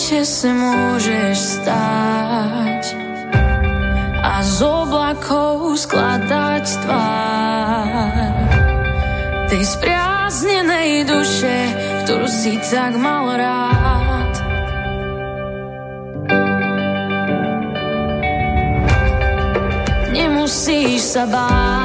lete 0.00 0.24
se 0.24 0.48
môžeš 0.48 1.60
stáť 1.60 2.84
a 4.24 4.40
z 4.40 4.56
oblakov 4.64 5.76
skladať 5.76 6.64
tvár 6.88 8.32
tej 9.52 9.60
spriaznenej 9.60 11.04
duše, 11.04 11.56
ktorú 12.04 12.28
si 12.32 12.56
tak 12.64 12.96
mal 12.96 13.28
rád. 13.28 14.32
Nemusíš 20.16 21.12
sa 21.12 21.28
báť, 21.28 21.79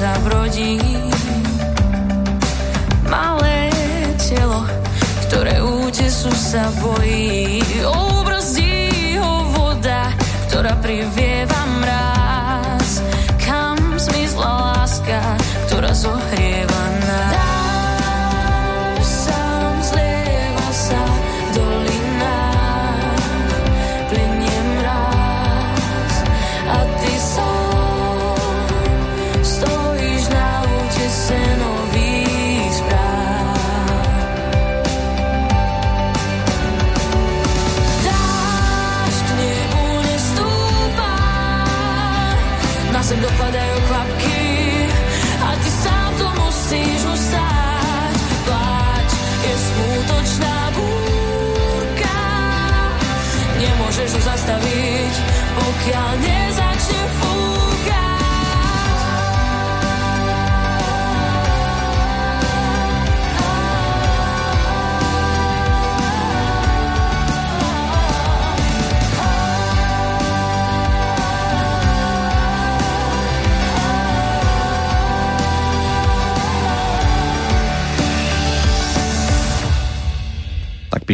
sa 0.00 0.16
brodí 0.24 0.80
malé 3.04 3.68
telo, 4.16 4.64
ktoré 5.28 5.60
útesu 5.60 6.32
sa 6.32 6.72
bojí. 6.80 7.60
Obrzdí 7.84 9.20
ho 9.20 9.44
voda, 9.52 10.08
ktorá 10.48 10.72
privieva 10.80 11.60
mráz. 11.84 13.04
Kam 13.44 13.76
zmizla 14.00 14.72
láska, 14.72 15.20
ktorá 15.68 15.92
zohrieva 15.92 16.79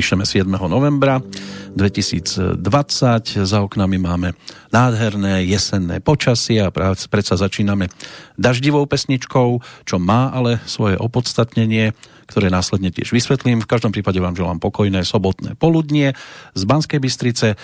píšeme 0.07 0.23
7. 0.23 0.47
novembra 0.71 1.19
2020. 1.75 2.63
Za 3.43 3.59
oknami 3.59 3.99
máme 3.99 4.39
nádherné 4.71 5.43
jesenné 5.43 5.99
počasie 5.99 6.63
a 6.63 6.71
predsa 7.11 7.35
začíname 7.35 7.91
daždivou 8.39 8.87
pesničkou, 8.87 9.59
čo 9.83 9.97
má 9.99 10.31
ale 10.31 10.63
svoje 10.63 10.95
opodstatnenie, 10.95 11.91
ktoré 12.31 12.55
následne 12.55 12.95
tiež 12.95 13.11
vysvetlím. 13.11 13.59
V 13.59 13.67
každom 13.67 13.91
prípade 13.91 14.23
vám 14.23 14.39
želám 14.39 14.63
pokojné 14.63 15.03
sobotné 15.03 15.59
poludnie 15.59 16.15
z 16.55 16.63
Banskej 16.63 17.03
Bystrice 17.03 17.59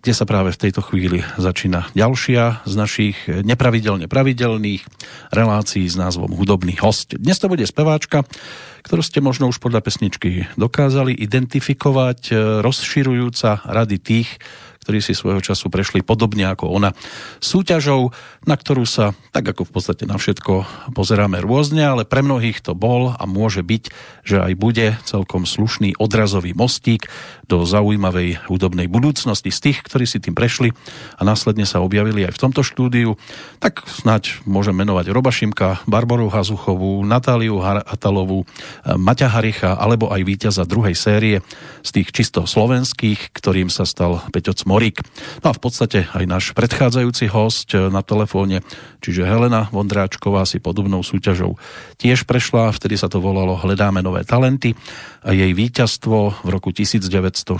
kde 0.00 0.12
sa 0.12 0.28
práve 0.28 0.52
v 0.52 0.60
tejto 0.68 0.80
chvíli 0.84 1.24
začína 1.40 1.90
ďalšia 1.96 2.66
z 2.68 2.74
našich 2.76 3.16
nepravidelne 3.26 4.06
pravidelných 4.06 4.84
relácií 5.32 5.88
s 5.88 5.96
názvom 5.98 6.32
Hudobný 6.36 6.78
host. 6.78 7.16
Dnes 7.16 7.40
to 7.40 7.50
bude 7.50 7.64
speváčka, 7.66 8.22
ktorú 8.86 9.02
ste 9.02 9.18
možno 9.18 9.50
už 9.50 9.58
podľa 9.58 9.82
pesničky 9.82 10.46
dokázali 10.54 11.10
identifikovať, 11.10 12.20
e, 12.30 12.32
rozširujúca 12.62 13.66
rady 13.66 13.96
tých, 13.98 14.30
ktorí 14.86 15.02
si 15.02 15.18
svojho 15.18 15.42
času 15.42 15.66
prešli 15.66 16.06
podobne 16.06 16.46
ako 16.46 16.70
ona 16.70 16.94
súťažou, 17.42 18.14
na 18.46 18.54
ktorú 18.54 18.86
sa, 18.86 19.18
tak 19.34 19.50
ako 19.50 19.66
v 19.66 19.72
podstate 19.74 20.06
na 20.06 20.14
všetko, 20.14 20.62
pozeráme 20.94 21.42
rôzne, 21.42 21.82
ale 21.82 22.06
pre 22.06 22.22
mnohých 22.22 22.62
to 22.62 22.78
bol 22.78 23.10
a 23.10 23.24
môže 23.26 23.66
byť, 23.66 23.90
že 24.22 24.38
aj 24.38 24.52
bude 24.54 24.94
celkom 25.02 25.42
slušný 25.42 25.98
odrazový 25.98 26.54
mostík 26.54 27.10
do 27.50 27.66
zaujímavej 27.66 28.46
hudobnej 28.46 28.86
budúcnosti 28.86 29.50
z 29.50 29.58
tých, 29.58 29.82
ktorí 29.82 30.06
si 30.06 30.22
tým 30.22 30.38
prešli 30.38 30.70
a 31.18 31.26
následne 31.26 31.66
sa 31.66 31.82
objavili 31.82 32.22
aj 32.22 32.38
v 32.38 32.42
tomto 32.46 32.62
štúdiu. 32.62 33.18
Tak 33.58 33.82
snáď 33.90 34.38
môžem 34.46 34.78
menovať 34.78 35.10
Roba 35.10 35.34
Šimka, 35.34 35.82
Barboru 35.90 36.30
Hazuchovú, 36.30 37.02
Natáliu 37.02 37.58
Hatalovú, 37.58 38.46
Maťa 38.86 39.34
Haricha 39.34 39.74
alebo 39.74 40.14
aj 40.14 40.22
víťaza 40.22 40.62
druhej 40.62 40.94
série 40.94 41.42
z 41.82 41.90
tých 41.90 42.14
čisto 42.14 42.46
slovenských, 42.46 43.34
ktorým 43.34 43.66
sa 43.66 43.82
stal 43.82 44.22
Peťo 44.30 44.54
Cmor 44.54 44.75
Morik. 44.76 45.00
No 45.40 45.48
a 45.48 45.56
v 45.56 45.60
podstate 45.64 46.04
aj 46.12 46.24
náš 46.28 46.44
predchádzajúci 46.52 47.32
host 47.32 47.72
eh, 47.72 47.88
na 47.88 48.04
telefóne, 48.04 48.60
čiže 49.00 49.24
Helena 49.24 49.72
Vondráčková 49.72 50.44
si 50.44 50.60
podobnou 50.60 51.00
súťažou 51.00 51.56
tiež 51.96 52.28
prešla, 52.28 52.76
vtedy 52.76 53.00
sa 53.00 53.08
to 53.08 53.24
volalo 53.24 53.56
Hledáme 53.56 54.04
nové 54.04 54.28
talenty 54.28 54.76
a 55.24 55.32
jej 55.32 55.56
víťazstvo 55.56 56.44
v 56.44 56.48
roku 56.52 56.76
1964 56.76 57.56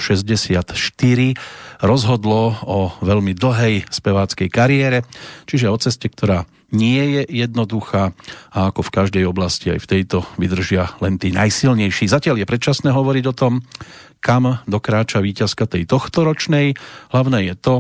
rozhodlo 1.81 2.53
o 2.69 2.93
veľmi 3.01 3.33
dlhej 3.33 3.89
speváckej 3.89 4.53
kariére, 4.53 5.09
čiže 5.49 5.73
o 5.73 5.77
ceste, 5.81 6.13
ktorá 6.13 6.45
nie 6.75 7.21
je 7.21 7.23
jednoduchá 7.31 8.11
a 8.51 8.59
ako 8.75 8.81
v 8.87 8.95
každej 8.95 9.25
oblasti 9.29 9.71
aj 9.71 9.81
v 9.83 9.91
tejto 9.91 10.27
vydržia 10.35 10.91
len 10.99 11.19
tí 11.21 11.31
najsilnejší. 11.31 12.11
Zatiaľ 12.11 12.43
je 12.43 12.51
predčasné 12.51 12.91
hovoriť 12.91 13.25
o 13.31 13.35
tom, 13.37 13.53
kam 14.19 14.59
dokráča 14.67 15.23
víťazka 15.23 15.71
tej 15.71 15.87
tohtoročnej. 15.87 16.75
Hlavné 17.15 17.39
je 17.53 17.55
to, 17.55 17.75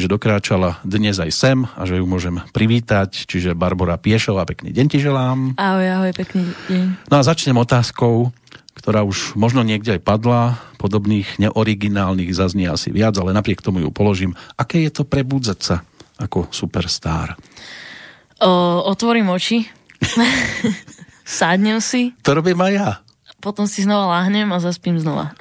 že 0.00 0.08
dokráčala 0.08 0.80
dnes 0.80 1.20
aj 1.20 1.30
sem 1.34 1.58
a 1.76 1.82
že 1.84 2.00
ju 2.00 2.06
môžem 2.08 2.40
privítať, 2.56 3.28
čiže 3.28 3.52
Barbara 3.52 4.00
Piešová, 4.00 4.48
pekný 4.48 4.72
deň 4.72 4.86
ti 4.88 4.98
želám. 5.02 5.60
Ahoj, 5.60 5.86
ahoj, 6.00 6.12
pekný 6.16 6.48
deň. 6.72 7.12
No 7.12 7.14
a 7.20 7.26
začnem 7.26 7.58
otázkou, 7.60 8.32
ktorá 8.72 9.04
už 9.04 9.36
možno 9.36 9.60
niekde 9.60 10.00
aj 10.00 10.06
padla, 10.06 10.56
podobných 10.80 11.36
neoriginálnych 11.36 12.32
zaznie 12.32 12.64
asi 12.64 12.88
viac, 12.88 13.12
ale 13.20 13.36
napriek 13.36 13.60
tomu 13.60 13.84
ju 13.84 13.92
položím. 13.92 14.32
Aké 14.56 14.80
je 14.80 14.92
to 14.94 15.04
prebudzať 15.04 15.58
sa 15.60 15.76
ako 16.16 16.48
superstar? 16.48 17.36
Otvorím 18.40 19.28
oči, 19.30 19.68
sadnem 21.24 21.80
si. 21.80 22.16
To 22.24 22.34
robím 22.34 22.60
aj 22.60 22.72
ja 22.72 22.90
potom 23.40 23.64
si 23.64 23.82
znova 23.82 24.20
láhnem 24.20 24.46
a 24.52 24.60
zaspím 24.60 25.00
znova. 25.00 25.32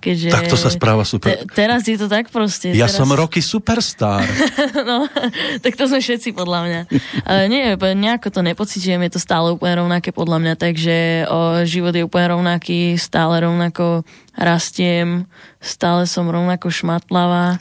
Keďže 0.00 0.28
tak 0.32 0.48
to 0.48 0.56
sa 0.56 0.68
správa 0.72 1.04
super. 1.04 1.32
Te, 1.32 1.48
teraz 1.52 1.84
je 1.88 1.96
to 1.96 2.08
tak 2.08 2.28
proste. 2.28 2.72
Ja 2.72 2.88
teraz... 2.88 2.96
som 3.00 3.08
roky 3.12 3.40
superstar. 3.40 4.24
no, 4.88 5.08
tak 5.64 5.76
to 5.76 5.88
sme 5.88 6.00
všetci 6.00 6.36
podľa 6.36 6.60
mňa. 6.68 6.80
Ale 7.24 7.42
nie, 7.48 7.76
nejako 7.76 8.28
to 8.32 8.40
nepocitujem, 8.44 9.00
je 9.08 9.12
to 9.16 9.20
stále 9.20 9.52
úplne 9.52 9.80
rovnaké 9.80 10.12
podľa 10.12 10.38
mňa, 10.40 10.54
takže 10.56 10.96
o, 11.28 11.64
život 11.64 11.92
je 11.96 12.04
úplne 12.04 12.36
rovnaký, 12.36 12.96
stále 13.00 13.44
rovnako 13.44 14.04
rastiem, 14.36 15.28
stále 15.60 16.08
som 16.08 16.28
rovnako 16.28 16.72
šmatlavá. 16.72 17.60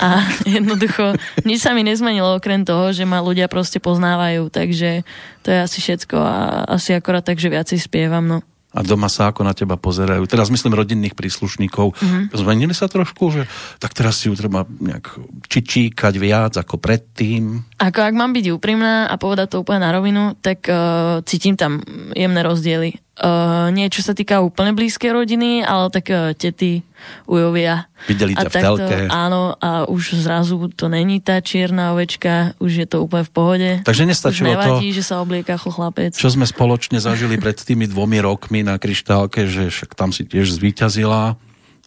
A 0.00 0.24
jednoducho 0.56 1.14
nič 1.44 1.62
sa 1.62 1.76
mi 1.76 1.84
nezmenilo 1.84 2.40
okrem 2.40 2.66
toho, 2.66 2.90
že 2.90 3.06
ma 3.06 3.22
ľudia 3.22 3.46
proste 3.46 3.78
poznávajú, 3.78 4.48
takže 4.50 5.06
to 5.44 5.48
je 5.52 5.58
asi 5.60 5.78
všetko 5.78 6.16
a 6.18 6.36
asi 6.66 6.96
akorát 6.96 7.22
tak, 7.22 7.38
že 7.38 7.52
viacej 7.52 7.78
spievam, 7.78 8.24
no 8.26 8.42
a 8.70 8.86
doma 8.86 9.10
sa 9.10 9.34
ako 9.34 9.42
na 9.42 9.50
teba 9.50 9.74
pozerajú. 9.74 10.22
Teraz 10.30 10.46
myslím 10.48 10.78
rodinných 10.78 11.18
príslušníkov. 11.18 11.98
Mm-hmm. 11.98 12.22
Zmenili 12.38 12.74
sa 12.74 12.86
trošku, 12.86 13.34
že 13.34 13.42
tak 13.82 13.94
teraz 13.98 14.22
si 14.22 14.30
ju 14.30 14.34
treba 14.38 14.62
nejak 14.62 15.18
čičíkať 15.50 16.14
viac 16.14 16.54
ako 16.54 16.78
predtým? 16.78 17.66
Ako 17.82 17.98
ak 17.98 18.14
mám 18.14 18.30
byť 18.30 18.46
úprimná 18.54 19.10
a 19.10 19.14
povedať 19.18 19.58
to 19.58 19.60
úplne 19.66 19.82
na 19.82 19.90
rovinu, 19.90 20.38
tak 20.38 20.70
uh, 20.70 21.18
cítim 21.26 21.58
tam 21.58 21.82
jemné 22.14 22.40
rozdiely. 22.46 22.94
Uh, 23.20 23.68
nie 23.76 23.84
čo 23.92 24.00
sa 24.00 24.16
týka 24.16 24.40
úplne 24.40 24.72
blízkej 24.72 25.12
rodiny, 25.12 25.60
ale 25.60 25.92
tak 25.92 26.08
uh, 26.08 26.32
tety, 26.32 26.80
ujovia. 27.28 27.84
Videli 28.08 28.32
ťa 28.32 28.48
v 28.48 28.54
telke. 28.56 28.96
Áno, 29.12 29.60
a 29.60 29.84
už 29.84 30.24
zrazu 30.24 30.56
to 30.72 30.88
není 30.88 31.20
tá 31.20 31.44
čierna 31.44 31.92
ovečka, 31.92 32.56
už 32.56 32.72
je 32.80 32.86
to 32.88 33.04
úplne 33.04 33.28
v 33.28 33.32
pohode. 33.32 33.70
Takže 33.84 34.08
nestačilo 34.08 34.48
už 34.48 34.52
nevadí, 34.56 34.88
to, 34.88 34.96
že 34.96 35.04
sa 35.04 35.20
oblieka 35.20 35.60
chlapec. 35.60 36.16
Čo 36.16 36.32
sme 36.32 36.48
spoločne 36.48 36.96
zažili 36.96 37.36
pred 37.36 37.60
tými 37.60 37.84
dvomi 37.92 38.24
rokmi 38.24 38.64
na 38.64 38.80
kryštálke, 38.80 39.44
že 39.44 39.68
však 39.68 39.92
tam 39.92 40.16
si 40.16 40.24
tiež 40.24 40.56
zvíťazila 40.56 41.36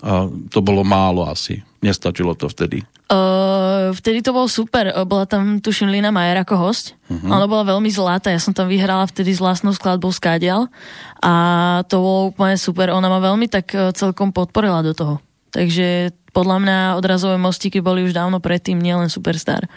a 0.03 0.11
to 0.53 0.59
bolo 0.61 0.85
málo 0.85 1.25
asi. 1.25 1.65
Nestačilo 1.83 2.31
to 2.39 2.47
vtedy. 2.47 2.87
Uh, 3.11 3.91
vtedy 3.99 4.23
to 4.23 4.31
bolo 4.31 4.47
super. 4.47 4.87
Bola 5.03 5.27
tam, 5.27 5.59
tuším, 5.59 5.91
Lina 5.91 6.15
Majer 6.15 6.47
ako 6.47 6.55
host. 6.55 6.95
Uh-huh. 7.11 7.27
Ona 7.27 7.43
bola 7.43 7.75
veľmi 7.75 7.91
zlatá. 7.91 8.31
Ja 8.31 8.39
som 8.39 8.55
tam 8.55 8.71
vyhrala 8.71 9.03
vtedy 9.03 9.35
s 9.35 9.43
vlastnou 9.43 9.75
skladbou 9.75 10.15
Skádial. 10.15 10.71
A 11.19 11.83
to 11.91 11.99
bolo 11.99 12.21
úplne 12.31 12.55
super. 12.55 12.87
Ona 12.95 13.11
ma 13.11 13.19
veľmi 13.19 13.51
tak 13.51 13.75
e, 13.75 13.91
celkom 13.91 14.31
podporila 14.31 14.79
do 14.79 14.95
toho. 14.95 15.19
Takže 15.53 16.17
podľa 16.33 16.57
mňa 16.65 16.77
odrazové 16.97 17.37
mostíky 17.37 17.77
boli 17.77 18.01
už 18.01 18.17
dávno 18.17 18.41
predtým, 18.41 18.81
nielen 18.81 19.05
Superstar. 19.05 19.69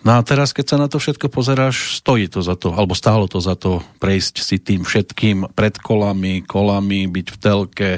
No 0.00 0.16
a 0.16 0.24
teraz, 0.24 0.56
keď 0.56 0.64
sa 0.64 0.76
na 0.80 0.88
to 0.88 0.96
všetko 0.96 1.28
pozeráš, 1.28 2.00
stojí 2.00 2.32
to 2.32 2.40
za 2.40 2.56
to, 2.56 2.72
alebo 2.72 2.96
stálo 2.96 3.28
to 3.28 3.36
za 3.44 3.52
to 3.52 3.84
prejsť 4.00 4.34
si 4.40 4.56
tým 4.56 4.88
všetkým 4.88 5.52
pred 5.52 5.76
kolami, 5.76 6.40
kolami, 6.48 7.12
byť 7.12 7.26
v 7.28 7.36
telke, 7.36 7.90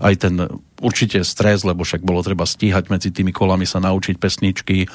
aj 0.00 0.14
ten 0.16 0.34
určite 0.80 1.20
stres, 1.28 1.60
lebo 1.68 1.84
však 1.84 2.00
bolo 2.00 2.24
treba 2.24 2.48
stíhať 2.48 2.88
medzi 2.88 3.12
tými 3.12 3.36
kolami, 3.36 3.68
sa 3.68 3.84
naučiť 3.84 4.16
pesničky, 4.16 4.88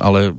ale 0.00 0.32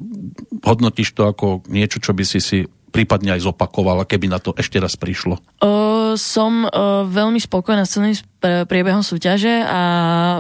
hodnotíš 0.66 1.14
to 1.14 1.30
ako 1.30 1.62
niečo, 1.70 2.02
čo 2.02 2.18
by 2.18 2.26
si 2.26 2.42
si 2.42 2.60
prípadne 2.94 3.34
aj 3.34 3.50
zopakovala, 3.50 4.06
keby 4.06 4.30
na 4.30 4.38
to 4.38 4.54
ešte 4.54 4.78
raz 4.78 4.94
prišlo? 4.94 5.42
Uh, 5.58 6.14
som 6.14 6.70
uh, 6.70 7.04
veľmi 7.10 7.42
spokojná 7.42 7.90
s 7.90 7.98
celým 7.98 8.14
priebehom 8.44 9.02
súťaže 9.02 9.64
a 9.64 9.82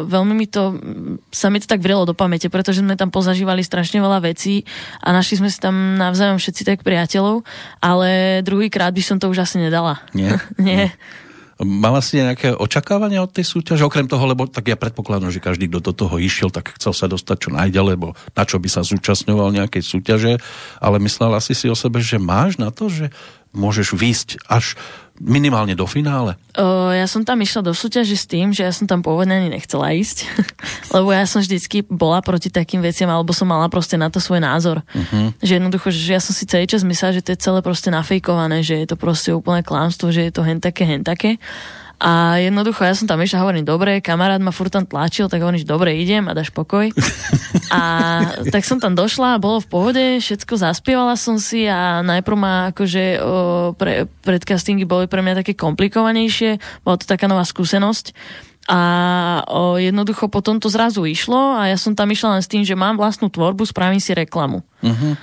veľmi 0.03 0.35
mi 0.35 0.45
to, 0.45 0.75
sa 1.31 1.47
mi 1.47 1.63
to 1.63 1.71
tak 1.71 1.79
vrelo 1.79 2.03
do 2.03 2.11
pamäte, 2.11 2.51
pretože 2.51 2.83
sme 2.83 2.99
tam 2.99 3.09
pozažívali 3.09 3.63
strašne 3.63 4.03
veľa 4.03 4.19
vecí 4.27 4.67
a 4.99 5.15
našli 5.15 5.39
sme 5.39 5.49
si 5.49 5.57
tam 5.57 5.95
navzájom 5.95 6.35
všetci 6.35 6.61
tak 6.67 6.79
priateľov, 6.83 7.47
ale 7.79 8.43
druhýkrát 8.43 8.91
by 8.91 9.01
som 9.01 9.17
to 9.17 9.31
už 9.31 9.47
asi 9.47 9.57
nedala. 9.57 10.03
Nie? 10.11 10.35
Nie. 10.59 10.91
Mala 11.63 12.03
si 12.03 12.19
nejaké 12.19 12.53
očakávania 12.53 13.23
od 13.23 13.31
tej 13.31 13.47
súťaže? 13.47 13.87
Okrem 13.87 14.05
toho, 14.05 14.23
lebo 14.27 14.45
tak 14.45 14.69
ja 14.69 14.77
predpokladám, 14.77 15.31
že 15.31 15.43
každý, 15.43 15.71
kto 15.71 15.79
do 15.79 15.93
toho 15.95 16.15
išiel, 16.19 16.51
tak 16.51 16.75
chcel 16.75 16.91
sa 16.91 17.07
dostať 17.07 17.37
čo 17.47 17.49
najďalej, 17.55 17.93
lebo 17.97 18.07
na 18.35 18.43
čo 18.43 18.59
by 18.59 18.69
sa 18.69 18.85
zúčastňoval 18.85 19.55
nejakej 19.55 19.83
súťaže, 19.83 20.33
ale 20.83 20.97
myslela 21.01 21.39
si 21.39 21.55
si 21.55 21.71
o 21.71 21.75
sebe, 21.75 22.03
že 22.03 22.21
máš 22.21 22.59
na 22.59 22.69
to, 22.69 22.91
že 22.91 23.09
môžeš 23.53 23.93
výjsť 23.93 24.29
až 24.49 24.75
minimálne 25.21 25.77
do 25.77 25.85
finále? 25.85 26.33
O, 26.57 26.89
ja 26.89 27.05
som 27.05 27.21
tam 27.21 27.37
išla 27.41 27.61
do 27.61 27.73
súťaže 27.73 28.17
s 28.17 28.25
tým, 28.25 28.49
že 28.49 28.65
ja 28.65 28.73
som 28.73 28.89
tam 28.89 29.05
pôvodne 29.05 29.37
ani 29.37 29.49
nechcela 29.53 29.93
ísť, 29.93 30.25
lebo 30.95 31.13
ja 31.13 31.25
som 31.29 31.41
vždycky 31.41 31.85
bola 31.85 32.21
proti 32.25 32.49
takým 32.49 32.81
veciam, 32.81 33.09
alebo 33.09 33.29
som 33.33 33.45
mala 33.45 33.69
proste 33.69 33.97
na 33.97 34.09
to 34.09 34.17
svoj 34.17 34.41
názor. 34.41 34.81
Uh-huh. 34.93 35.29
Že 35.41 35.61
jednoducho, 35.61 35.87
že 35.93 36.17
ja 36.17 36.21
som 36.21 36.33
si 36.33 36.49
celý 36.49 36.65
čas 36.65 36.81
myslela, 36.81 37.17
že 37.17 37.25
to 37.25 37.33
je 37.33 37.43
celé 37.43 37.59
proste 37.61 37.93
nafejkované, 37.93 38.65
že 38.65 38.81
je 38.81 38.87
to 38.89 38.97
proste 38.97 39.29
úplné 39.29 39.61
klamstvo, 39.61 40.09
že 40.09 40.29
je 40.29 40.33
to 40.33 40.41
hen 40.41 40.57
také, 40.57 40.83
hen 40.85 41.05
také. 41.05 41.37
A 42.03 42.35
jednoducho 42.35 42.83
ja 42.83 42.91
som 42.91 43.07
tam 43.07 43.23
išla 43.23 43.47
hovorím, 43.47 43.63
dobre, 43.63 44.03
kamarát 44.03 44.43
ma 44.43 44.51
furt 44.51 44.75
tam 44.75 44.83
tlačil, 44.83 45.31
tak 45.31 45.39
hovorím, 45.39 45.63
dobre, 45.63 45.95
idem 45.95 46.27
a 46.27 46.35
dáš 46.35 46.51
pokoj. 46.51 46.91
A 47.71 47.81
tak 48.51 48.67
som 48.67 48.75
tam 48.75 48.91
došla, 48.91 49.39
bolo 49.39 49.63
v 49.63 49.71
pohode, 49.71 50.03
všetko 50.19 50.59
zaspievala 50.59 51.15
som 51.15 51.39
si 51.39 51.63
a 51.63 52.03
najprv 52.03 52.35
ma 52.35 52.75
akože 52.75 53.23
o, 53.23 53.27
pre, 53.79 54.11
predcastingy 54.19 54.83
boli 54.83 55.07
pre 55.07 55.23
mňa 55.23 55.47
také 55.47 55.55
komplikovanejšie, 55.55 56.59
bola 56.83 56.99
to 56.99 57.07
taká 57.07 57.31
nová 57.31 57.47
skúsenosť. 57.47 58.11
A 58.67 58.79
o, 59.47 59.79
jednoducho 59.79 60.27
potom 60.27 60.59
to 60.59 60.67
zrazu 60.67 61.07
išlo 61.07 61.55
a 61.55 61.71
ja 61.71 61.79
som 61.79 61.95
tam 61.95 62.11
išla 62.11 62.35
len 62.35 62.43
s 62.43 62.51
tým, 62.51 62.67
že 62.67 62.75
mám 62.75 62.99
vlastnú 62.99 63.31
tvorbu, 63.31 63.63
spravím 63.63 64.03
si 64.03 64.11
reklamu. 64.11 64.59
Uh-huh. 64.83 65.15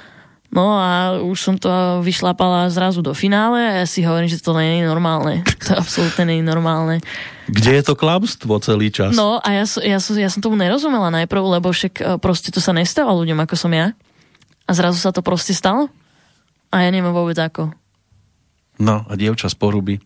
No 0.51 0.75
a 0.75 1.23
už 1.23 1.39
som 1.39 1.55
to 1.55 2.03
vyšlapala 2.03 2.67
zrazu 2.75 3.07
do 3.07 3.15
finále 3.15 3.63
a 3.63 3.73
ja 3.83 3.87
si 3.87 4.03
hovorím, 4.03 4.27
že 4.27 4.43
to 4.43 4.51
nie 4.59 4.83
je 4.83 4.91
normálne. 4.91 5.47
To 5.71 5.79
absolútne 5.79 6.27
nie 6.27 6.43
je 6.43 6.47
normálne. 6.51 6.99
Kde 7.47 7.79
je 7.79 7.83
to 7.87 7.95
klamstvo 7.95 8.59
celý 8.59 8.91
čas? 8.91 9.15
No 9.15 9.39
a 9.39 9.49
ja, 9.55 9.65
ja, 9.87 9.99
ja 10.03 10.29
som 10.31 10.43
tomu 10.43 10.59
nerozumela 10.59 11.15
najprv, 11.15 11.63
lebo 11.63 11.71
však 11.71 11.95
e, 11.99 12.05
proste 12.19 12.51
to 12.51 12.59
sa 12.59 12.75
nestáva 12.75 13.15
ľuďom 13.15 13.39
ako 13.47 13.55
som 13.55 13.71
ja. 13.71 13.95
A 14.67 14.71
zrazu 14.75 14.99
sa 14.99 15.15
to 15.15 15.23
proste 15.23 15.55
stalo. 15.55 15.87
A 16.75 16.83
ja 16.83 16.91
neviem 16.91 17.15
vôbec 17.15 17.39
ako. 17.39 17.71
No 18.83 19.07
a 19.07 19.13
dievča 19.15 19.47
z 19.47 19.55
poruby 19.55 20.03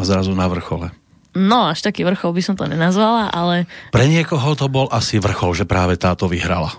a 0.00 0.02
zrazu 0.08 0.32
na 0.32 0.48
vrchole. 0.48 0.88
No, 1.34 1.68
až 1.68 1.82
taký 1.82 2.06
vrchol 2.06 2.30
by 2.32 2.42
som 2.46 2.54
to 2.54 2.64
nenazvala, 2.64 3.28
ale... 3.28 3.66
Pre 3.90 4.06
niekoho 4.06 4.54
to 4.54 4.70
bol 4.70 4.86
asi 4.88 5.18
vrchol, 5.18 5.52
že 5.52 5.66
práve 5.66 5.98
táto 5.98 6.30
vyhrala. 6.30 6.70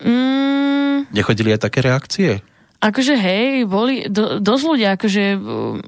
Mm, 0.00 1.12
Nechodili 1.12 1.52
aj 1.52 1.68
také 1.68 1.84
reakcie? 1.84 2.40
Akože 2.82 3.14
hej, 3.14 3.68
boli 3.68 4.10
do, 4.10 4.42
dosť 4.42 4.64
ľudia, 4.66 4.88
akože 4.98 5.24
uh, 5.38 5.78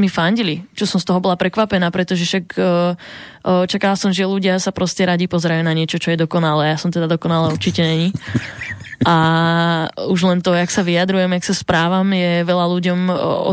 mi 0.00 0.08
fandili, 0.08 0.64
čo 0.72 0.88
som 0.88 0.96
z 0.96 1.04
toho 1.04 1.20
bola 1.20 1.36
prekvapená, 1.36 1.92
pretože 1.92 2.24
však 2.24 2.44
uh, 2.56 2.96
uh, 3.44 3.64
čakala 3.68 4.00
som, 4.00 4.14
že 4.14 4.24
ľudia 4.24 4.56
sa 4.56 4.72
proste 4.72 5.04
radi 5.04 5.28
pozerajú 5.28 5.60
na 5.60 5.76
niečo, 5.76 6.00
čo 6.00 6.08
je 6.08 6.24
dokonalé. 6.24 6.72
Ja 6.72 6.80
som 6.80 6.88
teda 6.88 7.04
dokonalá 7.04 7.52
určite 7.52 7.84
není. 7.84 8.08
A 9.06 9.16
už 10.10 10.20
len 10.26 10.42
to, 10.42 10.58
jak 10.58 10.74
sa 10.74 10.82
vyjadrujem, 10.82 11.30
jak 11.38 11.46
sa 11.46 11.54
správam, 11.54 12.10
je 12.10 12.42
veľa 12.42 12.66
ľuďom 12.66 13.00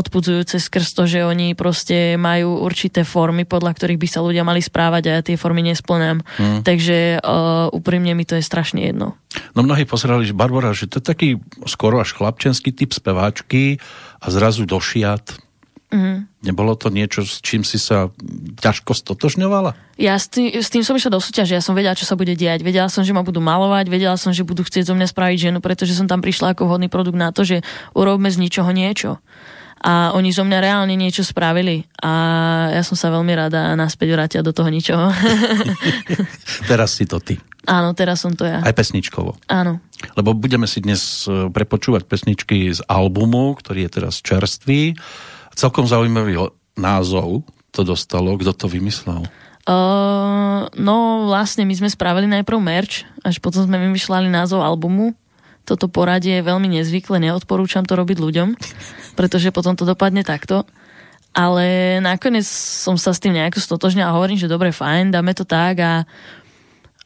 odpudzujúce 0.02 0.58
skrz 0.58 0.98
to, 0.98 1.06
že 1.06 1.22
oni 1.22 1.54
proste 1.54 2.18
majú 2.18 2.66
určité 2.66 3.06
formy, 3.06 3.46
podľa 3.46 3.78
ktorých 3.78 4.00
by 4.02 4.08
sa 4.10 4.26
ľudia 4.26 4.42
mali 4.42 4.58
správať 4.58 5.02
a 5.06 5.12
ja 5.18 5.22
tie 5.22 5.38
formy 5.38 5.62
nesplňam. 5.70 6.26
Hmm. 6.38 6.66
Takže 6.66 7.22
uh, 7.22 7.70
úprimne 7.70 8.10
mi 8.18 8.26
to 8.26 8.34
je 8.34 8.42
strašne 8.42 8.82
jedno. 8.82 9.14
No 9.54 9.62
mnohí 9.62 9.86
pozerali, 9.86 10.26
že 10.26 10.34
Barbara, 10.34 10.74
že 10.74 10.90
to 10.90 10.98
je 10.98 11.04
taký 11.06 11.28
skoro 11.68 12.02
až 12.02 12.16
chlapčenský 12.18 12.74
typ 12.74 12.90
speváčky 12.90 13.78
a 14.18 14.26
zrazu 14.34 14.66
došiat 14.66 15.45
Mm-hmm. 15.86 16.42
Nebolo 16.42 16.74
to 16.74 16.90
niečo, 16.90 17.22
s 17.22 17.38
čím 17.38 17.62
si 17.62 17.78
sa 17.78 18.10
ťažko 18.58 18.90
stotožňovala? 18.90 19.78
Ja 20.02 20.18
s 20.18 20.26
tým, 20.26 20.50
s 20.50 20.66
tým 20.66 20.82
som 20.82 20.98
išla 20.98 21.14
do 21.14 21.22
súťaže, 21.22 21.54
ja 21.54 21.62
som 21.62 21.78
vedela, 21.78 21.94
čo 21.94 22.02
sa 22.02 22.18
bude 22.18 22.34
diať. 22.34 22.66
Vedela 22.66 22.90
som, 22.90 23.06
že 23.06 23.14
ma 23.14 23.22
budú 23.22 23.38
malovať, 23.38 23.86
vedela 23.86 24.18
som, 24.18 24.34
že 24.34 24.42
budú 24.42 24.66
chcieť 24.66 24.90
zo 24.90 24.94
mňa 24.98 25.06
spraviť 25.06 25.38
ženu, 25.50 25.58
pretože 25.62 25.94
som 25.94 26.10
tam 26.10 26.18
prišla 26.18 26.58
ako 26.58 26.66
vhodný 26.66 26.90
produkt 26.90 27.14
na 27.14 27.30
to, 27.30 27.46
že 27.46 27.62
urobme 27.94 28.26
z 28.26 28.42
ničoho 28.42 28.70
niečo. 28.74 29.22
A 29.86 30.10
oni 30.16 30.34
zo 30.34 30.42
mňa 30.42 30.58
reálne 30.58 30.98
niečo 30.98 31.22
spravili. 31.22 31.86
A 32.02 32.10
ja 32.74 32.82
som 32.82 32.98
sa 32.98 33.12
veľmi 33.12 33.30
rada 33.36 33.76
naspäť 33.78 34.18
vrátila 34.18 34.42
do 34.42 34.50
toho 34.50 34.66
ničoho. 34.66 35.14
teraz 36.70 36.98
si 36.98 37.06
to 37.06 37.22
ty. 37.22 37.38
Áno, 37.66 37.94
teraz 37.94 38.22
som 38.22 38.34
to 38.34 38.46
ja. 38.46 38.62
Aj 38.62 38.74
pesničkovo. 38.74 39.38
Áno. 39.50 39.82
Lebo 40.14 40.34
budeme 40.38 40.70
si 40.70 40.78
dnes 40.78 41.26
e, 41.26 41.50
prepočúvať 41.50 42.06
pesničky 42.06 42.70
z 42.70 42.80
albumu, 42.86 43.58
ktorý 43.58 43.86
je 43.86 43.90
teraz 43.90 44.22
čerstvý 44.22 44.94
Celkom 45.56 45.88
zaujímavý 45.88 46.36
názov 46.76 47.48
to 47.72 47.80
dostalo. 47.80 48.36
Kto 48.36 48.52
to 48.52 48.66
vymyslel? 48.68 49.24
Uh, 49.66 50.70
no 50.78 51.26
vlastne 51.26 51.66
my 51.66 51.74
sme 51.74 51.90
spravili 51.90 52.30
najprv 52.30 52.60
merch, 52.60 53.02
až 53.26 53.42
potom 53.42 53.66
sme 53.66 53.80
vymýšľali 53.82 54.30
názov 54.30 54.62
albumu. 54.62 55.16
Toto 55.66 55.90
poradie 55.90 56.38
je 56.38 56.46
veľmi 56.46 56.70
nezvykle, 56.78 57.18
neodporúčam 57.18 57.82
to 57.82 57.98
robiť 57.98 58.22
ľuďom, 58.22 58.54
pretože 59.18 59.50
potom 59.50 59.74
to 59.74 59.82
dopadne 59.82 60.22
takto. 60.22 60.62
Ale 61.36 61.98
nakoniec 62.00 62.48
som 62.48 62.96
sa 62.96 63.12
s 63.12 63.20
tým 63.20 63.36
nejako 63.36 63.60
stotožnil 63.60 64.08
a 64.08 64.14
hovorím, 64.16 64.40
že 64.40 64.48
dobre, 64.48 64.72
fajn, 64.72 65.12
dáme 65.12 65.36
to 65.36 65.44
tak 65.44 65.76
a 65.84 66.08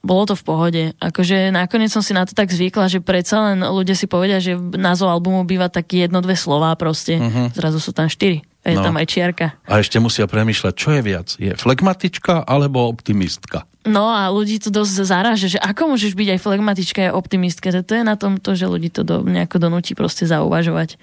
bolo 0.00 0.32
to 0.32 0.34
v 0.36 0.44
pohode. 0.44 0.82
Akože 0.96 1.52
nakoniec 1.52 1.92
som 1.92 2.00
si 2.00 2.16
na 2.16 2.24
to 2.24 2.32
tak 2.32 2.48
zvykla, 2.48 2.88
že 2.88 3.04
predsa 3.04 3.52
len 3.52 3.60
ľudia 3.60 3.92
si 3.92 4.08
povedia, 4.08 4.40
že 4.40 4.56
názov 4.56 5.12
albumu 5.12 5.44
býva 5.44 5.68
taký 5.68 6.08
jedno, 6.08 6.24
dve 6.24 6.40
slova 6.40 6.72
proste. 6.76 7.20
Uh-huh. 7.20 7.52
Zrazu 7.52 7.78
sú 7.84 7.92
tam 7.92 8.08
štyri. 8.08 8.40
A 8.60 8.72
je 8.72 8.76
no. 8.76 8.84
tam 8.84 9.00
aj 9.00 9.08
čiarka. 9.08 9.56
A 9.64 9.80
ešte 9.80 9.96
musia 9.96 10.28
premyšľať, 10.28 10.74
čo 10.76 10.92
je 10.92 11.00
viac. 11.00 11.28
Je 11.40 11.52
flegmatička 11.56 12.44
alebo 12.44 12.92
optimistka? 12.92 13.64
No 13.88 14.12
a 14.12 14.28
ľudí 14.28 14.60
to 14.60 14.68
dosť 14.68 15.08
zaráže, 15.08 15.48
že 15.48 15.56
ako 15.56 15.96
môžeš 15.96 16.12
byť 16.12 16.28
aj 16.36 16.42
flegmatička 16.44 17.00
a 17.08 17.16
optimistka. 17.16 17.72
To 17.72 17.92
je 17.96 18.04
na 18.04 18.20
tom 18.20 18.36
to, 18.36 18.52
že 18.52 18.68
ľudí 18.68 18.92
to 18.92 19.00
do, 19.00 19.24
nejako 19.24 19.56
donúti 19.56 19.96
proste 19.96 20.28
zauvažovať. 20.28 21.00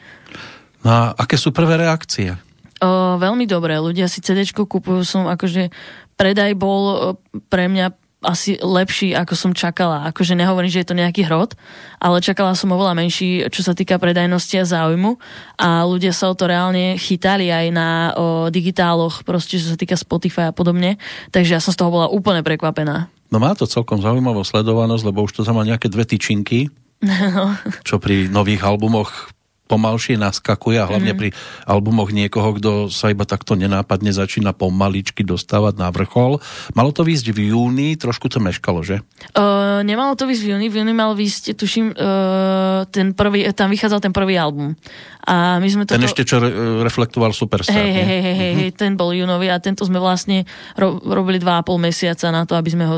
No 0.86 0.89
a 0.94 1.01
aké 1.18 1.34
sú 1.42 1.50
prvé 1.50 1.82
reakcie? 1.82 2.38
O, 2.77 3.18
veľmi 3.18 3.50
dobré. 3.50 3.82
Ľudia 3.82 4.06
si 4.06 4.22
CD 4.22 4.46
kupujú. 4.46 5.01
Som 5.01 5.25
akože 5.25 5.74
predaj 6.13 6.54
bol 6.54 7.18
pre 7.50 7.66
mňa 7.66 8.06
asi 8.25 8.57
lepší, 8.57 9.13
ako 9.13 9.33
som 9.38 9.51
čakala. 9.53 10.09
Akože 10.09 10.33
nehovorím, 10.33 10.74
že 10.74 10.81
je 10.81 10.89
to 10.89 10.97
nejaký 10.97 11.29
hrot, 11.29 11.53
ale 12.01 12.17
čakala 12.17 12.57
som 12.57 12.74
oveľa 12.74 12.97
menší, 12.97 13.45
čo 13.53 13.62
sa 13.62 13.77
týka 13.77 14.01
predajnosti 14.01 14.57
a 14.57 14.65
záujmu 14.65 15.21
a 15.62 15.86
ľudia 15.86 16.09
sa 16.09 16.33
o 16.33 16.36
to 16.36 16.50
reálne 16.50 16.97
chytali 16.97 17.53
aj 17.53 17.65
na 17.69 17.89
o, 18.17 18.50
digitáloch, 18.50 19.21
proste 19.21 19.62
čo 19.62 19.69
sa 19.69 19.77
týka 19.77 19.93
Spotify 19.93 20.50
a 20.50 20.55
podobne, 20.55 20.97
takže 21.29 21.53
ja 21.53 21.62
som 21.62 21.69
z 21.69 21.77
toho 21.77 21.93
bola 21.93 22.07
úplne 22.09 22.41
prekvapená. 22.41 23.05
No 23.29 23.38
má 23.38 23.53
to 23.53 23.69
celkom 23.69 24.01
zaujímavú 24.01 24.41
sledovanosť, 24.41 25.03
lebo 25.05 25.21
už 25.21 25.38
to 25.38 25.45
tam 25.45 25.62
má 25.62 25.63
nejaké 25.67 25.86
dve 25.86 26.07
tyčinky, 26.09 26.74
no. 27.05 27.53
čo 27.86 28.01
pri 28.01 28.33
nových 28.33 28.65
albumoch 28.65 29.29
pomalšie 29.67 30.15
naskakuje 30.15 30.79
a 30.79 30.88
hlavne 30.88 31.12
mm. 31.13 31.19
pri 31.19 31.29
albumoch 31.67 32.15
niekoho, 32.15 32.55
kto 32.55 32.71
sa 32.88 33.12
iba 33.12 33.27
takto 33.27 33.59
nenápadne 33.59 34.15
začína 34.15 34.55
pomaličky 34.55 35.27
dostávať 35.27 35.77
na 35.77 35.91
vrchol. 35.91 36.39
Malo 36.74 36.95
to 36.95 37.03
výsť 37.03 37.36
v 37.36 37.51
júni, 37.51 38.00
trošku 38.00 38.31
to 38.31 38.39
meškalo, 38.39 38.81
že? 38.81 39.03
Uh, 39.36 39.83
nemalo 39.83 40.15
to 40.15 40.24
výsť 40.24 40.43
v 40.47 40.50
júni, 40.55 40.67
v 40.71 40.75
júni 40.81 40.93
mal 40.95 41.13
výsť, 41.13 41.59
tuším, 41.59 41.91
uh, 41.93 42.88
ten 42.88 43.12
prvý, 43.12 43.51
tam 43.51 43.67
vychádzal 43.67 44.00
ten 44.00 44.15
prvý 44.15 44.39
album. 44.39 44.79
A 45.27 45.59
my 45.59 45.67
sme 45.67 45.83
toto... 45.83 46.00
Ten 46.00 46.07
ešte, 46.07 46.24
čo 46.24 46.39
re, 46.39 46.47
reflektoval 46.88 47.36
Superstar. 47.36 47.75
Hej, 47.75 47.91
hej, 47.91 48.07
hej, 48.07 48.21
hej, 48.24 48.53
hej, 48.63 48.69
ten 48.71 48.95
bol 48.95 49.12
júnový 49.12 49.51
a 49.51 49.59
tento 49.59 49.83
sme 49.83 50.00
vlastne 50.00 50.47
ro, 50.79 51.03
robili 51.03 51.36
dva 51.36 51.59
a 51.59 51.65
pol 51.67 51.75
mesiaca 51.83 52.31
na 52.31 52.47
to, 52.47 52.55
aby 52.55 52.71
sme 52.71 52.88
ho 52.88 52.97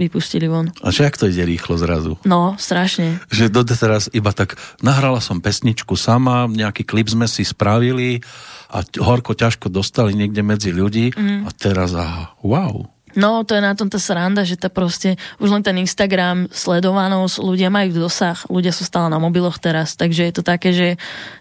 vypustili 0.00 0.48
von. 0.48 0.72
A 0.80 0.88
čo, 0.88 1.04
jak 1.04 1.20
to 1.20 1.28
ide 1.28 1.44
rýchlo 1.44 1.76
zrazu? 1.76 2.16
No, 2.24 2.56
strašne. 2.56 3.20
Že 3.28 3.52
do 3.52 3.62
teraz 3.68 4.08
iba 4.16 4.32
tak 4.32 4.56
nahrala 4.80 5.20
som 5.20 5.44
pesničku 5.44 5.92
sama, 6.00 6.48
nejaký 6.48 6.88
klip 6.88 7.12
sme 7.12 7.28
si 7.28 7.44
spravili 7.44 8.24
a 8.72 8.80
horko 8.80 9.36
ťažko 9.36 9.68
dostali 9.68 10.16
niekde 10.16 10.40
medzi 10.40 10.72
ľudí 10.72 11.12
mm. 11.12 11.44
a 11.44 11.50
teraz 11.52 11.92
aha, 11.92 12.32
wow. 12.40 12.88
No, 13.18 13.42
to 13.42 13.56
je 13.56 13.62
na 13.62 13.74
tom 13.74 13.90
tá 13.90 13.98
sranda, 13.98 14.46
že 14.46 14.58
tá 14.60 14.70
proste, 14.70 15.18
už 15.42 15.50
len 15.50 15.62
ten 15.64 15.76
Instagram, 15.78 16.50
sledovanosť, 16.50 17.42
ľudia 17.42 17.68
majú 17.72 18.06
dosah, 18.06 18.38
ľudia 18.46 18.70
sú 18.70 18.86
stále 18.86 19.10
na 19.10 19.18
mobiloch 19.18 19.58
teraz, 19.58 19.98
takže 19.98 20.30
je 20.30 20.34
to 20.34 20.42
také, 20.42 20.70
že 20.70 20.88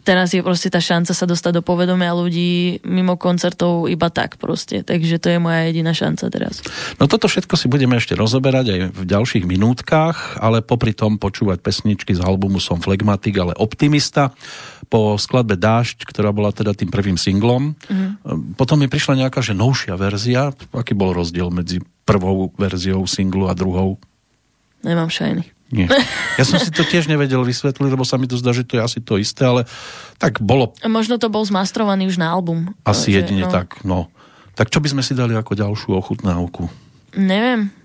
teraz 0.05 0.33
je 0.33 0.41
proste 0.41 0.73
tá 0.73 0.81
šanca 0.81 1.11
sa 1.13 1.25
dostať 1.25 1.59
do 1.59 1.63
povedomia 1.65 2.13
ľudí 2.15 2.81
mimo 2.85 3.19
koncertov 3.19 3.85
iba 3.91 4.09
tak 4.09 4.41
proste, 4.41 4.81
takže 4.81 5.21
to 5.21 5.27
je 5.29 5.37
moja 5.37 5.69
jediná 5.69 5.93
šanca 5.93 6.25
teraz. 6.33 6.61
No 6.97 7.05
toto 7.05 7.29
všetko 7.29 7.53
si 7.57 7.69
budeme 7.69 7.97
ešte 7.97 8.17
rozoberať 8.17 8.65
aj 8.73 8.79
v 8.95 9.03
ďalších 9.05 9.45
minútkach, 9.45 10.41
ale 10.41 10.65
popri 10.65 10.93
tom 10.93 11.21
počúvať 11.21 11.61
pesničky 11.61 12.17
z 12.17 12.21
albumu 12.21 12.57
Som 12.61 12.81
flegmatik, 12.81 13.37
ale 13.39 13.53
optimista 13.57 14.33
po 14.89 15.15
skladbe 15.21 15.53
Dášť, 15.53 16.01
ktorá 16.03 16.33
bola 16.33 16.49
teda 16.49 16.73
tým 16.73 16.89
prvým 16.89 17.15
singlom. 17.15 17.77
Mm. 17.87 18.57
Potom 18.57 18.81
mi 18.81 18.89
prišla 18.89 19.25
nejaká 19.25 19.39
že 19.45 19.53
novšia 19.53 19.93
verzia. 19.93 20.49
Aký 20.73 20.97
bol 20.97 21.13
rozdiel 21.13 21.53
medzi 21.59 21.83
prvou 22.07 22.49
verziou 22.55 23.03
singlu 23.05 23.51
a 23.51 23.53
druhou? 23.53 23.99
Nemám 24.81 25.11
šajny. 25.11 25.43
Nie. 25.69 25.87
Ja 26.39 26.47
som 26.47 26.55
si 26.55 26.71
to 26.71 26.87
tiež 26.87 27.11
nevedel 27.11 27.43
vysvetliť, 27.43 27.91
lebo 27.91 28.07
sa 28.07 28.15
mi 28.15 28.23
to 28.23 28.39
zdá, 28.39 28.55
že 28.55 28.63
to 28.63 28.79
je 28.79 28.81
asi 28.81 28.99
to 29.03 29.19
isté, 29.19 29.43
ale 29.43 29.67
tak 30.15 30.39
bolo... 30.39 30.71
Možno 30.87 31.19
to 31.19 31.27
bol 31.27 31.43
zmastrovaný 31.43 32.07
už 32.07 32.15
na 32.15 32.31
album. 32.31 32.71
Asi 32.87 33.11
že, 33.11 33.27
jedine 33.27 33.43
no. 33.43 33.51
tak, 33.51 33.83
no. 33.83 34.07
Tak 34.55 34.71
čo 34.71 34.79
by 34.79 34.87
sme 34.87 35.03
si 35.03 35.11
dali 35.11 35.35
ako 35.35 35.59
ďalšiu 35.59 35.99
ochutnávku? 35.99 36.71
Neviem 37.19 37.75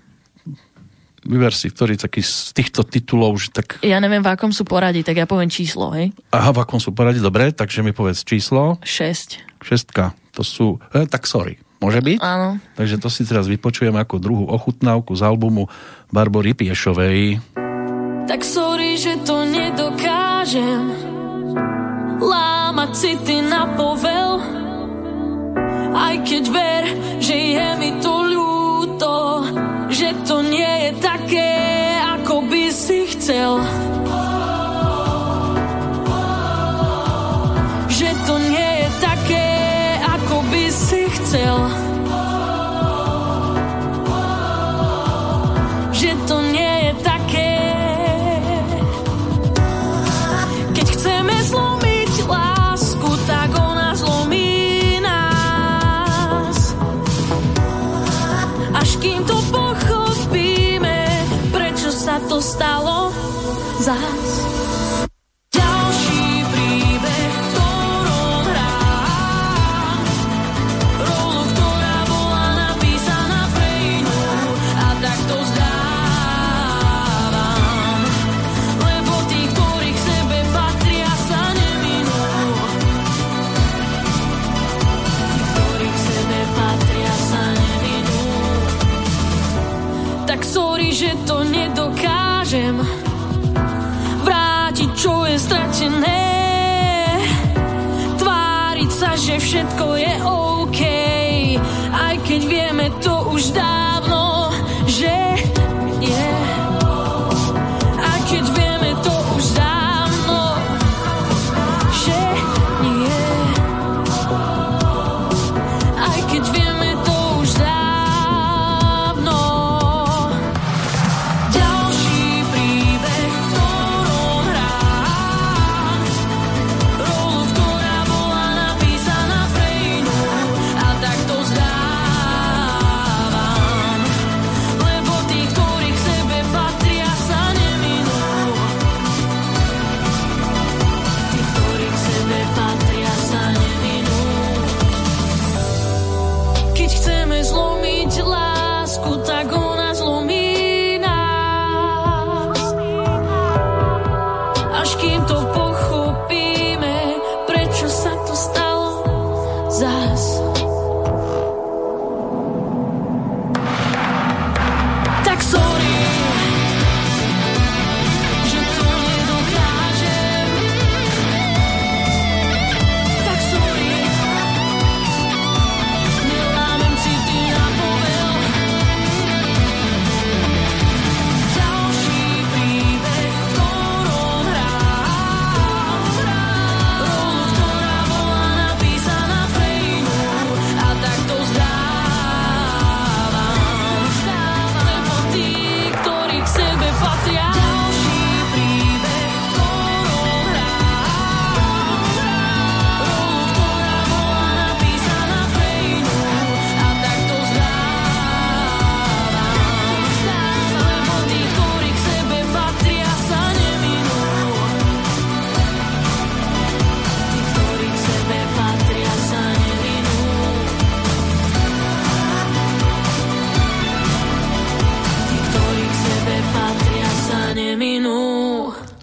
vyber 1.25 1.51
si, 1.51 1.73
ktorý 1.73 1.97
taký 1.97 2.21
z 2.21 2.53
týchto 2.53 2.85
titulov, 2.85 3.35
že 3.41 3.49
tak... 3.49 3.81
Ja 3.81 3.97
neviem, 3.97 4.21
v 4.21 4.29
akom 4.29 4.53
sú 4.53 4.61
poradí, 4.63 5.01
tak 5.01 5.17
ja 5.17 5.25
poviem 5.25 5.49
číslo, 5.49 5.89
hej? 5.97 6.13
Aha, 6.29 6.53
v 6.53 6.61
akom 6.61 6.77
sú 6.77 6.93
poradí, 6.93 7.17
dobre, 7.17 7.49
takže 7.49 7.81
mi 7.81 7.91
povedz 7.91 8.21
číslo. 8.21 8.77
6. 8.85 9.41
Šestka, 9.65 10.13
to 10.37 10.45
sú, 10.45 10.77
eh, 10.93 11.09
tak 11.09 11.25
sorry, 11.25 11.57
môže 11.85 12.01
byť? 12.01 12.17
Áno. 12.25 12.57
Takže 12.73 12.97
to 12.97 13.13
si 13.13 13.21
teraz 13.29 13.45
vypočujem 13.45 13.93
ako 13.93 14.17
druhú 14.17 14.45
ochutnávku 14.49 15.13
z 15.13 15.21
albumu 15.21 15.69
Barbory 16.09 16.57
Piešovej. 16.57 17.37
Tak 18.25 18.41
sorry, 18.41 18.97
že 18.97 19.21
to 19.21 19.45
nedokážem 19.45 20.89
lámať 22.17 22.91
si 22.97 23.13
ty 23.21 23.37
na 23.45 23.69
povel 23.77 24.41
aj 25.95 26.15
keď 26.27 26.43
ver, 26.51 26.83
že 27.23 27.35
je 27.55 27.67
mi 27.79 27.91
to 28.03 28.11
ľúto 28.11 28.45
že 29.95 30.11
to 30.27 30.43
nie 30.43 30.73
je 30.89 30.91
také, 30.99 31.55
ako 32.19 32.43
by 32.51 32.67
si 32.67 33.07
chcel. 33.15 33.63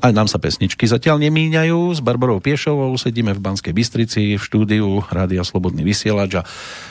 Aj 0.02 0.10
nám 0.10 0.26
sa 0.26 0.42
pesničky 0.42 0.82
zatiaľ 0.90 1.22
nemíňajú. 1.22 1.94
S 1.94 2.02
Barbarou 2.02 2.42
Piešovou 2.42 2.90
sedíme 2.98 3.30
v 3.38 3.38
Banskej 3.38 3.70
Bystrici 3.70 4.34
v 4.34 4.42
štúdiu 4.42 4.98
Rádia 5.06 5.46
Slobodný 5.46 5.86
vysielač 5.86 6.42
a 6.42 6.46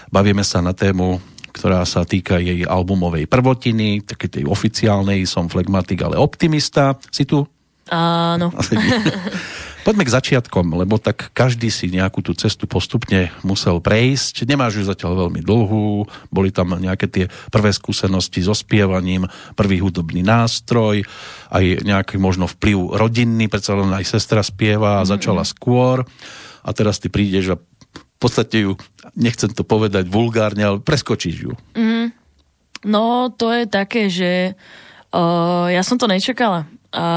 bavíme 0.07 0.47
sa 0.47 0.63
na 0.63 0.71
tému, 0.71 1.19
ktorá 1.51 1.83
sa 1.83 2.07
týka 2.07 2.39
jej 2.39 2.63
albumovej 2.63 3.27
prvotiny, 3.27 4.07
také 4.07 4.31
tej 4.31 4.47
oficiálnej, 4.47 5.27
som 5.27 5.51
flegmatik, 5.51 5.99
ale 6.07 6.15
optimista. 6.15 6.95
Si 7.11 7.27
tu? 7.27 7.43
Áno. 7.91 8.55
Poďme 9.81 10.05
k 10.05 10.13
začiatkom, 10.13 10.77
lebo 10.77 11.01
tak 11.01 11.33
každý 11.33 11.73
si 11.73 11.89
nejakú 11.89 12.21
tú 12.21 12.37
cestu 12.37 12.69
postupne 12.69 13.33
musel 13.41 13.81
prejsť. 13.81 14.45
Nemáš 14.45 14.77
ju 14.77 14.83
zatiaľ 14.85 15.25
veľmi 15.25 15.41
dlhú, 15.41 16.05
boli 16.29 16.53
tam 16.53 16.77
nejaké 16.77 17.09
tie 17.09 17.25
prvé 17.49 17.73
skúsenosti 17.73 18.45
so 18.45 18.53
spievaním, 18.53 19.25
prvý 19.57 19.81
hudobný 19.81 20.21
nástroj, 20.21 21.01
aj 21.49 21.81
nejaký 21.81 22.21
možno 22.21 22.45
vplyv 22.45 22.93
rodinný, 22.93 23.49
predsa 23.49 23.73
len 23.73 23.89
aj 23.89 24.05
sestra 24.05 24.45
spieva 24.45 25.01
a 25.01 25.07
začala 25.09 25.41
mm-hmm. 25.41 25.57
skôr. 25.57 26.05
A 26.61 26.69
teraz 26.77 27.01
ty 27.01 27.09
prídeš 27.09 27.45
a 27.53 27.55
v 27.57 28.17
podstate 28.21 28.69
ju, 28.69 28.77
nechcem 29.17 29.49
to 29.49 29.65
povedať 29.65 30.05
vulgárne, 30.05 30.61
ale 30.61 30.77
preskočíš 30.77 31.35
ju. 31.41 31.53
Mm-hmm. 31.73 32.05
No, 32.85 33.33
to 33.33 33.49
je 33.49 33.65
také, 33.65 34.13
že 34.13 34.53
uh, 35.09 35.67
ja 35.73 35.81
som 35.81 35.97
to 35.97 36.05
nečakala. 36.05 36.69
A, 36.91 37.07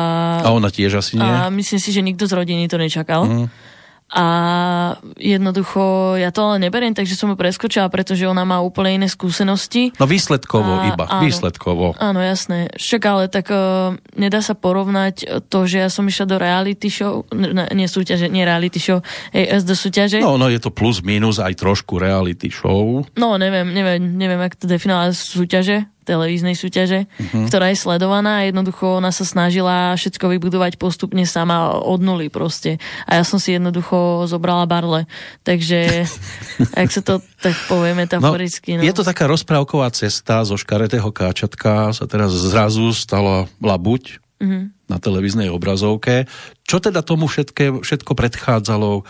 a 0.43 0.49
ona 0.54 0.71
tiež 0.71 1.02
asi 1.02 1.19
nie? 1.19 1.26
A 1.26 1.50
myslím 1.50 1.81
si, 1.83 1.90
že 1.90 2.02
nikto 2.02 2.31
z 2.31 2.33
rodiny 2.35 2.71
to 2.71 2.78
nečakal. 2.78 3.26
Mm. 3.26 3.47
A 4.14 4.26
jednoducho 5.19 6.14
ja 6.21 6.31
to 6.31 6.47
ale 6.47 6.62
neberiem, 6.62 6.95
takže 6.95 7.19
som 7.19 7.33
ju 7.33 7.37
preskočila, 7.40 7.90
pretože 7.90 8.28
ona 8.28 8.47
má 8.47 8.62
úplne 8.62 9.02
iné 9.02 9.09
skúsenosti. 9.11 9.90
No 9.99 10.07
výsledkovo 10.07 10.71
a, 10.71 10.87
iba, 10.93 11.04
áno, 11.11 11.25
výsledkovo. 11.26 11.99
Áno, 11.99 12.23
jasné. 12.23 12.71
Však 12.78 13.02
ale 13.02 13.26
tak 13.26 13.50
uh, 13.50 13.99
nedá 14.14 14.38
sa 14.38 14.54
porovnať 14.54 15.49
to, 15.50 15.66
že 15.66 15.83
ja 15.83 15.90
som 15.90 16.07
išla 16.07 16.31
do 16.31 16.37
reality 16.38 16.93
show, 16.93 17.26
ne, 17.35 17.66
nie 17.75 17.90
súťaže, 17.90 18.31
nie 18.31 18.47
reality 18.47 18.78
show, 18.78 19.02
AS 19.35 19.66
do 19.66 19.75
súťaže. 19.75 20.23
No, 20.23 20.38
no 20.38 20.47
je 20.47 20.62
to 20.62 20.71
plus 20.71 21.02
minus 21.02 21.43
aj 21.43 21.59
trošku 21.59 21.99
reality 21.99 22.52
show. 22.54 23.02
No 23.19 23.35
neviem, 23.35 23.66
neviem, 23.73 24.14
neviem, 24.14 24.38
ak 24.38 24.54
to 24.54 24.71
definovať 24.71 25.11
súťaže 25.16 25.90
televíznej 26.05 26.55
súťaže, 26.55 27.09
uh-huh. 27.09 27.49
ktorá 27.49 27.73
je 27.73 27.81
sledovaná 27.81 28.45
a 28.45 28.47
jednoducho 28.47 29.01
ona 29.01 29.11
sa 29.11 29.25
snažila 29.25 29.97
všetko 29.97 30.29
vybudovať 30.37 30.77
postupne 30.77 31.25
sama 31.25 31.75
od 31.81 32.05
nuly 32.05 32.29
proste. 32.29 32.77
A 33.09 33.19
ja 33.19 33.25
som 33.25 33.41
si 33.41 33.57
jednoducho 33.57 34.29
zobrala 34.29 34.69
barle. 34.69 35.09
Takže, 35.43 36.05
ak 36.85 36.89
sa 36.93 37.01
to 37.01 37.25
tak 37.41 37.57
povie 37.69 37.97
metaforicky. 37.97 38.77
No, 38.77 38.85
no. 38.85 38.89
Je 38.89 38.95
to 38.97 39.05
taká 39.05 39.25
rozprávková 39.29 39.89
cesta 39.93 40.45
zo 40.45 40.61
škaretého 40.61 41.09
káčatka 41.09 41.93
sa 41.93 42.05
teraz 42.05 42.33
zrazu 42.33 42.93
stala 42.93 43.49
labuť 43.61 44.25
uh-huh. 44.41 44.65
na 44.89 44.97
televíznej 45.01 45.49
obrazovke. 45.53 46.29
Čo 46.65 46.81
teda 46.81 47.05
tomu 47.05 47.29
všetké, 47.29 47.85
všetko 47.85 48.13
predchádzalo? 48.17 49.05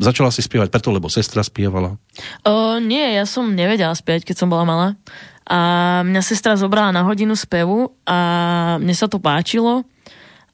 Začala 0.00 0.30
si 0.32 0.40
spievať 0.40 0.72
preto, 0.72 0.88
lebo 0.92 1.12
sestra 1.12 1.44
spievala? 1.44 2.00
O, 2.44 2.80
nie, 2.80 3.16
ja 3.16 3.28
som 3.28 3.52
nevedela 3.52 3.92
spievať, 3.92 4.32
keď 4.32 4.36
som 4.36 4.48
bola 4.48 4.64
malá. 4.64 4.88
A 5.48 6.00
mňa 6.06 6.22
sestra 6.22 6.54
zobrala 6.54 6.94
na 6.94 7.02
hodinu 7.02 7.34
spevu 7.34 7.94
a 8.06 8.18
mne 8.78 8.94
sa 8.94 9.10
to 9.10 9.18
páčilo. 9.18 9.82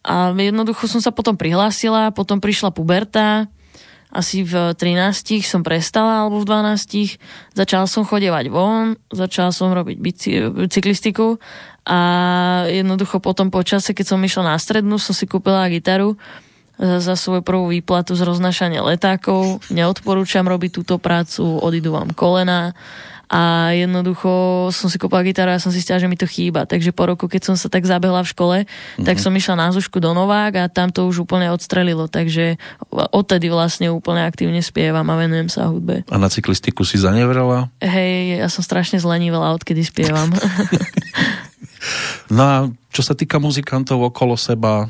A 0.01 0.33
jednoducho 0.33 0.89
som 0.89 1.05
sa 1.05 1.13
potom 1.13 1.37
prihlásila, 1.37 2.15
potom 2.15 2.41
prišla 2.41 2.73
puberta, 2.73 3.51
asi 4.09 4.41
v 4.41 4.73
13 4.73 5.45
som 5.45 5.61
prestala, 5.61 6.25
alebo 6.25 6.41
v 6.41 6.49
12 6.49 7.21
začala 7.53 7.85
som 7.85 8.09
chodevať 8.09 8.49
von, 8.49 8.97
začala 9.13 9.53
som 9.53 9.69
robiť 9.77 10.17
cyklistiku 10.73 11.37
a 11.85 12.01
jednoducho 12.73 13.21
potom 13.21 13.53
po 13.53 13.61
čase, 13.61 13.93
keď 13.93 14.17
som 14.17 14.25
išla 14.25 14.53
na 14.53 14.57
strednú, 14.57 14.97
som 14.97 15.13
si 15.13 15.29
kúpila 15.29 15.69
gitaru 15.69 16.17
za, 16.81 17.05
za 17.05 17.15
svoju 17.21 17.45
prvú 17.45 17.69
výplatu 17.69 18.17
z 18.17 18.25
roznašania 18.25 18.81
letákov. 18.81 19.61
Neodporúčam 19.69 20.49
robiť 20.49 20.81
túto 20.81 20.97
prácu, 20.97 21.45
odídu 21.61 21.93
vám 21.93 22.17
kolena 22.17 22.73
a 23.29 23.77
jednoducho 23.77 24.69
som 24.73 24.89
si 24.89 24.97
kúpila 24.97 25.21
gitaru 25.21 25.53
a 25.53 25.61
som 25.61 25.69
si 25.69 25.85
že 25.85 26.09
mi 26.09 26.17
to 26.17 26.25
chýba. 26.25 26.65
Takže 26.65 26.97
po 26.97 27.05
roku, 27.09 27.29
keď 27.29 27.53
som 27.53 27.57
sa 27.61 27.69
tak 27.69 27.85
zabehla 27.85 28.25
v 28.25 28.33
škole, 28.33 28.57
mm-hmm. 28.65 29.05
tak 29.05 29.21
som 29.21 29.33
išla 29.37 29.55
na 29.57 29.69
Zušku 29.69 30.01
do 30.01 30.17
Novák 30.17 30.53
a 30.57 30.65
tam 30.73 30.89
to 30.89 31.05
už 31.05 31.29
úplne 31.29 31.53
odstrelilo. 31.53 32.09
Takže 32.09 32.57
odtedy 32.91 33.53
vlastne 33.53 33.93
úplne 33.93 34.25
aktívne 34.25 34.65
spievam 34.65 35.05
a 35.05 35.15
venujem 35.21 35.53
sa 35.53 35.69
hudbe. 35.69 36.09
A 36.09 36.17
na 36.17 36.33
cyklistiku 36.33 36.89
si 36.89 36.97
zanevrela? 36.97 37.69
Hej, 37.85 38.41
ja 38.41 38.49
som 38.49 38.65
strašne 38.65 38.97
zlenivela, 38.97 39.53
odkedy 39.53 39.85
spievam. 39.85 40.33
no 42.35 42.43
a 42.43 42.57
čo 42.89 43.03
sa 43.05 43.13
týka 43.13 43.37
muzikantov 43.39 44.03
okolo 44.03 44.35
seba, 44.35 44.89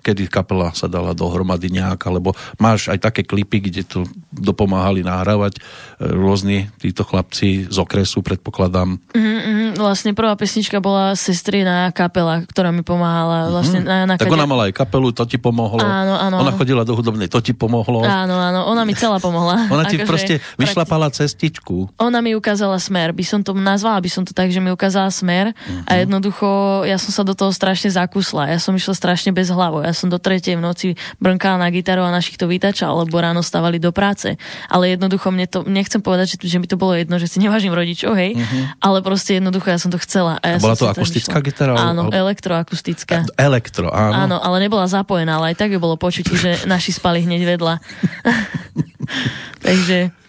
kedy 0.00 0.26
kapela 0.32 0.72
sa 0.72 0.88
dala 0.88 1.12
dohromady 1.12 1.70
nejak, 1.70 2.00
alebo 2.08 2.32
máš 2.56 2.88
aj 2.88 2.98
také 3.10 3.22
klipy, 3.22 3.60
kde 3.60 3.82
to 3.84 4.08
dopomáhali 4.32 5.04
nahrávať 5.04 5.58
e, 5.58 5.60
rôzni 6.08 6.72
títo 6.80 7.04
chlapci 7.04 7.68
z 7.68 7.76
okresu, 7.76 8.24
predpokladám. 8.24 8.96
Mm-hmm, 9.12 9.76
vlastne 9.76 10.16
prvá 10.16 10.32
pesnička 10.38 10.78
bola 10.78 11.12
Sestrina 11.18 11.90
kapela, 11.90 12.42
ktorá 12.46 12.72
mi 12.72 12.80
pomáhala. 12.80 13.46
Mhm. 13.46 13.50
Vlastne 13.52 13.80
mm-hmm. 13.84 14.06
na, 14.06 14.14
na 14.14 14.20
tak 14.20 14.32
ona 14.32 14.48
mala 14.48 14.70
aj 14.70 14.74
kapelu, 14.74 15.12
to 15.12 15.24
ti 15.26 15.36
pomohlo. 15.36 15.82
Áno, 15.82 16.14
áno. 16.16 16.36
Ona 16.40 16.52
chodila 16.54 16.82
do 16.82 16.94
hudobnej, 16.94 17.26
to 17.30 17.42
ti 17.44 17.52
pomohlo. 17.52 18.02
Áno, 18.02 18.36
áno, 18.38 18.66
ona 18.66 18.82
mi 18.86 18.94
celá 18.94 19.18
pomohla. 19.18 19.66
ona 19.74 19.86
ti 19.86 20.00
akože 20.00 20.08
proste 20.08 20.34
vyšlapala 20.56 21.10
cestičku. 21.10 21.92
Ona 22.00 22.18
mi 22.24 22.34
ukázala 22.34 22.78
smer, 22.78 23.12
by 23.12 23.24
som 23.26 23.40
to 23.44 23.52
nazvala, 23.54 24.02
by 24.02 24.10
som 24.10 24.22
to 24.26 24.32
tak, 24.32 24.50
že 24.50 24.58
mi 24.62 24.72
ukázala 24.72 25.10
smer 25.12 25.52
mm-hmm. 25.52 25.86
a 25.86 25.92
jednoducho 26.02 26.48
ja 26.86 26.96
som 26.96 27.12
sa 27.12 27.22
do 27.26 27.34
toho 27.34 27.50
strašne 27.50 27.90
zakusla. 27.92 28.50
Ja 28.50 28.58
som 28.62 28.74
išla 28.74 28.94
strašne 28.94 29.30
bez 29.30 29.50
hlavu 29.50 29.69
hlavu. 29.70 29.86
Ja 29.86 29.94
som 29.94 30.10
do 30.10 30.18
tretej 30.18 30.58
v 30.58 30.62
noci 30.66 30.86
brnkala 31.22 31.62
na 31.62 31.70
gitaru 31.70 32.02
a 32.02 32.10
našich 32.10 32.34
to 32.34 32.50
vytačal, 32.50 33.06
lebo 33.06 33.14
ráno 33.22 33.46
stávali 33.46 33.78
do 33.78 33.94
práce. 33.94 34.34
Ale 34.66 34.90
jednoducho 34.90 35.30
mne 35.30 35.46
to, 35.46 35.62
nechcem 35.62 36.02
povedať, 36.02 36.34
že, 36.34 36.36
že 36.42 36.58
mi 36.58 36.66
to 36.66 36.74
bolo 36.74 36.98
jedno, 36.98 37.22
že 37.22 37.30
si 37.30 37.38
nevážim 37.38 37.70
rodičov, 37.70 38.18
hej, 38.18 38.34
uh-huh. 38.34 38.82
ale 38.82 38.98
proste 39.06 39.38
jednoducho 39.38 39.70
ja 39.70 39.78
som 39.78 39.94
to 39.94 40.02
chcela. 40.02 40.42
A, 40.42 40.58
ja 40.58 40.58
a 40.58 40.62
bola 40.62 40.74
to 40.74 40.90
akustická 40.90 41.38
gitara? 41.38 41.78
Áno, 41.78 42.10
ale... 42.10 42.34
elektroakustická. 42.34 43.30
Elektro, 43.38 43.94
áno. 43.94 44.26
Áno, 44.26 44.36
ale 44.42 44.66
nebola 44.66 44.90
zapojená, 44.90 45.38
ale 45.38 45.54
aj 45.54 45.56
tak 45.62 45.70
ju 45.70 45.78
bolo 45.78 45.94
počuť, 45.94 46.26
že 46.34 46.50
naši 46.66 46.90
spali 46.90 47.22
hneď 47.22 47.56
vedľa. 47.56 47.74
Takže 49.66 50.19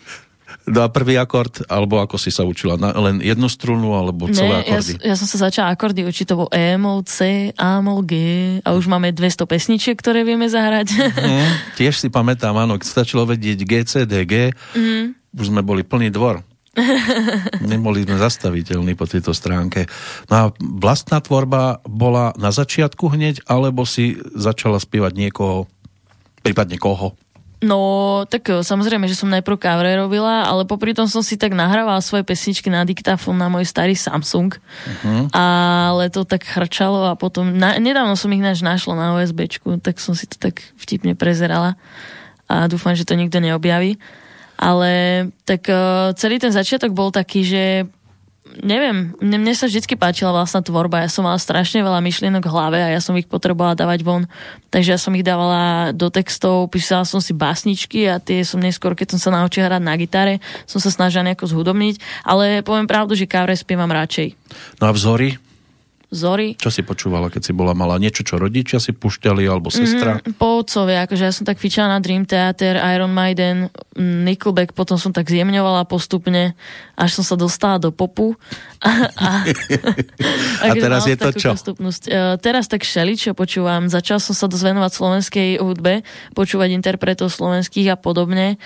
No 0.71 0.81
a 0.81 0.87
prvý 0.87 1.19
akord, 1.19 1.67
alebo 1.67 1.99
ako 1.99 2.15
si 2.15 2.31
sa 2.31 2.47
učila, 2.47 2.79
na, 2.79 2.95
len 2.95 3.19
jednu 3.19 3.51
strunu, 3.51 3.91
alebo 3.91 4.31
celé 4.31 4.63
ne, 4.63 4.63
akordy? 4.63 4.93
Ja, 5.03 5.11
ja 5.11 5.15
som 5.19 5.27
sa 5.27 5.51
začala 5.51 5.75
akordy 5.75 6.07
učiť, 6.07 6.25
to 6.31 6.39
bol 6.39 6.49
E, 6.49 6.79
mol, 6.79 7.03
C, 7.03 7.51
A, 7.59 7.83
mol, 7.83 8.07
G 8.07 8.15
a 8.63 8.71
už 8.71 8.87
máme 8.87 9.11
200 9.11 9.43
pesničiek, 9.43 9.99
ktoré 9.99 10.23
vieme 10.23 10.47
zahrať. 10.47 10.95
Mm, 10.95 11.51
tiež 11.79 11.99
si 11.99 12.07
pamätám, 12.07 12.55
áno, 12.55 12.79
stačilo 12.79 13.27
vedieť 13.27 13.59
G, 13.67 13.73
C, 13.83 13.93
D, 14.07 14.23
G, 14.23 14.55
mm. 14.55 15.35
už 15.35 15.51
sme 15.51 15.59
boli 15.59 15.83
plný 15.83 16.07
dvor. 16.07 16.39
Neboli 17.71 18.07
sme 18.07 18.15
zastaviteľní 18.15 18.95
po 18.95 19.03
tejto 19.03 19.35
stránke. 19.35 19.91
No 20.31 20.33
a 20.35 20.43
vlastná 20.55 21.19
tvorba 21.19 21.83
bola 21.83 22.31
na 22.39 22.55
začiatku 22.55 23.11
hneď, 23.11 23.43
alebo 23.43 23.83
si 23.83 24.15
začala 24.31 24.79
spievať 24.79 25.13
niekoho, 25.19 25.67
prípadne 26.39 26.79
koho? 26.79 27.19
No, 27.61 28.25
tak 28.25 28.49
e, 28.49 28.65
samozrejme, 28.65 29.05
že 29.05 29.13
som 29.13 29.29
najprv 29.29 29.61
cover 29.61 29.85
robila, 30.01 30.49
ale 30.49 30.65
popri 30.65 30.97
tom 30.97 31.05
som 31.05 31.21
si 31.21 31.37
tak 31.37 31.53
nahrávala 31.53 32.01
svoje 32.01 32.25
pesničky 32.25 32.73
na 32.73 32.81
diktafón 32.81 33.37
na 33.37 33.53
môj 33.53 33.69
starý 33.69 33.93
Samsung. 33.93 34.57
Uh-huh. 34.57 35.29
Ale 35.29 36.09
to 36.09 36.25
tak 36.25 36.41
hrčalo 36.41 37.05
a 37.05 37.13
potom, 37.13 37.53
na, 37.53 37.77
nedávno 37.77 38.17
som 38.17 38.33
ich 38.33 38.41
náš 38.41 38.65
našla 38.65 38.97
na 38.97 39.07
OSBčku, 39.21 39.77
tak 39.77 40.01
som 40.01 40.17
si 40.17 40.25
to 40.25 40.41
tak 40.41 40.65
vtipne 40.81 41.13
prezerala 41.13 41.77
a 42.49 42.65
dúfam, 42.65 42.97
že 42.97 43.05
to 43.05 43.13
nikto 43.13 43.37
neobjaví. 43.37 44.01
Ale 44.57 44.91
tak 45.45 45.69
uh, 45.69 46.13
celý 46.17 46.41
ten 46.41 46.53
začiatok 46.53 46.93
bol 46.93 47.13
taký, 47.13 47.45
že 47.45 47.63
neviem, 48.59 49.15
mne, 49.23 49.37
mne 49.39 49.53
sa 49.55 49.71
vždy 49.71 49.95
páčila 49.95 50.35
vlastná 50.35 50.59
tvorba, 50.59 51.05
ja 51.05 51.09
som 51.11 51.23
mala 51.23 51.39
strašne 51.39 51.79
veľa 51.79 52.03
myšlienok 52.03 52.43
v 52.43 52.53
hlave 52.53 52.79
a 52.83 52.91
ja 52.91 52.99
som 52.99 53.15
ich 53.15 53.29
potrebovala 53.29 53.79
dávať 53.79 54.03
von, 54.03 54.27
takže 54.67 54.95
ja 54.95 54.99
som 54.99 55.15
ich 55.15 55.23
dávala 55.23 55.95
do 55.95 56.11
textov, 56.11 56.67
písala 56.67 57.07
som 57.07 57.23
si 57.23 57.31
básničky 57.31 58.09
a 58.11 58.19
tie 58.19 58.43
som 58.43 58.59
neskôr, 58.59 58.97
keď 58.97 59.15
som 59.15 59.19
sa 59.19 59.29
naučila 59.31 59.71
hrať 59.71 59.83
na 59.83 59.95
gitare, 59.95 60.43
som 60.67 60.83
sa 60.83 60.91
snažila 60.91 61.31
nejako 61.31 61.47
zhudobniť, 61.47 62.25
ale 62.27 62.65
poviem 62.65 62.89
pravdu, 62.89 63.15
že 63.15 63.29
kávre 63.29 63.55
spievam 63.55 63.89
radšej. 63.89 64.35
No 64.83 64.89
a 64.89 64.91
vzory? 64.91 65.50
Zory. 66.11 66.59
Čo 66.59 66.67
si 66.67 66.83
počúvala, 66.83 67.31
keď 67.31 67.39
si 67.47 67.51
bola 67.55 67.71
malá? 67.71 67.95
Niečo, 67.95 68.27
čo 68.27 68.35
rodičia 68.35 68.83
si 68.83 68.91
pušťali, 68.91 69.47
alebo 69.47 69.71
sestra? 69.71 70.19
Mm, 70.19 70.35
po 70.35 70.59
otcovia, 70.59 71.07
akože 71.07 71.23
ja 71.23 71.31
som 71.31 71.47
tak 71.47 71.55
fičala 71.55 71.95
na 71.95 72.03
Dream 72.03 72.27
Theater, 72.27 72.75
Iron 72.83 73.15
Maiden, 73.15 73.71
Nickelback, 73.95 74.75
potom 74.75 74.99
som 74.99 75.15
tak 75.15 75.31
zjemňovala 75.31 75.87
postupne, 75.87 76.51
až 76.99 77.09
som 77.15 77.23
sa 77.23 77.39
dostala 77.39 77.79
do 77.79 77.95
popu. 77.95 78.35
A, 78.81 79.13
a, 79.13 79.31
a, 80.65 80.73
a 80.73 80.73
teraz 80.73 81.05
je 81.05 81.13
to 81.13 81.29
čo? 81.37 81.53
Uh, 81.53 82.33
teraz 82.41 82.65
tak 82.65 82.81
šeli, 82.81 83.13
čo 83.13 83.37
počúvam. 83.37 83.85
Začal 83.85 84.17
som 84.17 84.33
sa 84.33 84.49
dozvenovať 84.49 84.91
slovenskej 84.97 85.49
hudbe, 85.61 86.01
počúvať 86.33 86.73
interpretov 86.73 87.29
slovenských 87.29 87.93
a 87.93 87.97
podobne. 88.01 88.57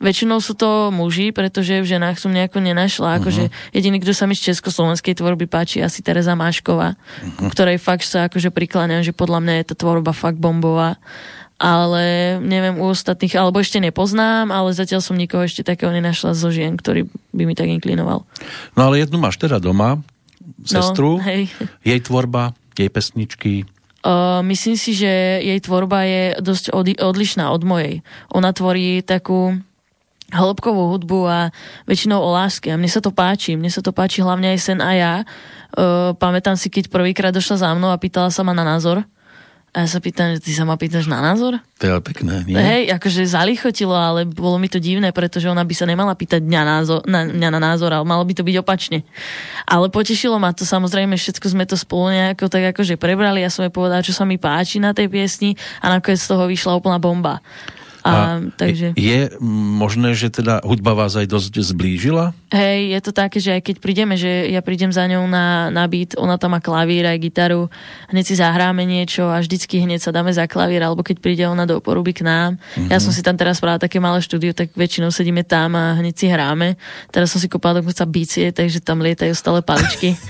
Väčšinou 0.00 0.40
sú 0.40 0.56
to 0.56 0.88
muži, 0.88 1.28
pretože 1.28 1.84
v 1.84 1.84
ženách 1.84 2.16
som 2.16 2.32
nejako 2.32 2.64
nenašla. 2.64 3.20
Akože 3.20 3.52
uh-huh. 3.52 3.76
jediný, 3.76 4.00
kto 4.00 4.16
sa 4.16 4.24
mi 4.24 4.32
z 4.32 4.48
československej 4.48 5.12
tvorby 5.12 5.44
páči, 5.44 5.84
asi 5.84 6.00
Teresa 6.00 6.32
Mášková, 6.32 6.96
uh-huh. 6.96 7.52
ktorej 7.52 7.76
fakt 7.76 8.08
sa 8.08 8.32
akože 8.32 8.48
prikláňam, 8.48 9.04
že 9.04 9.12
podľa 9.12 9.44
mňa 9.44 9.54
je 9.60 9.64
tá 9.68 9.74
tvorba 9.76 10.16
fakt 10.16 10.40
bombová. 10.40 10.96
Ale 11.60 12.40
neviem 12.40 12.80
u 12.80 12.88
ostatných, 12.88 13.36
alebo 13.36 13.60
ešte 13.60 13.84
nepoznám, 13.84 14.48
ale 14.48 14.72
zatiaľ 14.72 15.04
som 15.04 15.20
nikoho 15.20 15.44
ešte 15.44 15.60
takého 15.60 15.92
nenašla 15.92 16.32
zo 16.32 16.48
žien, 16.48 16.80
ktorý 16.80 17.04
by 17.36 17.42
mi 17.44 17.52
tak 17.52 17.68
inklinoval. 17.68 18.24
No 18.72 18.80
ale 18.80 19.04
jednu 19.04 19.20
máš 19.20 19.36
teda 19.36 19.60
doma, 19.60 20.00
sestru, 20.64 21.20
no, 21.20 21.24
hej. 21.28 21.52
jej 21.84 22.00
tvorba, 22.00 22.56
jej 22.72 22.88
pesničky, 22.88 23.68
Uh, 24.00 24.40
myslím 24.48 24.80
si, 24.80 24.96
že 24.96 25.44
jej 25.44 25.60
tvorba 25.60 26.08
je 26.08 26.40
dosť 26.40 26.72
odlišná 26.96 27.52
od 27.52 27.60
mojej. 27.68 28.00
Ona 28.32 28.56
tvorí 28.56 29.04
takú 29.04 29.60
hĺbkovú 30.30 30.96
hudbu 30.96 31.20
a 31.26 31.38
väčšinou 31.84 32.18
o 32.22 32.30
láske. 32.34 32.70
A 32.70 32.78
mne 32.78 32.90
sa 32.90 33.02
to 33.02 33.10
páči. 33.10 33.58
Mne 33.58 33.70
sa 33.70 33.82
to 33.82 33.90
páči 33.90 34.22
hlavne 34.24 34.54
aj 34.54 34.58
sen 34.58 34.78
a 34.78 34.90
ja. 34.94 35.14
Uh, 35.74 36.14
pamätám 36.18 36.58
si, 36.58 36.70
keď 36.70 36.90
prvýkrát 36.90 37.34
došla 37.34 37.62
za 37.62 37.70
mnou 37.74 37.90
a 37.90 38.00
pýtala 38.00 38.30
sa 38.32 38.42
ma 38.46 38.54
na 38.54 38.66
názor. 38.66 39.06
A 39.70 39.86
ja 39.86 39.88
sa 39.88 40.02
pýtam, 40.02 40.34
že 40.34 40.42
ty 40.42 40.50
sa 40.50 40.66
ma 40.66 40.74
pýtaš 40.74 41.06
na 41.06 41.22
názor? 41.22 41.62
To 41.78 41.84
je 41.86 41.94
pekné, 42.02 42.42
nie? 42.42 42.58
Hej, 42.58 42.90
akože 42.90 43.22
zalichotilo, 43.22 43.94
ale 43.94 44.26
bolo 44.26 44.58
mi 44.58 44.66
to 44.66 44.82
divné, 44.82 45.14
pretože 45.14 45.46
ona 45.46 45.62
by 45.62 45.74
sa 45.78 45.86
nemala 45.86 46.18
pýtať 46.18 46.42
mňa, 46.42 46.62
názor, 46.66 46.98
na, 47.06 47.30
mňa 47.30 47.50
na 47.54 47.60
názor, 47.62 47.94
ale 47.94 48.02
malo 48.02 48.26
by 48.26 48.34
to 48.34 48.42
byť 48.42 48.56
opačne. 48.66 49.06
Ale 49.70 49.86
potešilo 49.86 50.42
ma 50.42 50.50
to, 50.50 50.66
samozrejme, 50.66 51.14
všetko 51.14 51.54
sme 51.54 51.70
to 51.70 51.78
spolu 51.78 52.10
nejako 52.10 52.50
tak 52.50 52.74
akože 52.74 52.98
prebrali, 52.98 53.46
ja 53.46 53.50
som 53.50 53.62
jej 53.62 53.70
povedala, 53.70 54.02
čo 54.02 54.10
sa 54.10 54.26
mi 54.26 54.42
páči 54.42 54.82
na 54.82 54.90
tej 54.90 55.06
piesni 55.06 55.54
a 55.78 55.86
nakoniec 55.86 56.18
z 56.18 56.34
toho 56.34 56.50
vyšla 56.50 56.74
úplná 56.74 56.98
bomba. 56.98 57.38
A, 58.00 58.10
a 58.10 58.18
takže... 58.56 58.96
Je 58.96 59.28
možné, 59.44 60.16
že 60.16 60.32
teda 60.32 60.64
hudba 60.64 60.96
vás 60.96 61.16
aj 61.16 61.28
dosť 61.28 61.60
zblížila? 61.60 62.32
Hej, 62.50 62.96
je 62.96 63.00
to 63.04 63.12
také, 63.12 63.38
že 63.38 63.60
aj 63.60 63.62
keď 63.62 63.76
prídeme, 63.78 64.14
že 64.16 64.48
ja 64.50 64.64
prídem 64.64 64.90
za 64.90 65.06
ňou 65.06 65.28
na, 65.28 65.68
na 65.68 65.84
beat, 65.86 66.16
ona 66.16 66.40
tam 66.40 66.56
má 66.56 66.60
klavír 66.60 67.06
aj 67.06 67.20
gitaru, 67.20 67.68
hneď 68.10 68.24
si 68.26 68.34
zahráme 68.40 68.82
niečo 68.88 69.28
a 69.28 69.38
vždycky 69.38 69.84
hneď 69.84 70.00
sa 70.02 70.10
dáme 70.10 70.32
za 70.32 70.48
klavír, 70.50 70.82
alebo 70.82 71.04
keď 71.04 71.16
príde 71.20 71.44
ona 71.46 71.68
do 71.68 71.78
poruby 71.78 72.16
k 72.16 72.26
nám. 72.26 72.56
Mm-hmm. 72.56 72.90
Ja 72.90 72.98
som 72.98 73.12
si 73.12 73.20
tam 73.20 73.36
teraz 73.36 73.60
spravila 73.60 73.78
také 73.78 74.02
malé 74.02 74.18
štúdio, 74.24 74.56
tak 74.56 74.72
väčšinou 74.74 75.12
sedíme 75.12 75.46
tam 75.46 75.76
a 75.76 76.00
hneď 76.00 76.14
si 76.16 76.26
hráme. 76.26 76.80
Teraz 77.14 77.30
som 77.30 77.38
si 77.38 77.46
kopala 77.46 77.84
dokonca 77.84 78.08
bicie, 78.08 78.50
takže 78.50 78.82
tam 78.82 79.04
lietajú 79.04 79.32
stále 79.36 79.60
paličky. 79.62 80.16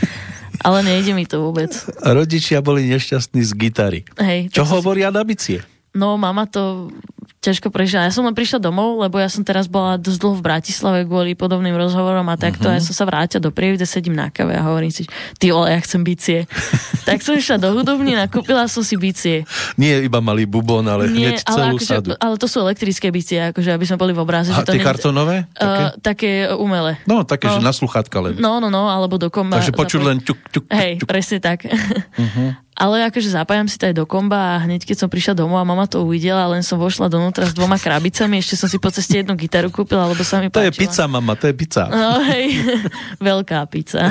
Ale 0.61 0.85
nejde 0.85 1.17
mi 1.17 1.25
to 1.25 1.41
vôbec. 1.41 1.73
Rodičia 2.05 2.61
boli 2.61 2.85
nešťastní 2.93 3.41
z 3.41 3.53
gitary. 3.57 4.01
Hej, 4.21 4.53
Čo 4.53 4.69
hovoria 4.69 5.09
na 5.09 5.25
bicie? 5.25 5.65
No, 5.91 6.15
mama 6.15 6.47
to 6.47 6.95
ťažko 7.41 7.73
prežila. 7.73 8.05
Ja 8.05 8.13
som 8.13 8.29
len 8.29 8.37
prišla 8.37 8.61
domov, 8.61 9.01
lebo 9.01 9.17
ja 9.17 9.33
som 9.33 9.41
teraz 9.41 9.65
bola 9.65 9.97
dosť 9.97 10.19
dlho 10.21 10.37
v 10.37 10.45
Bratislave 10.45 10.99
kvôli 11.09 11.33
podobným 11.33 11.73
rozhovorom 11.73 12.29
a 12.29 12.37
takto. 12.37 12.69
Uh-huh. 12.69 12.77
Ja 12.77 12.85
som 12.85 12.93
sa 12.93 13.09
vrátila 13.09 13.41
do 13.41 13.49
Prievidze, 13.49 13.89
sedím 13.89 14.13
na 14.13 14.29
kave 14.29 14.61
a 14.61 14.63
hovorím 14.69 14.93
si, 14.93 15.09
ty 15.41 15.49
vole, 15.49 15.73
ja 15.73 15.81
chcem 15.81 16.05
bicie. 16.05 16.45
tak 17.09 17.25
som 17.25 17.33
išla 17.33 17.57
do 17.57 17.73
hudobní, 17.73 18.13
nakúpila 18.13 18.69
som 18.69 18.85
si 18.85 19.01
bicie. 19.01 19.49
Nie 19.81 20.05
iba 20.05 20.21
malý 20.21 20.45
bubon, 20.45 20.85
ale 20.85 21.09
Nie, 21.09 21.33
hneď 21.33 21.49
celú 21.49 21.65
ale 21.65 21.81
akože, 21.81 21.89
sadu. 21.89 22.09
Ale 22.21 22.35
to 22.37 22.47
sú 22.47 22.61
elektrické 22.61 23.09
bicie, 23.09 23.41
akože 23.41 23.73
aby 23.73 23.85
sme 23.89 23.97
boli 23.97 24.13
v 24.13 24.21
obráze. 24.21 24.53
A 24.53 24.61
tie 24.61 24.77
nie... 24.77 24.85
kartonové? 24.85 25.49
Uh, 25.57 25.65
také? 25.65 25.85
také 26.05 26.31
umelé. 26.53 27.01
No, 27.09 27.25
také, 27.25 27.49
no. 27.49 27.57
že 27.57 27.65
na 27.65 27.73
sluchátka 27.73 28.21
len. 28.21 28.37
No, 28.37 28.61
no, 28.61 28.69
no, 28.69 28.93
alebo 28.93 29.17
do 29.17 29.33
komba. 29.33 29.65
Takže 29.65 29.73
počuť 29.73 30.01
len 30.05 30.21
ťuk, 30.21 30.39
ťuk, 30.53 30.65
ťuk, 30.69 30.77
Hej, 30.77 30.93
presne 31.09 31.41
tak. 31.41 31.65
Uh-huh. 31.65 32.53
Ale 32.81 33.05
akože 33.13 33.29
zapájam 33.37 33.69
si 33.69 33.77
to 33.77 33.93
aj 33.93 33.95
do 34.01 34.09
komba 34.09 34.57
a 34.57 34.65
hneď 34.65 34.89
keď 34.89 35.05
som 35.05 35.09
prišla 35.13 35.37
domov 35.37 35.61
a 35.61 35.69
mama 35.69 35.85
to 35.85 36.01
uvidela, 36.01 36.49
len 36.49 36.65
som 36.65 36.81
vošla 36.81 37.13
donútra 37.13 37.45
s 37.45 37.53
dvoma 37.53 37.77
krabicami, 37.77 38.41
ešte 38.41 38.57
som 38.57 38.73
si 38.73 38.81
po 38.81 38.89
ceste 38.89 39.21
jednu 39.21 39.37
gitaru 39.37 39.69
kúpila, 39.69 40.09
lebo 40.09 40.25
sa 40.25 40.41
mi 40.41 40.49
To 40.49 40.57
páčila. 40.57 40.73
je 40.73 40.81
pizza, 40.81 41.05
mama, 41.05 41.37
to 41.37 41.53
je 41.53 41.55
pizza. 41.61 41.93
No 41.93 42.25
hej, 42.25 42.57
veľká 43.29 43.69
pizza. 43.69 44.09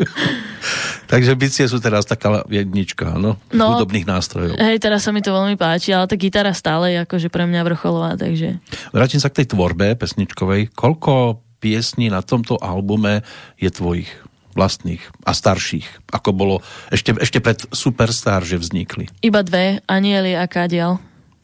Takže 1.12 1.36
bicie 1.36 1.68
sú 1.68 1.82
teraz 1.84 2.08
taká 2.08 2.48
jednička, 2.48 3.20
no, 3.20 3.36
no 3.52 3.76
hudobných 3.76 4.08
nástrojov. 4.08 4.56
Hej, 4.56 4.80
teraz 4.80 5.04
sa 5.04 5.12
mi 5.12 5.20
to 5.20 5.34
veľmi 5.34 5.60
páči, 5.60 5.92
ale 5.92 6.08
tá 6.08 6.16
gitara 6.16 6.56
stále 6.56 6.96
je 6.96 6.98
akože 7.04 7.28
pre 7.28 7.44
mňa 7.44 7.60
vrcholová, 7.66 8.16
takže... 8.16 8.56
Vrátim 8.94 9.20
sa 9.20 9.28
k 9.28 9.44
tej 9.44 9.52
tvorbe 9.52 9.98
pesničkovej. 10.00 10.72
Koľko 10.72 11.44
piesní 11.60 12.08
na 12.08 12.24
tomto 12.24 12.56
albume 12.56 13.20
je 13.60 13.68
tvojich? 13.68 14.29
Vlastných 14.54 15.02
a 15.22 15.32
starších, 15.32 16.10
ako 16.10 16.30
bolo 16.34 16.56
ešte, 16.90 17.14
ešte 17.16 17.38
pred 17.38 17.58
Superstar, 17.70 18.42
že 18.42 18.58
vznikli? 18.58 19.06
Iba 19.22 19.46
dve, 19.46 19.80
Anieli 19.86 20.34
a 20.34 20.46
Kádiel. 20.50 20.98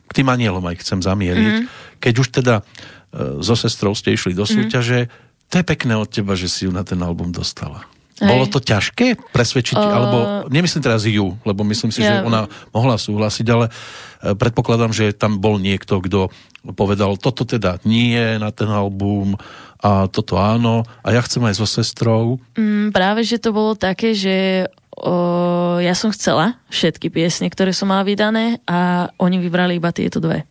K 0.06 0.12
tým 0.22 0.28
anielom 0.30 0.62
aj 0.66 0.82
chcem 0.86 1.00
zamieriť. 1.02 1.54
Mm. 1.62 1.66
Keď 1.98 2.14
už 2.18 2.28
teda 2.30 2.54
e, 2.60 2.62
so 3.42 3.58
sestrou 3.58 3.94
ste 3.94 4.14
išli 4.14 4.34
do 4.34 4.46
mhm. 4.46 4.52
súťaže, 4.52 4.98
mm. 5.06 5.10
to 5.50 5.54
je 5.62 5.64
pekné 5.64 5.94
od 5.98 6.08
teba, 6.10 6.38
že 6.38 6.50
si 6.50 6.66
ju 6.66 6.70
na 6.74 6.82
ten 6.82 6.98
album 7.02 7.34
dostala. 7.34 7.86
Hej. 8.16 8.32
Bolo 8.32 8.44
to 8.48 8.64
ťažké 8.64 9.20
presvedčiť, 9.28 9.76
uh, 9.76 9.92
alebo 9.92 10.18
nemyslím 10.48 10.80
teraz 10.80 11.04
ju, 11.04 11.36
lebo 11.44 11.60
myslím 11.68 11.92
si, 11.92 12.00
ja, 12.00 12.24
že 12.24 12.24
ona 12.24 12.48
mohla 12.72 12.96
súhlasiť, 12.96 13.46
ale 13.52 13.68
e, 13.68 14.32
predpokladám, 14.32 14.88
že 14.96 15.12
tam 15.12 15.36
bol 15.36 15.60
niekto, 15.60 16.00
kto 16.00 16.32
povedal, 16.72 17.20
toto 17.20 17.44
teda 17.44 17.76
nie 17.84 18.16
na 18.40 18.48
ten 18.56 18.72
album, 18.72 19.36
a 19.76 20.08
toto 20.08 20.40
áno 20.40 20.88
a 21.04 21.12
ja 21.12 21.20
chcem 21.20 21.44
aj 21.44 21.54
so 21.60 21.66
sestrou. 21.68 22.40
Mm, 22.56 22.96
práve, 22.96 23.22
že 23.22 23.36
to 23.36 23.52
bolo 23.52 23.76
také, 23.76 24.16
že 24.16 24.66
o, 24.96 25.78
ja 25.78 25.92
som 25.92 26.08
chcela 26.10 26.56
všetky 26.72 27.12
piesne, 27.12 27.52
ktoré 27.52 27.76
som 27.76 27.92
mala 27.92 28.02
vydané 28.02 28.64
a 28.64 29.12
oni 29.20 29.36
vybrali 29.36 29.76
iba 29.76 29.92
tieto 29.92 30.18
dve. 30.18 30.48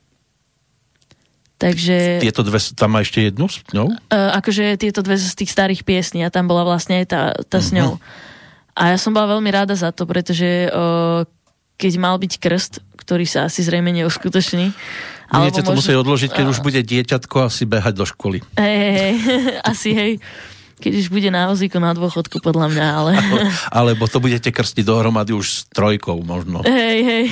Takže... 1.56 2.20
Tieto 2.20 2.44
dve, 2.44 2.60
tam 2.76 2.90
má 2.92 3.00
ešte 3.00 3.32
jednu 3.32 3.48
s 3.48 3.64
ňou? 3.72 3.88
Uh, 4.12 4.32
akože 4.36 4.76
tieto 4.76 5.00
dve 5.00 5.16
z 5.16 5.36
tých 5.40 5.52
starých 5.56 5.88
piesní 5.88 6.28
a 6.28 6.34
tam 6.34 6.52
bola 6.52 6.68
vlastne 6.68 7.00
aj 7.00 7.06
tá, 7.08 7.22
tá 7.48 7.60
uh-huh. 7.60 7.68
s 7.68 7.70
mhm. 7.72 7.76
ňou. 7.80 7.92
A 8.76 8.82
ja 8.92 8.98
som 9.00 9.16
bola 9.16 9.40
veľmi 9.40 9.50
rada 9.56 9.72
za 9.72 9.96
to, 9.96 10.04
pretože 10.04 10.68
uh, 10.68 11.24
keď 11.80 11.94
mal 11.96 12.20
byť 12.20 12.34
krst, 12.44 12.74
ktorý 13.00 13.24
sa 13.24 13.48
asi 13.48 13.64
zrejme 13.64 13.92
neuskutoční, 13.96 14.76
Budete 15.26 15.66
to 15.66 15.74
možno... 15.74 15.80
musieť 15.82 15.98
odložiť, 16.06 16.30
keď 16.38 16.46
už 16.54 16.60
bude 16.62 16.82
dieťatko 16.86 17.50
asi 17.50 17.66
behať 17.66 17.94
do 17.98 18.06
školy. 18.06 18.46
Hej, 18.62 18.78
hej, 18.78 18.94
hej. 18.94 19.14
asi 19.74 19.90
hej. 19.92 20.12
Keď 20.76 20.92
už 21.02 21.08
bude 21.08 21.32
na 21.32 21.48
vozíku 21.48 21.80
na 21.80 21.96
dôchodku, 21.96 22.44
podľa 22.44 22.68
mňa, 22.68 22.86
ale... 22.86 23.12
Alebo 23.80 24.12
to 24.12 24.20
budete 24.20 24.52
krstiť 24.52 24.84
dohromady 24.84 25.32
už 25.32 25.46
s 25.48 25.58
trojkou 25.72 26.20
možno. 26.22 26.62
Hej, 26.68 27.00
hej 27.02 27.26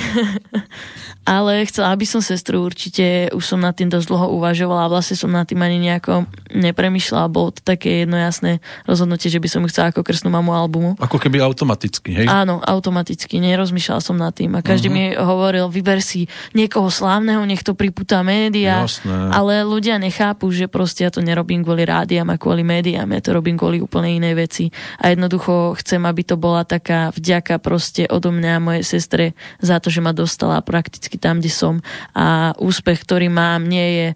ale 1.24 1.64
chcela 1.64 1.96
by 1.96 2.04
som 2.04 2.20
sestru 2.20 2.60
určite, 2.60 3.32
už 3.32 3.44
som 3.44 3.60
nad 3.60 3.72
tým 3.72 3.88
dosť 3.88 4.06
dlho 4.12 4.26
uvažovala 4.36 4.86
a 4.86 4.92
vlastne 4.92 5.16
som 5.16 5.32
nad 5.32 5.48
tým 5.48 5.60
ani 5.60 5.80
nejako 5.80 6.28
nepremýšľala, 6.52 7.32
bolo 7.32 7.56
to 7.56 7.64
také 7.64 8.04
jednojasné 8.04 8.60
rozhodnutie, 8.84 9.32
že 9.32 9.40
by 9.40 9.48
som 9.48 9.60
ju 9.64 9.72
chcela 9.72 9.90
ako 9.90 10.04
krstnú 10.04 10.28
mamu 10.28 10.52
albumu. 10.52 11.00
Ako 11.00 11.16
keby 11.16 11.40
automaticky, 11.40 12.12
hej? 12.12 12.26
Áno, 12.28 12.60
automaticky, 12.60 13.40
nerozmýšľala 13.40 14.00
som 14.04 14.20
nad 14.20 14.36
tým 14.36 14.52
a 14.54 14.60
každý 14.60 14.92
uh-huh. 14.92 15.16
mi 15.16 15.16
hovoril, 15.16 15.72
vyber 15.72 16.04
si 16.04 16.28
niekoho 16.52 16.92
slávneho, 16.92 17.40
nech 17.48 17.64
to 17.64 17.72
priputá 17.72 18.20
média, 18.20 18.84
Jasné. 18.84 19.32
ale 19.32 19.64
ľudia 19.64 19.96
nechápu, 19.96 20.52
že 20.52 20.68
proste 20.68 21.08
ja 21.08 21.10
to 21.10 21.24
nerobím 21.24 21.64
kvôli 21.64 21.88
rádiam 21.88 22.28
a 22.28 22.36
kvôli 22.36 22.60
médiám, 22.60 23.08
ja 23.08 23.20
to 23.24 23.32
robím 23.32 23.56
kvôli 23.56 23.80
úplne 23.80 24.12
inej 24.20 24.34
veci 24.36 24.64
a 25.00 25.08
jednoducho 25.08 25.72
chcem, 25.80 26.04
aby 26.04 26.22
to 26.22 26.36
bola 26.36 26.68
taká 26.68 27.08
vďaka 27.16 27.56
proste 27.58 28.04
odo 28.12 28.28
mňa 28.28 28.52
a 28.60 28.64
mojej 28.64 28.84
sestre 28.84 29.24
za 29.64 29.80
to, 29.80 29.88
že 29.88 30.04
ma 30.04 30.12
dostala 30.12 30.60
prakticky 30.60 31.13
vždycky 31.14 31.22
tam, 31.22 31.38
kde 31.38 31.50
som. 31.50 31.74
A 32.14 32.52
úspech, 32.58 33.06
ktorý 33.06 33.30
mám, 33.30 33.62
nie 33.70 33.86
je 33.94 34.08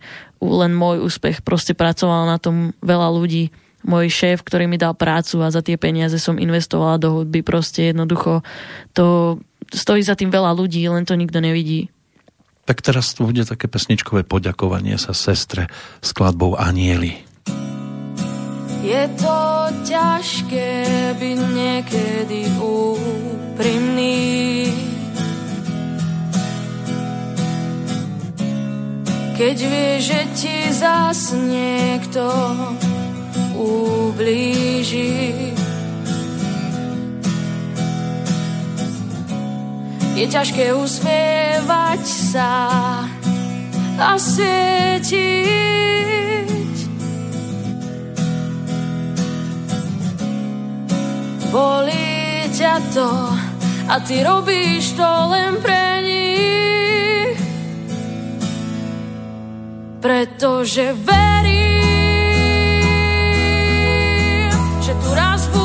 len 0.42 0.74
môj 0.74 1.06
úspech, 1.06 1.42
proste 1.46 1.74
pracoval 1.74 2.26
na 2.26 2.38
tom 2.42 2.74
veľa 2.82 3.10
ľudí. 3.14 3.50
Môj 3.86 4.10
šéf, 4.10 4.42
ktorý 4.42 4.66
mi 4.66 4.74
dal 4.74 4.98
prácu 4.98 5.38
a 5.46 5.54
za 5.54 5.62
tie 5.62 5.78
peniaze 5.78 6.18
som 6.18 6.38
investovala 6.38 6.98
do 6.98 7.22
hudby, 7.22 7.46
proste 7.46 7.94
jednoducho 7.94 8.42
to 8.90 9.38
stojí 9.70 10.02
za 10.02 10.18
tým 10.18 10.34
veľa 10.34 10.50
ľudí, 10.58 10.82
len 10.90 11.06
to 11.06 11.14
nikto 11.14 11.38
nevidí. 11.38 11.86
Tak 12.66 12.82
teraz 12.84 13.14
tu 13.16 13.24
bude 13.24 13.46
také 13.46 13.70
pesničkové 13.70 14.26
poďakovanie 14.26 14.98
sa 14.98 15.14
sestre 15.14 15.70
skladbou 16.02 16.58
Anieli. 16.58 17.22
Je 18.82 19.04
to 19.18 19.38
ťažké 19.88 20.70
byť 21.16 21.38
niekedy 21.54 22.40
úprimný 22.60 24.18
keď 29.38 29.58
vieš, 29.70 30.00
že 30.02 30.20
ti 30.34 30.56
zas 30.74 31.30
niekto 31.30 32.26
ublíži. 33.54 35.54
Je 40.18 40.26
ťažké 40.26 40.74
usmievať 40.74 42.02
sa 42.02 42.50
a 44.02 44.18
svietiť. 44.18 45.06
Bolí 51.54 52.42
ťa 52.58 52.74
to 52.90 53.10
a 53.86 54.02
ty 54.02 54.26
robíš 54.26 54.98
to 54.98 55.06
len 55.30 55.62
pre 55.62 56.02
nich 56.02 56.18
pretože 60.08 60.96
verím, 61.04 61.84
že 64.80 64.96
tu 65.04 65.12
raz 65.12 65.44
budú 65.52 65.57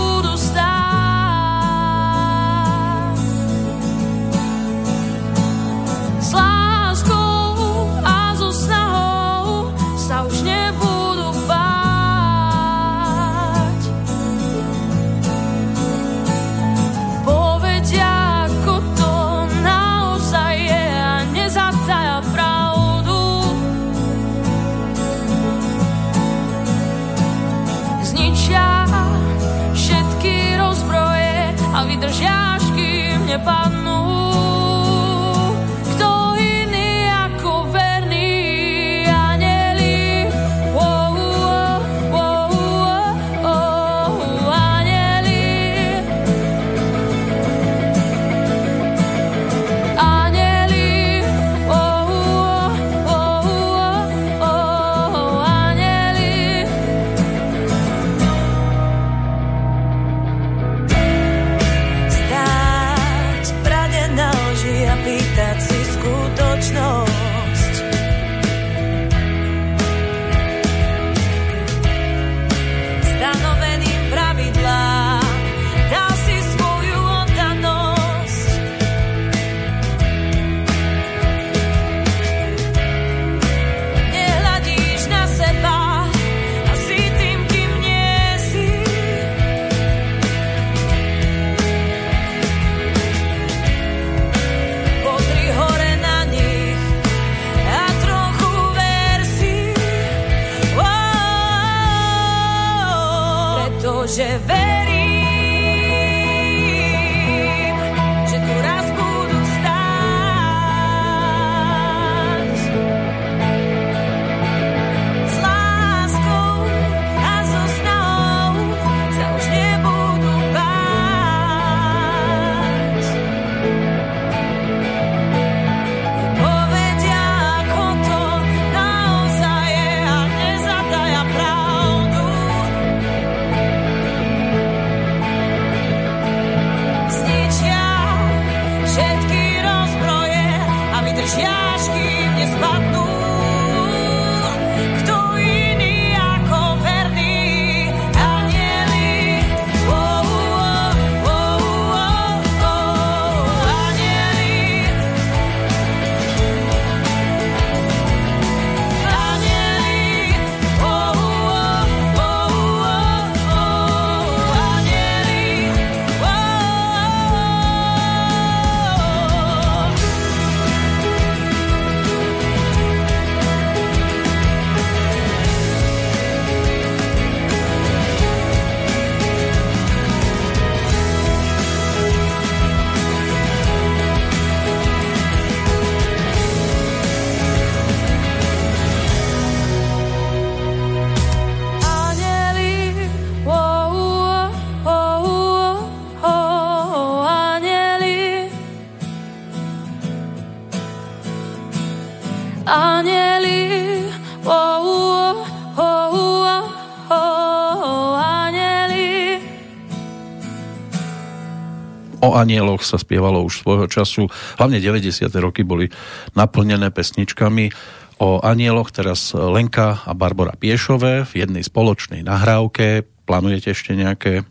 anieloch 212.44 212.84
sa 212.84 213.00
spievalo 213.00 213.42
už 213.48 213.64
svojho 213.64 213.88
času. 213.88 214.28
Hlavne 214.60 214.84
90. 214.84 215.32
roky 215.40 215.64
boli 215.64 215.88
naplnené 216.36 216.92
pesničkami 216.92 217.72
o 218.20 218.44
anieloch. 218.44 218.92
Teraz 218.92 219.32
Lenka 219.32 220.04
a 220.04 220.12
Barbara 220.12 220.54
Piešové 220.60 221.24
v 221.24 221.34
jednej 221.34 221.64
spoločnej 221.64 222.22
nahrávke. 222.22 223.08
Plánujete 223.24 223.72
ešte 223.72 223.96
nejaké 223.96 224.44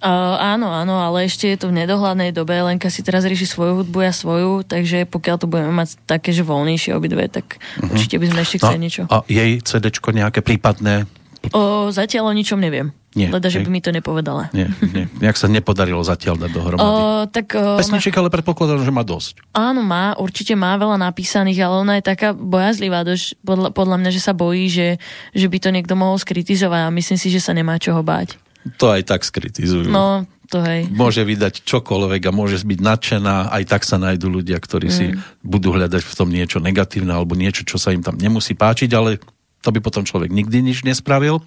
Uh, 0.00 0.32
áno, 0.56 0.72
áno, 0.72 0.96
ale 0.96 1.28
ešte 1.28 1.44
je 1.44 1.60
to 1.60 1.68
v 1.68 1.84
nedohľadnej 1.84 2.32
dobe. 2.32 2.56
Lenka 2.56 2.88
si 2.88 3.04
teraz 3.04 3.20
rieši 3.28 3.44
svoju 3.44 3.84
hudbu 3.84 4.08
a 4.08 4.16
svoju, 4.16 4.64
takže 4.64 5.04
pokiaľ 5.04 5.36
to 5.36 5.44
budeme 5.44 5.76
mať 5.76 6.00
také, 6.08 6.32
že 6.32 6.40
voľnejšie 6.40 6.96
obidve, 6.96 7.28
tak 7.28 7.60
uh-huh. 7.60 7.92
určite 7.92 8.16
by 8.16 8.32
sme 8.32 8.40
ešte 8.40 8.56
chceli 8.64 8.80
niečo. 8.80 9.04
a 9.12 9.20
jej 9.28 9.60
CDčko 9.60 10.16
nejaké 10.16 10.40
prípadné? 10.40 11.04
O, 11.52 11.92
zatiaľ 11.92 12.32
o 12.32 12.36
ničom 12.36 12.56
neviem. 12.56 12.96
Nie, 13.10 13.26
Leda, 13.26 13.50
že 13.50 13.66
by 13.66 13.70
mi 13.74 13.82
to 13.82 13.90
nepovedala. 13.90 14.54
Nie, 14.54 14.70
nie. 14.94 15.10
Nejak 15.18 15.34
sa 15.34 15.50
nepodarilo 15.50 15.98
zatiaľ 16.06 16.46
dať 16.46 16.50
dohromady. 16.54 16.86
O, 16.86 17.26
tak, 17.26 17.58
o, 17.58 17.74
Pesničiek 17.74 18.14
ale 18.14 18.30
predpokladám, 18.30 18.86
že 18.86 18.94
má 18.94 19.02
dosť. 19.02 19.42
Áno, 19.50 19.82
má, 19.82 20.14
určite 20.14 20.54
má 20.54 20.78
veľa 20.78 20.94
napísaných, 21.10 21.58
ale 21.66 21.74
ona 21.82 21.94
je 21.98 22.06
taká 22.06 22.30
bojazlivá, 22.38 23.02
dosť, 23.02 23.34
podľa, 23.42 23.68
podľa 23.74 23.96
mňa, 23.98 24.10
že 24.14 24.22
sa 24.22 24.30
bojí, 24.30 24.70
že, 24.70 25.02
že 25.34 25.46
by 25.50 25.58
to 25.58 25.74
niekto 25.74 25.98
mohol 25.98 26.22
skritizovať 26.22 26.86
a 26.86 26.94
myslím 26.94 27.18
si, 27.18 27.34
že 27.34 27.42
sa 27.42 27.50
nemá 27.50 27.82
čoho 27.82 27.98
báť. 27.98 28.38
To 28.78 28.94
aj 28.94 29.02
tak 29.10 29.26
skritizujú. 29.26 29.90
No, 29.90 30.30
to 30.50 30.62
hej. 30.62 30.86
Môže 30.90 31.22
vydať 31.26 31.66
čokoľvek 31.66 32.22
a 32.26 32.34
môže 32.34 32.62
byť 32.62 32.78
nadšená, 32.78 33.54
aj 33.54 33.64
tak 33.70 33.82
sa 33.86 33.98
nájdú 33.98 34.30
ľudia, 34.30 34.58
ktorí 34.58 34.86
mm. 34.86 34.94
si 34.94 35.06
budú 35.46 35.74
hľadať 35.74 36.02
v 36.02 36.14
tom 36.14 36.30
niečo 36.30 36.58
negatívne 36.58 37.14
alebo 37.14 37.38
niečo, 37.38 37.62
čo 37.62 37.78
sa 37.78 37.94
im 37.94 38.02
tam 38.02 38.18
nemusí 38.18 38.58
páčiť, 38.58 38.90
ale 38.94 39.18
to 39.60 39.68
by 39.72 39.80
potom 39.84 40.08
človek 40.08 40.32
nikdy 40.32 40.64
nič 40.64 40.82
nespravil. 40.88 41.44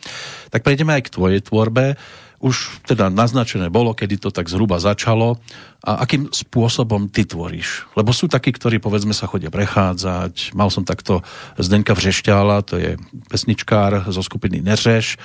Tak 0.53 0.61
prejdeme 0.61 0.93
aj 0.93 1.09
k 1.09 1.13
tvojej 1.13 1.41
tvorbe. 1.41 1.97
Už 2.43 2.83
teda 2.83 3.07
naznačené 3.07 3.71
bolo, 3.71 3.95
kedy 3.95 4.19
to 4.19 4.27
tak 4.27 4.51
zhruba 4.51 4.75
začalo 4.75 5.39
a 5.79 6.03
akým 6.03 6.27
spôsobom 6.27 7.07
ty 7.07 7.23
tvoríš. 7.23 7.87
Lebo 7.95 8.11
sú 8.11 8.27
takí, 8.27 8.51
ktorí 8.51 8.83
povedzme 8.83 9.15
sa 9.15 9.31
chodia 9.31 9.47
prechádzať. 9.47 10.51
Mal 10.51 10.67
som 10.67 10.83
takto 10.83 11.23
Zdenka 11.55 11.95
Vřešťála, 11.95 12.67
to 12.67 12.75
je 12.83 12.99
pesničkár 13.31 14.11
zo 14.11 14.19
skupiny 14.19 14.59
Neřeš, 14.59 15.15
e, 15.15 15.17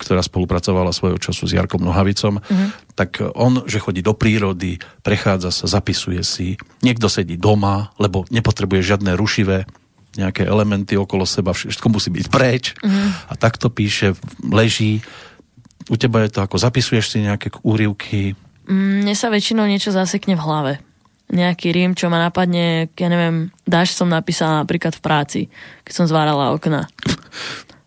ktorá 0.00 0.24
spolupracovala 0.24 0.96
svojho 0.96 1.20
času 1.20 1.44
s 1.44 1.52
Jarkom 1.52 1.84
Nohavicom. 1.84 2.40
Mm-hmm. 2.40 2.68
Tak 2.96 3.36
on, 3.36 3.68
že 3.68 3.76
chodí 3.76 4.00
do 4.00 4.16
prírody, 4.16 4.80
prechádza 5.04 5.52
sa, 5.52 5.68
zapisuje 5.68 6.24
si. 6.24 6.56
Niekto 6.80 7.12
sedí 7.12 7.36
doma, 7.36 7.92
lebo 8.00 8.24
nepotrebuje 8.32 8.96
žiadne 8.96 9.12
rušivé 9.12 9.68
nejaké 10.18 10.42
elementy 10.44 10.96
okolo 10.96 11.24
seba, 11.28 11.52
všetko 11.52 11.86
musí 11.92 12.08
byť 12.10 12.26
preč 12.28 12.72
mm. 12.80 13.30
a 13.30 13.32
takto 13.36 13.68
píše, 13.68 14.16
leží. 14.44 15.04
U 15.86 15.94
teba 15.94 16.26
je 16.26 16.34
to 16.34 16.40
ako, 16.42 16.58
zapisuješ 16.58 17.14
si 17.14 17.18
nejaké 17.22 17.54
úrivky? 17.62 18.34
Mm, 18.66 19.06
mne 19.06 19.14
sa 19.14 19.30
väčšinou 19.30 19.64
niečo 19.70 19.94
zasekne 19.94 20.34
v 20.34 20.42
hlave. 20.42 20.72
Nejaký 21.26 21.74
rím, 21.74 21.98
čo 21.98 22.06
ma 22.06 22.22
napadne, 22.22 22.86
ja 22.94 23.08
neviem, 23.10 23.50
dáš 23.66 23.94
som 23.94 24.06
napísala 24.06 24.62
napríklad 24.62 24.94
v 24.94 25.02
práci, 25.02 25.40
keď 25.82 25.92
som 25.92 26.06
zvárala 26.06 26.54
okna. 26.54 26.86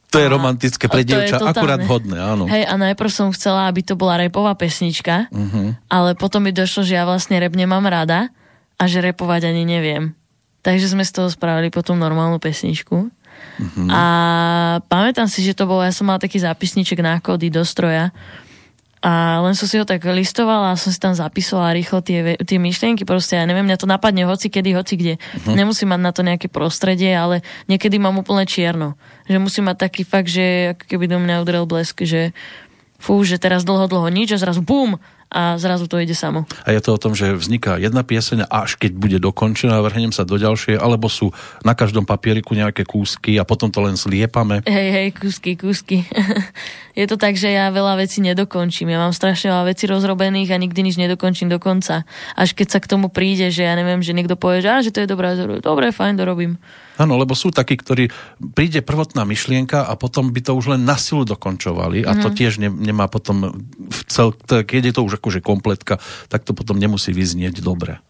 To 0.09 0.17
je 0.17 0.25
romantické 0.25 0.89
pre 0.89 1.05
dievča, 1.05 1.37
akurát 1.37 1.77
vhodné, 1.85 2.17
áno. 2.17 2.49
Hej, 2.49 2.65
a 2.65 2.73
najprv 2.81 3.11
som 3.13 3.29
chcela, 3.29 3.69
aby 3.69 3.85
to 3.85 3.93
bola 3.93 4.17
repová 4.17 4.57
pesnička, 4.57 5.29
uh-huh. 5.29 5.77
ale 5.85 6.17
potom 6.17 6.41
mi 6.41 6.49
došlo, 6.49 6.81
že 6.81 6.97
ja 6.97 7.05
vlastne 7.05 7.37
rep 7.37 7.53
nemám 7.53 7.85
rada 7.85 8.33
a 8.81 8.83
že 8.89 9.05
repovať 9.05 9.53
ani 9.53 9.69
neviem. 9.69 10.17
Takže 10.59 10.91
sme 10.91 11.07
z 11.07 11.11
toho 11.15 11.27
spravili 11.31 11.71
potom 11.71 11.95
normálnu 11.95 12.37
pesničku. 12.37 13.07
Uh-huh. 13.07 13.87
A 13.87 14.03
pamätám 14.91 15.31
si, 15.31 15.39
že 15.43 15.55
to 15.55 15.63
bolo, 15.63 15.83
ja 15.83 15.95
som 15.95 16.07
mal 16.07 16.19
taký 16.19 16.43
zápisníček 16.43 16.99
na 16.99 17.23
kódy 17.23 17.47
do 17.47 17.63
stroja 17.63 18.11
a 18.99 19.39
len 19.39 19.55
som 19.55 19.63
si 19.63 19.79
ho 19.79 19.87
tak 19.87 20.03
listovala 20.03 20.75
a 20.75 20.79
som 20.79 20.91
si 20.91 20.99
tam 20.99 21.15
zapisovala 21.15 21.71
rýchlo 21.71 22.03
tie, 22.03 22.35
tie 22.43 22.59
myšlienky. 22.59 23.07
Proste 23.07 23.39
ja 23.39 23.47
neviem, 23.47 23.63
mňa 23.63 23.79
to 23.79 23.87
napadne 23.87 24.27
hoci 24.27 24.51
kedy, 24.51 24.75
hoci 24.75 24.99
kde. 24.99 25.13
Uh-huh. 25.15 25.55
Nemusím 25.55 25.95
mať 25.95 26.01
na 26.03 26.11
to 26.11 26.19
nejaké 26.19 26.51
prostredie, 26.51 27.15
ale 27.15 27.39
niekedy 27.71 27.95
mám 27.95 28.19
úplne 28.19 28.43
čierno. 28.43 28.99
Že 29.31 29.39
musím 29.39 29.71
mať 29.71 29.87
taký 29.87 30.03
fakt, 30.03 30.27
že 30.27 30.75
ako 30.75 30.83
keby 30.83 31.05
do 31.07 31.17
mňa 31.23 31.39
udrel 31.39 31.63
blesk, 31.63 32.03
že 32.03 32.35
fú, 32.99 33.23
že 33.23 33.39
teraz 33.39 33.63
dlho, 33.63 33.87
dlho 33.87 34.11
nič 34.11 34.35
a 34.35 34.41
zrazu 34.41 34.59
bum, 34.59 34.99
a 35.29 35.61
zrazu 35.61 35.85
to 35.85 36.01
ide 36.01 36.17
samo. 36.17 36.49
A 36.65 36.73
je 36.73 36.81
to 36.81 36.97
o 36.97 37.01
tom, 37.01 37.13
že 37.13 37.37
vzniká 37.37 37.77
jedna 37.77 38.01
pieseň 38.01 38.49
a 38.49 38.65
až 38.65 38.81
keď 38.81 38.91
bude 38.97 39.17
dokončená, 39.21 39.77
vrhnem 39.85 40.09
sa 40.09 40.25
do 40.25 40.41
ďalšej, 40.41 40.81
alebo 40.81 41.05
sú 41.05 41.29
na 41.61 41.77
každom 41.77 42.01
papieriku 42.01 42.57
nejaké 42.57 42.81
kúsky 42.81 43.37
a 43.37 43.45
potom 43.45 43.69
to 43.69 43.77
len 43.85 43.93
sliepame. 43.93 44.65
Hej, 44.65 44.89
hej, 44.89 45.07
kúsky, 45.13 45.53
kúsky. 45.53 46.01
je 46.99 47.05
to 47.05 47.15
tak, 47.21 47.37
že 47.37 47.53
ja 47.53 47.69
veľa 47.69 48.01
vecí 48.01 48.25
nedokončím. 48.25 48.89
Ja 48.89 48.97
mám 48.97 49.13
strašne 49.13 49.53
veľa 49.53 49.69
vecí 49.69 49.85
rozrobených 49.85 50.49
a 50.49 50.57
nikdy 50.57 50.79
nič 50.81 50.97
nedokončím 50.97 51.53
do 51.53 51.61
konca. 51.61 52.09
Až 52.33 52.57
keď 52.57 52.67
sa 52.73 52.79
k 52.81 52.89
tomu 52.89 53.13
príde, 53.13 53.53
že 53.53 53.69
ja 53.69 53.77
neviem, 53.77 54.01
že 54.01 54.17
niekto 54.17 54.33
povie, 54.33 54.65
že, 54.65 54.69
á, 54.73 54.81
že 54.81 54.89
to 54.89 55.05
je 55.05 55.07
dobré, 55.07 55.37
dobre, 55.61 55.93
fajn, 55.93 56.17
dorobím. 56.17 56.57
Áno, 56.99 57.15
lebo 57.15 57.31
sú 57.31 57.55
takí, 57.55 57.79
ktorí 57.79 58.11
príde 58.51 58.83
prvotná 58.83 59.23
myšlienka 59.23 59.87
a 59.87 59.95
potom 59.95 60.35
by 60.35 60.43
to 60.43 60.51
už 60.51 60.75
len 60.75 60.83
na 60.83 60.99
silu 60.99 61.23
dokončovali 61.23 62.03
a 62.03 62.11
mm. 62.11 62.19
to 62.19 62.29
mhm. 62.29 62.35
tiež 62.35 62.53
ne, 62.59 62.69
nemá 62.69 63.07
potom 63.07 63.55
v 63.87 64.01
cel, 64.11 64.35
keď 64.43 64.91
je 64.91 64.93
to 64.93 65.01
už 65.07 65.23
akože 65.23 65.39
kompletka, 65.39 66.03
tak 66.27 66.43
to 66.43 66.51
potom 66.51 66.75
nemusí 66.75 67.15
vyznieť 67.15 67.63
dobre. 67.63 68.03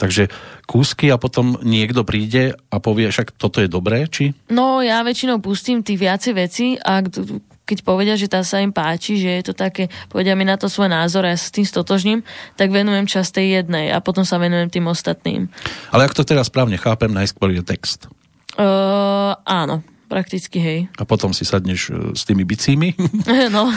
Takže 0.00 0.32
kúsky 0.64 1.12
a 1.12 1.20
potom 1.20 1.60
niekto 1.60 2.08
príde 2.08 2.56
a 2.72 2.80
povie, 2.80 3.12
však 3.12 3.36
toto 3.36 3.60
je 3.60 3.68
dobré, 3.68 4.08
či? 4.08 4.32
No, 4.48 4.80
ja 4.80 5.04
väčšinou 5.04 5.44
pustím 5.44 5.84
tých 5.84 6.00
viacej 6.00 6.32
veci 6.32 6.66
a 6.80 7.04
keď 7.68 7.78
povedia, 7.84 8.16
že 8.16 8.26
tá 8.26 8.40
sa 8.40 8.64
im 8.64 8.72
páči, 8.72 9.20
že 9.20 9.30
je 9.30 9.44
to 9.46 9.54
také, 9.54 9.92
povedia 10.08 10.32
mi 10.34 10.48
na 10.48 10.56
to 10.56 10.72
svoj 10.72 10.88
názor 10.88 11.28
a 11.28 11.36
ja 11.36 11.38
sa 11.38 11.46
s 11.46 11.54
tým 11.54 11.68
stotožním, 11.68 12.24
tak 12.56 12.72
venujem 12.72 13.04
čas 13.04 13.28
tej 13.28 13.60
jednej 13.60 13.92
a 13.92 14.00
potom 14.00 14.24
sa 14.24 14.40
venujem 14.40 14.72
tým 14.72 14.88
ostatným. 14.88 15.52
Ale 15.92 16.08
ak 16.08 16.16
to 16.16 16.24
teraz 16.24 16.48
správne 16.48 16.80
chápem, 16.80 17.12
najskôr 17.12 17.52
je 17.52 17.62
text. 17.62 18.08
Uh, 18.60 19.32
áno, 19.48 19.80
prakticky, 20.12 20.60
hej. 20.60 20.80
A 21.00 21.08
potom 21.08 21.32
si 21.32 21.48
sadneš 21.48 21.88
uh, 21.88 22.12
s 22.12 22.28
tými 22.28 22.44
bicími? 22.44 22.92
no. 23.56 23.72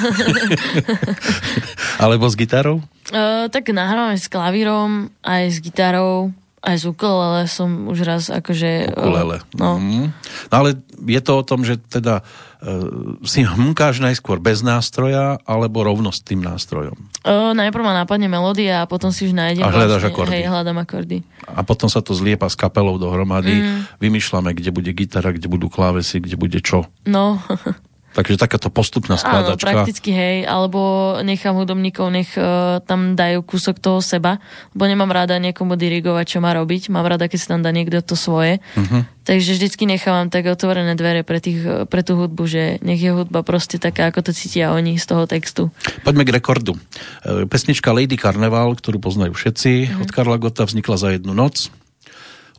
Alebo 2.04 2.28
s 2.28 2.36
gitarou? 2.36 2.84
Uh, 3.08 3.48
tak 3.48 3.72
nahrávame 3.72 4.20
s 4.20 4.28
klavírom, 4.28 5.08
aj 5.24 5.44
s 5.56 5.58
gitarou, 5.64 6.36
aj 6.60 6.76
z 6.84 6.84
ukulele 6.92 7.48
som 7.48 7.88
už 7.88 8.04
raz 8.04 8.24
akože... 8.28 8.92
Ukulele. 8.92 9.40
No. 9.56 9.80
Mm. 9.80 10.12
no 10.52 10.56
ale 10.56 10.84
je 11.08 11.22
to 11.24 11.40
o 11.40 11.48
tom, 11.48 11.64
že 11.64 11.80
teda 11.80 12.20
uh, 12.20 12.53
si 13.28 13.44
hmkáš 13.44 14.00
najskôr 14.00 14.40
bez 14.40 14.64
nástroja 14.64 15.36
alebo 15.44 15.84
rovno 15.84 16.12
s 16.16 16.24
tým 16.24 16.40
nástrojom? 16.40 16.96
Uh, 17.24 17.52
najprv 17.52 17.84
ma 17.84 17.94
napadne 18.04 18.32
melódia 18.32 18.84
a 18.84 18.90
potom 18.90 19.12
si 19.12 19.28
už 19.28 19.36
nájdem... 19.36 19.64
A 19.64 19.72
hľadaš 19.72 20.08
vlastne, 20.08 20.16
akordy. 20.16 20.32
Hej, 20.32 20.44
hľadám 20.48 20.78
akordy. 20.80 21.18
A 21.44 21.62
potom 21.68 21.92
sa 21.92 22.00
to 22.00 22.16
zliepa 22.16 22.48
s 22.48 22.56
kapelou 22.56 22.96
dohromady. 22.96 23.64
Mm. 23.64 23.80
Vymýšľame, 24.00 24.56
kde 24.56 24.72
bude 24.72 24.92
gitara, 24.96 25.36
kde 25.36 25.48
budú 25.52 25.68
klávesy, 25.68 26.24
kde 26.24 26.36
bude 26.40 26.60
čo. 26.64 26.88
No... 27.04 27.40
Takže 28.14 28.38
takáto 28.38 28.70
postupná 28.70 29.18
skladačka. 29.18 29.66
Áno, 29.66 29.74
prakticky 29.74 30.14
hej, 30.14 30.46
alebo 30.46 31.14
nechám 31.26 31.58
hudobníkov, 31.58 32.14
nech 32.14 32.30
uh, 32.38 32.78
tam 32.86 33.18
dajú 33.18 33.42
kúsok 33.42 33.82
toho 33.82 34.06
seba, 34.06 34.38
bo 34.78 34.86
nemám 34.86 35.10
rada 35.10 35.42
niekomu 35.42 35.74
dirigovať, 35.74 36.38
čo 36.38 36.40
má 36.40 36.54
robiť, 36.54 36.94
mám 36.94 37.10
rada, 37.10 37.26
keď 37.26 37.40
si 37.42 37.48
tam 37.50 37.66
dá 37.66 37.74
niekto 37.74 38.06
to 38.06 38.14
svoje. 38.14 38.62
Uh-huh. 38.78 39.02
Takže 39.26 39.58
vždycky 39.58 39.90
nechávam 39.90 40.30
tak 40.30 40.46
otvorené 40.46 40.94
dvere 40.94 41.26
pre, 41.26 41.42
tých, 41.42 41.90
pre 41.90 42.06
tú 42.06 42.14
hudbu, 42.20 42.44
že 42.46 42.64
nech 42.86 43.02
je 43.02 43.18
hudba 43.18 43.42
proste 43.42 43.82
taká, 43.82 44.14
ako 44.14 44.30
to 44.30 44.32
cítia 44.36 44.70
oni 44.76 45.02
z 45.02 45.06
toho 45.10 45.26
textu. 45.26 45.74
Poďme 46.06 46.28
k 46.28 46.38
rekordu. 46.38 46.76
E, 47.24 47.48
pesnička 47.50 47.96
Lady 47.96 48.20
Carnival, 48.20 48.76
ktorú 48.78 49.00
poznajú 49.00 49.34
všetci, 49.34 49.72
uh-huh. 49.90 50.04
od 50.06 50.10
Karla 50.12 50.38
Gota 50.38 50.68
vznikla 50.68 50.96
za 51.00 51.10
jednu 51.16 51.32
noc. 51.32 51.72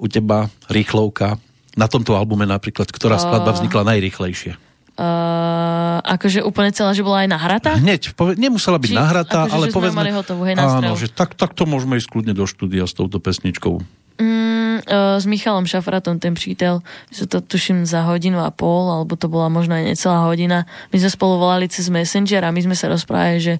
U 0.00 0.10
teba 0.10 0.50
rýchlovka. 0.66 1.38
Na 1.76 1.86
tomto 1.86 2.16
albume 2.16 2.48
napríklad, 2.48 2.90
ktorá 2.90 3.20
skladba 3.20 3.54
vznikla 3.54 3.94
najrýchlejšie? 3.94 4.73
Uh, 4.94 5.98
akože 6.06 6.46
úplne 6.46 6.70
celá, 6.70 6.94
že 6.94 7.02
bola 7.02 7.26
aj 7.26 7.28
nahratá? 7.34 7.74
Hneď, 7.74 8.14
pove- 8.14 8.38
nemusela 8.38 8.78
byť 8.78 8.90
Či, 8.90 8.94
nahratá, 8.94 9.50
akože, 9.50 9.54
ale 9.58 9.66
povedzme... 9.74 10.00
Mali 10.06 10.14
hotovú, 10.14 10.46
hej, 10.46 10.54
áno, 10.54 10.94
že 10.94 11.10
tak, 11.10 11.34
tak 11.34 11.50
to 11.50 11.66
môžeme 11.66 11.98
ísť 11.98 12.14
kľudne 12.14 12.30
do 12.30 12.46
štúdia 12.46 12.86
s 12.86 12.94
touto 12.94 13.18
pesničkou. 13.18 13.82
Mm, 14.22 14.63
uh, 14.82 15.20
s 15.20 15.24
Michalom 15.28 15.66
Šafratom, 15.66 16.18
ten 16.18 16.34
přítel, 16.34 16.82
my 16.82 17.14
sa 17.14 17.24
to 17.28 17.38
tuším 17.44 17.86
za 17.86 18.06
hodinu 18.08 18.42
a 18.42 18.50
pol, 18.50 18.90
alebo 18.90 19.14
to 19.14 19.30
bola 19.30 19.52
možno 19.52 19.74
aj 19.78 19.94
necelá 19.94 20.26
hodina. 20.26 20.66
My 20.90 20.96
sme 20.98 21.10
spolu 21.10 21.38
volali 21.38 21.66
cez 21.70 21.92
Messenger 21.92 22.46
a 22.46 22.54
my 22.54 22.60
sme 22.64 22.76
sa 22.78 22.90
rozprávali, 22.90 23.38
že, 23.38 23.54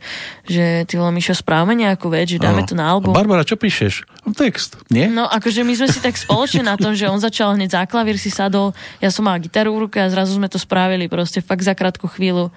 že 0.49 0.89
ty 0.89 0.99
vole 0.99 1.15
Mišo, 1.15 1.37
správame 1.37 1.79
nejakú 1.79 2.11
vec, 2.11 2.31
že 2.31 2.43
dáme 2.43 2.67
to 2.67 2.75
na 2.75 2.89
album. 2.89 3.15
A 3.15 3.21
Barbara, 3.23 3.47
čo 3.47 3.55
píšeš? 3.55 4.07
Text, 4.35 4.81
nie? 4.89 5.07
No, 5.07 5.29
akože 5.29 5.63
my 5.63 5.75
sme 5.77 5.89
si 5.93 6.01
tak 6.01 6.17
spoločne 6.17 6.65
na 6.65 6.81
tom, 6.81 6.97
že 6.97 7.07
on 7.07 7.21
začal 7.21 7.55
hneď 7.55 7.77
za 7.77 7.83
klavír, 7.85 8.17
si 8.17 8.33
sadol, 8.33 8.73
ja 8.99 9.13
som 9.13 9.29
mal 9.29 9.37
gitaru 9.37 9.75
v 9.77 9.89
ruke 9.89 9.99
a 10.01 10.09
zrazu 10.09 10.41
sme 10.41 10.49
to 10.49 10.57
spravili 10.57 11.07
proste 11.13 11.45
fakt 11.45 11.63
za 11.63 11.77
krátku 11.77 12.09
chvíľu. 12.09 12.49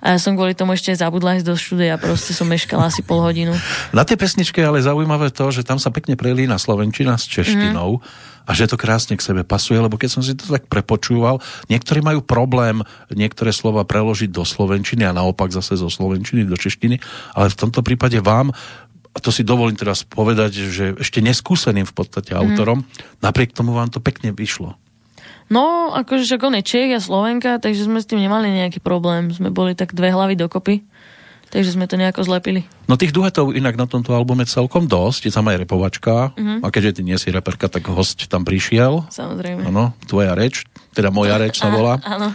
A 0.00 0.16
ja 0.16 0.18
som 0.20 0.32
kvôli 0.32 0.56
tomu 0.56 0.72
ešte 0.72 0.96
zabudla 0.96 1.36
ísť 1.36 1.46
do 1.46 1.54
štúdia, 1.56 2.00
proste 2.00 2.32
som 2.32 2.48
meškala 2.48 2.88
asi 2.88 3.04
pol 3.04 3.20
hodinu. 3.20 3.52
Na 3.92 4.02
tej 4.02 4.16
pesničke 4.16 4.60
ale 4.64 4.80
zaujímavé 4.80 5.28
to, 5.32 5.52
že 5.52 5.60
tam 5.64 5.76
sa 5.76 5.92
pekne 5.92 6.16
prelína 6.16 6.56
slovenčina 6.56 7.20
s 7.20 7.28
češtinou. 7.28 8.00
Mm 8.00 8.28
a 8.48 8.56
že 8.56 8.66
to 8.66 8.74
krásne 8.74 9.14
k 9.14 9.22
sebe 9.22 9.46
pasuje, 9.46 9.78
lebo 9.78 9.94
keď 9.94 10.10
som 10.10 10.22
si 10.26 10.34
to 10.34 10.42
tak 10.42 10.66
prepočúval, 10.66 11.38
niektorí 11.70 12.02
majú 12.02 12.18
problém 12.18 12.82
niektoré 13.14 13.54
slova 13.54 13.86
preložiť 13.86 14.26
do 14.26 14.42
slovenčiny 14.42 15.06
a 15.06 15.14
naopak 15.14 15.54
zase 15.54 15.78
zo 15.78 15.86
slovenčiny 15.86 16.42
do 16.50 16.58
češtiny, 16.58 16.98
ale 17.38 17.46
v 17.46 17.58
tomto 17.62 17.86
prípade 17.86 18.18
vám 18.18 18.50
a 19.10 19.18
to 19.18 19.34
si 19.34 19.46
dovolím 19.46 19.78
teraz 19.78 20.06
povedať, 20.06 20.70
že 20.70 20.84
ešte 20.98 21.22
neskúseným 21.22 21.86
v 21.86 21.94
podstate 21.94 22.34
autorom, 22.34 22.82
mm. 22.82 23.22
napriek 23.22 23.54
tomu 23.54 23.74
vám 23.74 23.90
to 23.90 23.98
pekne 23.98 24.34
vyšlo. 24.34 24.78
No, 25.50 25.90
akože 25.90 26.30
však 26.30 26.46
on 26.46 26.54
je 26.62 26.62
Čech 26.62 26.90
a 26.94 27.02
Slovenka, 27.02 27.58
takže 27.58 27.90
sme 27.90 27.98
s 27.98 28.06
tým 28.06 28.22
nemali 28.22 28.54
nejaký 28.54 28.78
problém. 28.78 29.34
Sme 29.34 29.50
boli 29.50 29.74
tak 29.74 29.98
dve 29.98 30.14
hlavy 30.14 30.38
dokopy, 30.38 30.86
takže 31.50 31.74
sme 31.74 31.90
to 31.90 31.98
nejako 31.98 32.22
zlepili. 32.22 32.62
No 32.86 32.94
tých 32.94 33.10
duetov 33.10 33.50
inak 33.50 33.74
na 33.74 33.90
tomto 33.90 34.14
albume 34.14 34.46
celkom 34.46 34.86
dosť, 34.86 35.26
je 35.26 35.32
tam 35.34 35.50
aj 35.50 35.66
repovačka 35.66 36.30
mm-hmm. 36.38 36.62
a 36.62 36.66
keďže 36.70 36.94
ty 36.96 37.00
nie 37.02 37.18
si 37.18 37.34
reperka, 37.34 37.66
tak 37.66 37.82
host 37.90 38.30
tam 38.30 38.46
prišiel. 38.46 39.10
Samozrejme. 39.10 39.66
Áno, 39.66 39.90
tvoja 40.06 40.38
reč, 40.38 40.62
teda 40.94 41.10
moja 41.10 41.34
reč 41.34 41.58
sa 41.58 41.66
volá. 41.74 41.98
Áno, 42.06 42.30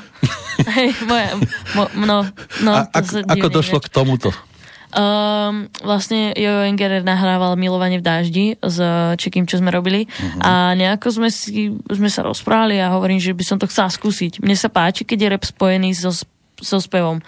hej, 0.76 0.92
moja, 1.08 1.40
mo, 1.72 1.84
no, 1.96 2.18
no, 2.68 2.72
a, 2.76 2.92
ak, 2.92 3.32
ako 3.32 3.48
došlo 3.48 3.80
k 3.80 3.88
tomuto? 3.96 4.36
Um, 4.96 5.68
vlastne 5.84 6.32
Jojo 6.40 6.72
Engerer 6.72 7.04
nahrával 7.04 7.60
Milovanie 7.60 8.00
v 8.00 8.08
dáždi 8.08 8.46
s 8.64 8.80
Čekým, 9.20 9.44
čo 9.44 9.60
sme 9.60 9.68
robili 9.68 10.08
uh-huh. 10.08 10.40
a 10.40 10.52
nejako 10.72 11.20
sme, 11.20 11.28
si, 11.28 11.76
sme 11.92 12.08
sa 12.08 12.24
rozprávali 12.24 12.80
a 12.80 12.96
hovorím, 12.96 13.20
že 13.20 13.36
by 13.36 13.44
som 13.44 13.60
to 13.60 13.68
chcela 13.68 13.92
skúsiť. 13.92 14.40
Mne 14.40 14.56
sa 14.56 14.72
páči, 14.72 15.04
keď 15.04 15.18
je 15.20 15.32
rap 15.36 15.44
spojený 15.44 15.92
so, 16.00 16.16
so 16.64 16.80
spevom. 16.80 17.20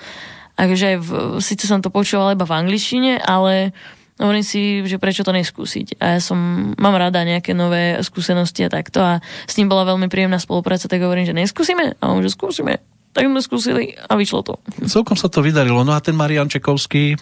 Takže 0.55 0.95
síce 1.43 1.67
som 1.67 1.83
to 1.83 1.91
počúvala 1.91 2.39
iba 2.39 2.47
v 2.47 2.55
angličtine, 2.55 3.19
ale 3.19 3.75
hovorím 4.15 4.47
si, 4.47 4.81
že 4.87 4.95
prečo 4.95 5.27
to 5.27 5.35
neskúsiť. 5.35 5.99
A 5.99 6.17
ja 6.17 6.19
som, 6.23 6.71
mám 6.79 6.95
rada 6.95 7.19
nejaké 7.27 7.51
nové 7.51 7.99
skúsenosti 7.99 8.63
a 8.63 8.71
takto 8.71 9.03
a 9.03 9.19
s 9.43 9.53
ním 9.59 9.67
bola 9.67 9.85
veľmi 9.91 10.07
príjemná 10.07 10.39
spolupráca, 10.39 10.87
tak 10.87 11.03
hovorím, 11.03 11.27
že 11.27 11.35
neskúsime 11.35 11.99
a 11.99 12.03
on, 12.09 12.23
že 12.23 12.31
skúsime. 12.31 12.79
Tak 13.11 13.27
sme 13.27 13.41
skúsili 13.43 13.91
a 13.97 14.13
vyšlo 14.15 14.41
to. 14.45 14.53
Celkom 14.87 15.19
sa 15.19 15.27
to 15.27 15.43
vydarilo. 15.43 15.83
No 15.83 15.93
a 15.93 16.01
ten 16.01 16.13
Marian 16.13 16.49
Čekovský, 16.49 17.17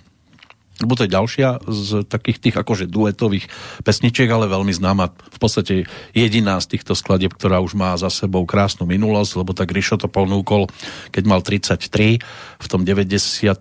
lebo 0.84 0.94
to 1.00 1.08
je 1.08 1.16
ďalšia 1.16 1.64
z 1.64 1.90
takých 2.04 2.38
tých 2.44 2.56
akože 2.60 2.92
duetových 2.92 3.48
pesničiek, 3.88 4.28
ale 4.28 4.52
veľmi 4.52 4.76
známa. 4.76 5.12
V 5.12 5.40
podstate 5.40 5.88
jediná 6.12 6.60
z 6.60 6.76
týchto 6.76 6.98
skladieb, 6.98 7.32
ktorá 7.32 7.64
už 7.64 7.80
má 7.80 7.96
za 7.96 8.12
sebou 8.12 8.44
krásnu 8.44 8.84
minulosť, 8.84 9.32
lebo 9.40 9.56
tak 9.56 9.72
Rišo 9.72 9.96
to 9.96 10.12
ponúkol, 10.12 10.68
keď 11.16 11.24
mal 11.24 11.40
33, 11.40 12.20
v 12.60 12.68
tom 12.68 12.84
94. 12.84 13.56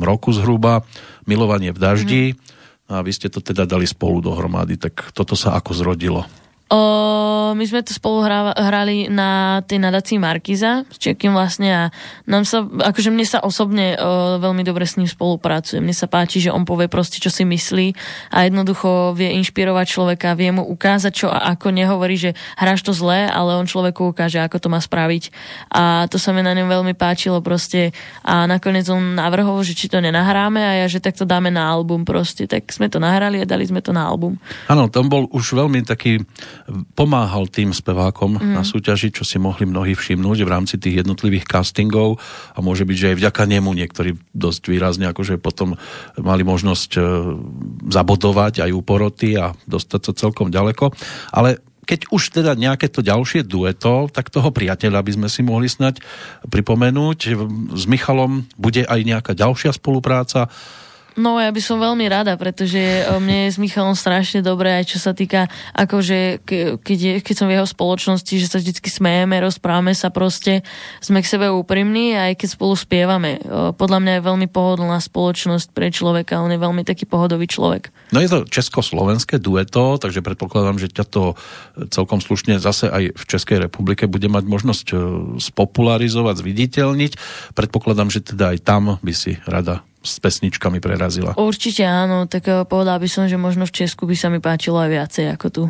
roku 0.00 0.32
zhruba, 0.32 0.88
Milovanie 1.28 1.76
v 1.76 1.78
daždi. 1.78 2.24
Mm. 2.32 2.56
A 2.88 3.04
vy 3.04 3.12
ste 3.12 3.28
to 3.28 3.44
teda 3.44 3.68
dali 3.68 3.84
spolu 3.84 4.24
dohromady, 4.24 4.80
tak 4.80 5.12
toto 5.12 5.36
sa 5.36 5.60
ako 5.60 5.76
zrodilo? 5.76 6.24
O, 6.68 7.56
my 7.56 7.64
sme 7.64 7.80
to 7.80 7.96
spolu 7.96 8.20
hra, 8.20 8.52
hrali 8.52 9.08
na 9.08 9.64
tej 9.64 9.80
nadácii 9.80 10.20
Markiza 10.20 10.84
s 10.92 11.00
Čekým 11.00 11.32
vlastne 11.32 11.68
a 11.72 11.82
nám 12.28 12.44
sa, 12.44 12.60
akože 12.60 13.08
mne 13.08 13.24
sa 13.24 13.40
osobne 13.40 13.96
o, 13.96 14.36
veľmi 14.36 14.68
dobre 14.68 14.84
s 14.84 15.00
ním 15.00 15.08
spolupracuje. 15.08 15.80
Mne 15.80 15.96
sa 15.96 16.04
páči, 16.04 16.44
že 16.44 16.52
on 16.52 16.68
povie 16.68 16.92
proste, 16.92 17.24
čo 17.24 17.32
si 17.32 17.48
myslí 17.48 17.96
a 18.36 18.44
jednoducho 18.44 19.16
vie 19.16 19.32
inšpirovať 19.40 19.86
človeka, 19.88 20.36
vie 20.36 20.52
mu 20.52 20.60
ukázať, 20.60 21.12
čo 21.16 21.32
a 21.32 21.56
ako 21.56 21.72
nehovorí, 21.72 22.20
že 22.20 22.36
hráš 22.60 22.84
to 22.84 22.92
zle, 22.92 23.16
ale 23.24 23.56
on 23.56 23.64
človeku 23.64 24.12
ukáže, 24.12 24.36
ako 24.36 24.60
to 24.60 24.68
má 24.68 24.76
spraviť. 24.76 25.32
A 25.72 26.04
to 26.12 26.20
sa 26.20 26.36
mi 26.36 26.44
na 26.44 26.52
ňom 26.52 26.68
veľmi 26.68 26.92
páčilo 26.92 27.40
proste 27.40 27.96
a 28.20 28.44
nakoniec 28.44 28.84
on 28.92 29.16
navrhol, 29.16 29.64
že 29.64 29.72
či 29.72 29.88
to 29.88 30.04
nenahráme 30.04 30.60
a 30.60 30.84
ja, 30.84 30.86
že 30.86 31.00
tak 31.00 31.16
to 31.16 31.24
dáme 31.24 31.48
na 31.48 31.64
album 31.64 32.04
proste. 32.04 32.44
Tak 32.44 32.68
sme 32.68 32.92
to 32.92 33.00
nahrali 33.00 33.40
a 33.40 33.48
dali 33.48 33.64
sme 33.64 33.80
to 33.80 33.96
na 33.96 34.04
album. 34.04 34.36
Áno, 34.68 34.92
tam 34.92 35.08
bol 35.08 35.24
už 35.32 35.56
veľmi 35.56 35.80
taký 35.88 36.20
pomáhal 36.92 37.48
tým 37.48 37.72
spevákom 37.72 38.36
mm. 38.36 38.54
na 38.54 38.62
súťaži, 38.62 39.12
čo 39.12 39.24
si 39.24 39.40
mohli 39.40 39.64
mnohí 39.64 39.96
všimnúť 39.96 40.38
v 40.44 40.52
rámci 40.52 40.76
tých 40.76 41.04
jednotlivých 41.04 41.48
castingov 41.48 42.20
a 42.52 42.58
môže 42.60 42.84
byť, 42.84 42.96
že 42.96 43.08
aj 43.14 43.16
vďaka 43.24 43.42
nemu 43.48 43.70
niektorí 43.72 44.10
dosť 44.36 44.62
výrazne 44.68 45.08
akože 45.08 45.40
potom 45.40 45.80
mali 46.20 46.42
možnosť 46.44 46.90
e, 46.96 47.00
zabodovať 47.88 48.68
aj 48.68 48.70
u 48.72 48.80
poroty 48.84 49.40
a 49.40 49.56
dostať 49.64 50.00
sa 50.04 50.12
celkom 50.28 50.52
ďaleko. 50.52 50.92
Ale 51.32 51.64
keď 51.88 52.12
už 52.12 52.36
teda 52.36 52.52
nejaké 52.52 52.92
to 52.92 53.00
ďalšie 53.00 53.48
dueto, 53.48 54.12
tak 54.12 54.28
toho 54.28 54.52
priateľa 54.52 55.00
by 55.00 55.12
sme 55.16 55.28
si 55.32 55.40
mohli 55.40 55.72
snať 55.72 56.04
pripomenúť. 56.52 57.18
S 57.72 57.84
Michalom 57.88 58.44
bude 58.60 58.84
aj 58.84 59.00
nejaká 59.08 59.32
ďalšia 59.32 59.72
spolupráca 59.72 60.52
No 61.16 61.40
ja 61.40 61.48
by 61.48 61.62
som 61.64 61.80
veľmi 61.80 62.04
rada, 62.06 62.36
pretože 62.36 62.78
e, 62.78 63.02
mne 63.18 63.48
je 63.48 63.54
s 63.54 63.58
Michalom 63.58 63.96
strašne 63.96 64.44
dobré, 64.44 64.82
aj 64.82 64.92
čo 64.92 64.98
sa 65.00 65.16
týka, 65.16 65.48
akože 65.72 66.44
keď, 66.82 66.98
je, 66.98 67.12
keď 67.24 67.34
som 67.34 67.48
v 67.48 67.56
jeho 67.58 67.66
spoločnosti, 67.66 68.34
že 68.36 68.46
sa 68.46 68.60
vždy 68.60 68.76
smejeme, 68.76 69.40
rozprávame 69.40 69.96
sa 69.96 70.12
proste, 70.12 70.60
sme 71.00 71.24
k 71.24 71.30
sebe 71.30 71.48
úprimní 71.48 72.14
aj 72.14 72.38
keď 72.38 72.48
spolu 72.54 72.74
spievame. 72.76 73.40
E, 73.40 73.72
podľa 73.72 73.98
mňa 74.04 74.12
je 74.20 74.26
veľmi 74.28 74.48
pohodlná 74.52 75.00
spoločnosť 75.00 75.72
pre 75.72 75.88
človeka, 75.88 76.44
on 76.44 76.52
je 76.52 76.60
veľmi 76.60 76.84
taký 76.84 77.08
pohodový 77.08 77.48
človek. 77.48 77.90
No 78.12 78.20
je 78.20 78.28
to 78.28 78.44
československé 78.46 79.40
dueto, 79.40 79.96
takže 79.96 80.20
predpokladám, 80.20 80.76
že 80.76 80.92
ťa 80.92 81.04
to 81.08 81.22
celkom 81.88 82.20
slušne 82.20 82.60
zase 82.60 82.86
aj 82.92 83.16
v 83.16 83.24
Českej 83.24 83.64
republike 83.64 84.04
bude 84.04 84.28
mať 84.28 84.44
možnosť 84.44 84.86
spopularizovať, 85.40 86.40
zviditeľniť. 86.40 87.12
Predpokladám, 87.56 88.12
že 88.12 88.24
teda 88.24 88.56
aj 88.56 88.58
tam 88.64 88.82
by 89.00 89.12
si 89.16 89.40
rada 89.48 89.87
s 90.02 90.22
pesničkami 90.22 90.78
prerazila. 90.78 91.34
Určite 91.34 91.82
áno, 91.82 92.30
tak 92.30 92.46
eh, 92.48 92.62
povedal 92.64 92.98
by 93.02 93.08
som, 93.10 93.24
že 93.26 93.38
možno 93.40 93.66
v 93.66 93.74
Česku 93.84 94.06
by 94.06 94.16
sa 94.16 94.28
mi 94.30 94.38
páčilo 94.38 94.78
aj 94.78 94.90
viacej 94.90 95.24
ako 95.34 95.46
tu. 95.50 95.64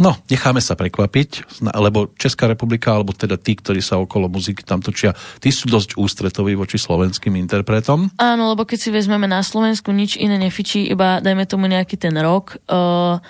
No, 0.00 0.16
necháme 0.32 0.64
sa 0.64 0.72
prekvapiť, 0.72 1.60
lebo 1.68 2.08
Česká 2.16 2.48
republika, 2.48 2.96
alebo 2.96 3.12
teda 3.12 3.36
tí, 3.36 3.52
ktorí 3.52 3.84
sa 3.84 4.00
okolo 4.00 4.24
muziky 4.24 4.64
tam 4.64 4.80
točia, 4.80 5.12
tí 5.36 5.52
sú 5.52 5.68
dosť 5.68 6.00
ústretoví 6.00 6.56
voči 6.56 6.80
slovenským 6.80 7.36
interpretom. 7.36 8.08
Áno, 8.16 8.56
lebo 8.56 8.64
keď 8.64 8.78
si 8.80 8.88
vezmeme 8.88 9.28
na 9.28 9.44
Slovensku, 9.44 9.92
nič 9.92 10.16
iné 10.16 10.40
nefičí, 10.40 10.88
iba 10.88 11.20
dajme 11.20 11.44
tomu 11.44 11.68
nejaký 11.68 12.00
ten 12.00 12.16
rok, 12.16 12.56
uh, 12.72 13.20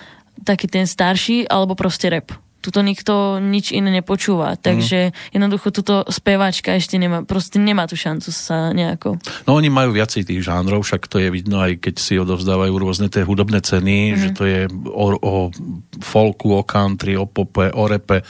taký 0.47 0.71
ten 0.71 0.87
starší, 0.87 1.51
alebo 1.51 1.75
proste 1.75 2.07
rap 2.07 2.31
tuto 2.63 2.79
nikto 2.79 3.43
nič 3.43 3.75
iné 3.75 3.91
nepočúva. 3.91 4.55
Takže 4.55 5.11
mm. 5.11 5.35
jednoducho 5.35 5.75
túto 5.75 6.07
speváčka 6.07 6.71
ešte 6.79 6.95
nemá, 6.95 7.27
proste 7.27 7.59
nemá 7.59 7.83
tú 7.83 7.99
šancu 7.99 8.31
sa 8.31 8.71
nejako. 8.71 9.19
No 9.43 9.59
oni 9.59 9.67
majú 9.67 9.91
viacej 9.91 10.23
tých 10.23 10.47
žánrov, 10.47 10.87
však 10.87 11.11
to 11.11 11.19
je 11.19 11.27
vidno 11.27 11.59
aj 11.59 11.83
keď 11.83 11.95
si 11.99 12.15
odovzdávajú 12.15 12.73
rôzne 12.79 13.11
tie 13.11 13.27
hudobné 13.27 13.59
ceny, 13.59 14.15
mm. 14.15 14.17
že 14.17 14.29
to 14.31 14.43
je 14.47 14.59
o, 14.87 15.07
o 15.19 15.33
folku, 15.99 16.55
o 16.55 16.63
country, 16.63 17.19
o 17.19 17.27
pope, 17.27 17.67
o 17.75 17.83
repe, 17.83 18.23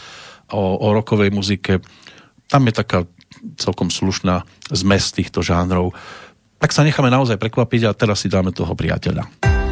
o, 0.49 0.63
o 0.81 0.87
rokovej 0.89 1.29
muzike. 1.29 1.77
Tam 2.49 2.65
je 2.65 2.73
taká 2.73 3.05
celkom 3.61 3.93
slušná 3.93 4.41
zmes 4.73 5.13
týchto 5.13 5.45
žánrov. 5.45 5.93
Tak 6.57 6.71
sa 6.71 6.81
necháme 6.81 7.11
naozaj 7.11 7.37
prekvapiť 7.37 7.91
a 7.91 7.95
teraz 7.97 8.23
si 8.23 8.31
dáme 8.31 8.55
toho 8.55 8.71
priateľa. 8.71 9.62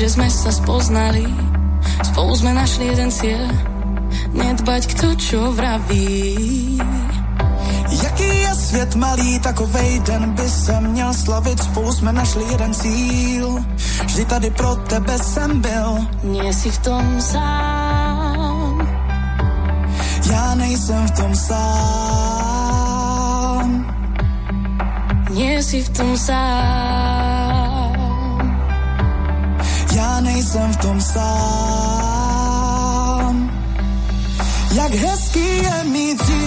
Že 0.00 0.16
sme 0.16 0.32
sa 0.32 0.48
spoznali. 0.48 1.28
Spolu 2.00 2.32
sme 2.32 2.56
našli 2.56 2.88
jeden 2.88 3.12
cieľ, 3.12 3.52
nedbať 4.32 4.96
kto 4.96 5.12
čo 5.20 5.52
vraví. 5.52 6.80
Jaký 7.92 8.30
je 8.48 8.52
svět 8.54 8.96
malý, 8.96 9.36
takovej 9.44 10.00
den 10.08 10.32
by 10.32 10.48
se 10.48 10.80
měl 10.80 11.12
slavit, 11.12 11.60
spolu 11.60 11.92
jsme 11.92 12.12
našli 12.16 12.44
jeden 12.48 12.72
cíl. 12.74 13.60
Vždy 14.08 14.24
tady 14.24 14.50
pro 14.50 14.76
tebe 14.88 15.18
jsem 15.18 15.60
byl. 15.60 16.08
Nie 16.24 16.52
si 16.52 16.70
v 16.70 16.78
tom 16.78 17.20
sám. 17.20 18.88
Já 20.32 20.54
nejsem 20.54 21.06
v 21.06 21.10
tom 21.10 21.34
sám. 21.36 21.60
Nie 25.30 25.60
si 25.62 25.84
v 25.84 25.88
tom 25.92 26.16
sám 26.16 27.19
já 30.00 30.20
nejsem 30.20 30.72
v 30.72 30.76
tom 30.76 31.00
sám. 31.00 32.00
Jak 34.74 34.92
hezký 34.94 35.56
je 35.62 35.84
mít 35.84 36.22
přítele, 36.22 36.40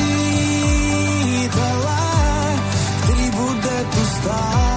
který 3.03 3.31
bude 3.31 3.85
tu 3.93 4.05
stát. 4.05 4.72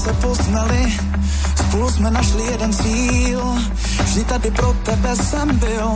Se 0.00 0.12
poznali, 0.12 0.92
spolu 1.56 1.90
jsme 1.90 2.10
našli 2.10 2.42
jeden 2.42 2.72
cíl, 2.72 3.42
vždy 4.04 4.24
tady 4.24 4.50
pro 4.50 4.72
tebe 4.72 5.16
jsem 5.16 5.58
byl. 5.58 5.94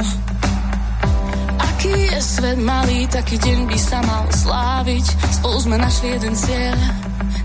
Aký 1.58 1.88
je 2.12 2.22
svet 2.22 2.58
malý, 2.58 3.08
taký 3.08 3.38
deň 3.38 3.58
by 3.66 3.78
sa 3.80 4.04
mal 4.04 4.28
sláviť. 4.28 5.06
Spolu 5.40 5.56
sme 5.60 5.76
našli 5.80 6.16
jeden 6.16 6.36
cieľ, 6.36 6.76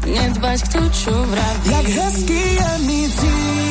nedbať 0.03 0.59
kto 0.67 0.79
čo 0.91 1.13
vraví. 1.15 1.67
Jak 1.71 1.87
hezký 1.87 2.43
je 2.59 2.71
mi 2.83 3.01
cítele, 3.07 3.68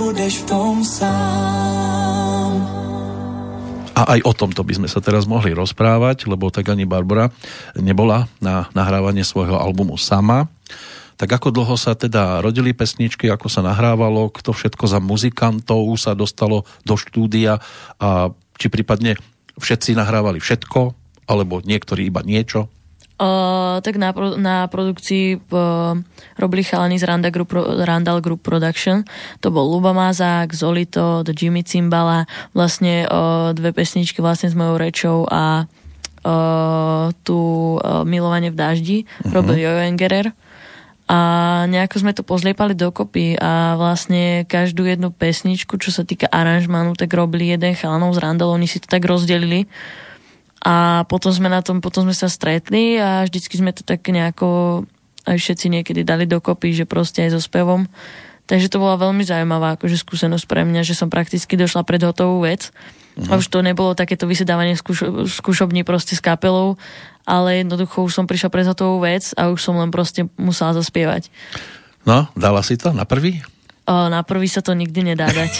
nebudeš 0.00 0.40
v 0.40 0.44
tom 0.48 0.80
sám. 0.80 2.56
A 3.92 4.16
aj 4.16 4.24
o 4.24 4.32
tomto 4.32 4.64
by 4.64 4.80
sme 4.80 4.88
sa 4.88 4.96
teraz 5.04 5.28
mohli 5.28 5.52
rozprávať, 5.52 6.24
lebo 6.24 6.48
tak 6.48 6.72
ani 6.72 6.88
Barbara 6.88 7.28
nebola 7.76 8.24
na 8.40 8.72
nahrávanie 8.72 9.28
svojho 9.28 9.60
albumu 9.60 10.00
sama. 10.00 10.48
Tak 11.20 11.36
ako 11.36 11.52
dlho 11.52 11.76
sa 11.76 11.92
teda 11.92 12.40
rodili 12.40 12.72
pesničky, 12.72 13.28
ako 13.28 13.52
sa 13.52 13.60
nahrávalo, 13.60 14.32
kto 14.32 14.56
všetko 14.56 14.88
za 14.88 15.04
muzikantov 15.04 15.84
sa 16.00 16.16
dostalo 16.16 16.64
do 16.80 16.96
štúdia 16.96 17.60
a 18.00 18.32
či 18.56 18.72
prípadne 18.72 19.20
všetci 19.60 20.00
nahrávali 20.00 20.40
všetko, 20.40 20.96
alebo 21.28 21.60
niektorí 21.60 22.08
iba 22.08 22.24
niečo? 22.24 22.72
Uh, 23.20 23.84
tak 23.84 24.00
na, 24.00 24.16
na 24.40 24.64
produkcii 24.64 25.44
uh, 25.52 25.92
robili 26.40 26.64
chalani 26.64 26.96
z 26.96 27.04
Randa 27.04 27.28
Group, 27.28 27.52
Randall 27.84 28.24
Group 28.24 28.40
Production. 28.40 29.04
To 29.44 29.52
bol 29.52 29.68
Luba 29.68 29.92
Mazák, 29.92 30.56
Zolito, 30.56 31.20
The 31.20 31.36
Jimmy 31.36 31.60
Cimbala, 31.60 32.24
vlastne 32.56 33.04
uh, 33.04 33.52
dve 33.52 33.76
pesničky 33.76 34.24
vlastne 34.24 34.48
s 34.48 34.56
mojou 34.56 34.80
rečou 34.80 35.28
a 35.28 35.68
uh, 35.68 37.12
tu 37.20 37.36
uh, 37.76 38.08
Milovanie 38.08 38.48
v 38.48 38.56
daždi 38.56 38.98
uh-huh. 39.04 39.36
robil 39.36 39.68
Jojo 39.68 39.84
Engerer. 39.84 40.32
A 41.10 41.18
nejako 41.68 41.96
sme 42.00 42.16
to 42.16 42.24
pozliepali 42.24 42.72
dokopy 42.72 43.36
a 43.36 43.76
vlastne 43.76 44.48
každú 44.48 44.88
jednu 44.88 45.12
pesničku, 45.12 45.76
čo 45.76 45.92
sa 45.92 46.08
týka 46.08 46.24
aranžmanu, 46.24 46.96
tak 46.96 47.12
robili 47.12 47.52
jeden 47.52 47.76
chalanov 47.76 48.16
z 48.16 48.22
Randall, 48.24 48.56
oni 48.56 48.64
si 48.64 48.80
to 48.80 48.88
tak 48.88 49.04
rozdelili 49.04 49.68
a 50.60 51.08
potom 51.08 51.32
sme 51.32 51.48
na 51.48 51.64
tom, 51.64 51.80
potom 51.80 52.04
sme 52.04 52.12
sa 52.12 52.28
stretli 52.28 53.00
a 53.00 53.24
vždycky 53.24 53.56
sme 53.56 53.72
to 53.72 53.80
tak 53.80 54.04
nejako 54.04 54.84
aj 55.24 55.36
všetci 55.36 55.66
niekedy 55.72 56.00
dali 56.04 56.28
dokopy, 56.28 56.72
že 56.76 56.84
proste 56.84 57.24
aj 57.24 57.36
so 57.36 57.40
spevom. 57.40 57.88
Takže 58.44 58.66
to 58.66 58.82
bola 58.82 58.98
veľmi 58.98 59.22
zaujímavá 59.22 59.78
akože 59.78 59.96
skúsenosť 60.00 60.44
pre 60.50 60.66
mňa, 60.66 60.82
že 60.82 60.98
som 60.98 61.06
prakticky 61.06 61.54
došla 61.54 61.86
pred 61.86 62.02
hotovú 62.02 62.42
vec. 62.44 62.74
Uh-huh. 63.14 63.30
A 63.30 63.38
už 63.38 63.46
to 63.46 63.62
nebolo 63.62 63.94
takéto 63.94 64.26
vysedávanie 64.26 64.74
skúšo, 64.74 65.28
skúšobní 65.30 65.86
proste 65.86 66.18
s 66.18 66.24
kapelou, 66.24 66.74
ale 67.22 67.62
jednoducho 67.62 68.02
už 68.02 68.12
som 68.12 68.26
prišla 68.26 68.50
pred 68.50 68.66
hotovú 68.66 69.06
vec 69.06 69.30
a 69.38 69.54
už 69.54 69.60
som 69.62 69.78
len 69.78 69.94
proste 69.94 70.26
musela 70.34 70.74
zaspievať. 70.74 71.30
No, 72.02 72.26
dala 72.34 72.64
si 72.66 72.74
to 72.74 72.90
na 72.90 73.06
prvý? 73.06 73.38
O, 73.88 73.94
na 74.12 74.20
prvý 74.22 74.46
sa 74.46 74.60
to 74.60 74.76
nikdy 74.76 75.14
nedá 75.14 75.30
dať. 75.30 75.52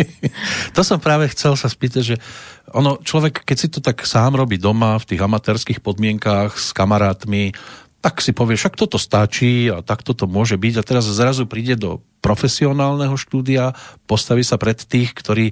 to 0.76 0.80
som 0.86 1.02
práve 1.02 1.26
chcel 1.34 1.58
sa 1.58 1.66
spýtať, 1.66 2.02
že 2.02 2.16
ono, 2.70 3.00
človek, 3.00 3.42
keď 3.42 3.56
si 3.56 3.68
to 3.68 3.80
tak 3.80 4.04
sám 4.04 4.38
robí 4.38 4.60
doma, 4.60 5.00
v 5.00 5.08
tých 5.14 5.24
amatérských 5.24 5.80
podmienkách 5.80 6.54
s 6.54 6.70
kamarátmi, 6.76 7.56
tak 7.98 8.22
si 8.22 8.30
povie, 8.30 8.54
však 8.54 8.78
toto 8.78 8.94
stačí 8.96 9.66
a 9.66 9.82
tak 9.82 10.06
toto 10.06 10.30
môže 10.30 10.54
byť 10.54 10.74
a 10.78 10.86
teraz 10.86 11.04
zrazu 11.10 11.50
príde 11.50 11.74
do 11.74 11.98
profesionálneho 12.22 13.18
štúdia, 13.18 13.74
postaví 14.06 14.46
sa 14.46 14.54
pred 14.54 14.78
tých, 14.78 15.10
ktorí 15.18 15.50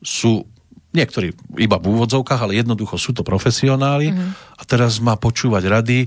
sú 0.00 0.48
niektorí 0.96 1.36
iba 1.60 1.76
v 1.80 1.88
úvodzovkách, 1.92 2.40
ale 2.48 2.60
jednoducho 2.60 2.96
sú 2.96 3.12
to 3.16 3.24
profesionáli 3.24 4.12
mm-hmm. 4.12 4.56
a 4.56 4.62
teraz 4.64 5.00
má 5.00 5.16
počúvať 5.16 5.64
rady, 5.68 5.98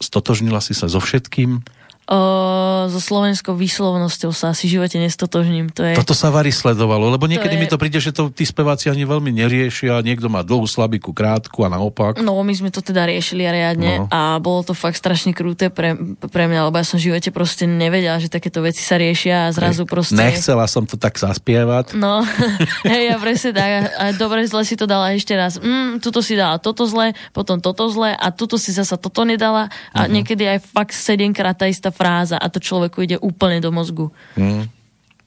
stotožnila 0.00 0.60
si 0.60 0.76
sa 0.76 0.88
so 0.88 1.00
všetkým, 1.00 1.64
O, 2.06 2.86
so 2.86 3.02
slovenskou 3.02 3.58
výslovnosťou 3.58 4.30
sa 4.30 4.54
asi 4.54 4.70
v 4.70 4.78
živote 4.78 4.94
nestotožním. 5.02 5.74
To 5.74 5.82
je... 5.82 5.98
Toto 5.98 6.14
sa 6.14 6.30
Vary 6.30 6.54
sledovalo, 6.54 7.10
lebo 7.10 7.26
niekedy 7.26 7.54
to 7.54 7.58
je... 7.58 7.62
mi 7.62 7.66
to 7.66 7.80
príde, 7.82 7.98
že 7.98 8.14
to 8.14 8.30
tí 8.30 8.46
speváci 8.46 8.86
ani 8.86 9.02
veľmi 9.02 9.34
neriešia, 9.34 10.06
niekto 10.06 10.30
má 10.30 10.46
dlhú 10.46 10.70
slabiku, 10.70 11.10
krátku 11.10 11.66
a 11.66 11.68
naopak. 11.68 12.22
No, 12.22 12.38
my 12.46 12.54
sme 12.54 12.70
to 12.70 12.78
teda 12.78 13.10
riešili 13.10 13.42
a 13.42 13.50
riadne 13.50 14.06
no. 14.06 14.06
a 14.06 14.38
bolo 14.38 14.62
to 14.62 14.70
fakt 14.70 15.02
strašne 15.02 15.34
krúte 15.34 15.66
pre, 15.66 15.98
pre 16.30 16.46
mňa, 16.46 16.70
lebo 16.70 16.78
ja 16.78 16.86
som 16.86 17.02
v 17.02 17.10
živote 17.10 17.34
proste 17.34 17.66
nevedela, 17.66 18.22
že 18.22 18.30
takéto 18.30 18.62
veci 18.62 18.86
sa 18.86 19.02
riešia 19.02 19.50
a 19.50 19.54
zrazu 19.54 19.82
proste... 19.82 20.14
Nechcela 20.14 20.70
som 20.70 20.86
to 20.86 20.94
tak 20.94 21.18
zaspievať. 21.18 21.98
No, 21.98 22.22
hej, 22.86 23.02
ja 23.10 23.18
presne 23.18 23.50
tak. 23.50 23.70
A 23.98 24.14
dobre, 24.14 24.46
zle 24.46 24.62
si 24.62 24.78
to 24.78 24.86
dala 24.86 25.10
ešte 25.10 25.34
raz. 25.34 25.58
Mm, 25.58 25.98
tuto 25.98 26.22
si 26.22 26.38
dala 26.38 26.62
toto 26.62 26.86
zle, 26.86 27.18
potom 27.34 27.58
toto 27.58 27.90
zle 27.90 28.14
a 28.14 28.30
tuto 28.30 28.62
si 28.62 28.70
zasa 28.70 28.94
toto 28.94 29.26
nedala 29.26 29.66
a 29.90 30.06
uh-huh. 30.06 30.12
niekedy 30.14 30.46
aj 30.46 30.70
fakt 30.70 30.94
sedemkrát 30.94 31.58
tá 31.58 31.66
istá 31.66 31.95
fráza 31.96 32.36
a 32.36 32.46
to 32.52 32.60
človeku 32.60 33.00
ide 33.08 33.16
úplne 33.16 33.64
do 33.64 33.72
mozgu. 33.72 34.12
Hmm. 34.36 34.68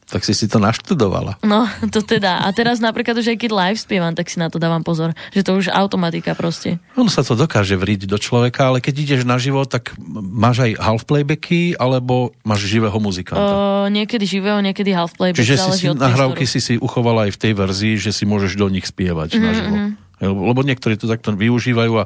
Tak 0.10 0.26
si 0.26 0.34
si 0.34 0.50
to 0.50 0.58
naštudovala. 0.58 1.38
No, 1.46 1.70
to 1.94 2.02
teda. 2.02 2.42
A 2.42 2.50
teraz 2.50 2.82
napríklad 2.82 3.14
už 3.22 3.30
aj 3.30 3.38
keď 3.46 3.52
live 3.54 3.80
spievam, 3.80 4.14
tak 4.18 4.26
si 4.26 4.42
na 4.42 4.50
to 4.50 4.58
dávam 4.58 4.82
pozor. 4.82 5.14
Že 5.38 5.42
to 5.46 5.52
už 5.62 5.66
automatika 5.70 6.34
proste. 6.34 6.82
Ono 6.98 7.14
sa 7.14 7.22
to 7.22 7.38
dokáže 7.38 7.78
vriť 7.78 8.10
do 8.10 8.18
človeka, 8.18 8.74
ale 8.74 8.82
keď 8.82 8.94
ideš 9.06 9.22
na 9.22 9.38
život, 9.38 9.70
tak 9.70 9.94
máš 10.18 10.66
aj 10.66 10.72
half 10.82 11.06
playbacky, 11.06 11.78
alebo 11.78 12.34
máš 12.42 12.66
živého 12.66 12.98
muzikanta? 12.98 13.54
Uh, 13.54 13.88
niekedy 13.94 14.26
živého, 14.26 14.58
niekedy 14.66 14.90
half 14.98 15.14
playback. 15.14 15.46
Čiže 15.46 15.62
si, 15.62 15.72
si 15.78 15.86
nahrávky 15.94 16.50
si 16.50 16.58
si 16.58 16.74
uchovala 16.82 17.30
aj 17.30 17.38
v 17.38 17.42
tej 17.46 17.54
verzii, 17.54 17.94
že 18.02 18.10
si 18.10 18.26
môžeš 18.26 18.58
do 18.58 18.66
nich 18.66 18.90
spievať 18.90 19.38
mm-hmm. 19.38 19.46
naživo. 19.46 19.76
Mhm. 19.78 19.90
Lebo 20.20 20.62
niektorí 20.66 21.00
to 21.00 21.08
takto 21.08 21.32
využívajú 21.32 21.94
a 22.02 22.04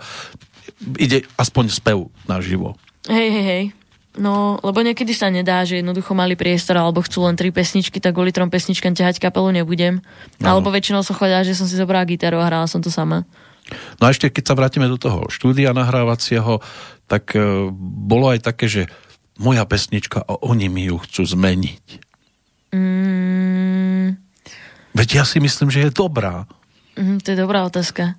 ide 0.99 1.26
aspoň 1.39 1.72
spev 1.72 2.11
naživo. 2.28 2.76
Hej, 3.07 3.28
hej, 3.32 3.45
hej. 3.47 3.64
No, 4.14 4.61
lebo 4.61 4.86
niekedy 4.86 5.09
sa 5.18 5.34
nedá, 5.34 5.66
že 5.66 5.82
jednoducho 5.82 6.14
mali 6.14 6.38
priestor 6.38 6.78
alebo 6.78 7.01
chcú 7.01 7.26
len 7.26 7.34
tri 7.34 7.49
pesničky, 7.49 7.97
tak 7.97 8.14
kvôli 8.14 8.30
trom 8.30 8.53
pesničkám 8.53 8.93
ťahať 8.93 9.18
kapelu 9.18 9.49
nebudem. 9.49 10.05
No. 10.38 10.45
Alebo 10.45 10.70
väčšinou 10.70 11.01
som 11.01 11.18
chodila, 11.18 11.41
že 11.41 11.57
som 11.57 11.66
si 11.66 11.74
zobrala 11.74 12.05
gitaru 12.05 12.38
a 12.38 12.45
hrala 12.45 12.70
som 12.70 12.78
to 12.78 12.93
sama. 12.93 13.26
No 13.97 14.05
a 14.05 14.14
ešte 14.14 14.30
keď 14.30 14.43
sa 14.45 14.57
vrátime 14.57 14.86
do 14.86 15.01
toho 15.01 15.26
štúdia 15.34 15.74
nahrávacieho, 15.74 16.61
tak 17.09 17.34
e, 17.34 17.74
bolo 17.82 18.30
aj 18.30 18.45
také, 18.45 18.70
že 18.70 18.84
moja 19.41 19.66
pesnička 19.66 20.22
a 20.22 20.38
oni 20.45 20.70
mi 20.70 20.93
ju 20.93 21.01
chcú 21.01 21.26
zmeniť. 21.26 21.86
Mm. 22.70 24.14
Veď 24.93 25.09
ja 25.09 25.24
si 25.26 25.41
myslím, 25.41 25.74
že 25.74 25.89
je 25.89 25.91
dobrá. 25.93 26.45
Mm, 26.93 27.18
to 27.18 27.34
je 27.34 27.38
dobrá 27.38 27.66
otázka. 27.66 28.14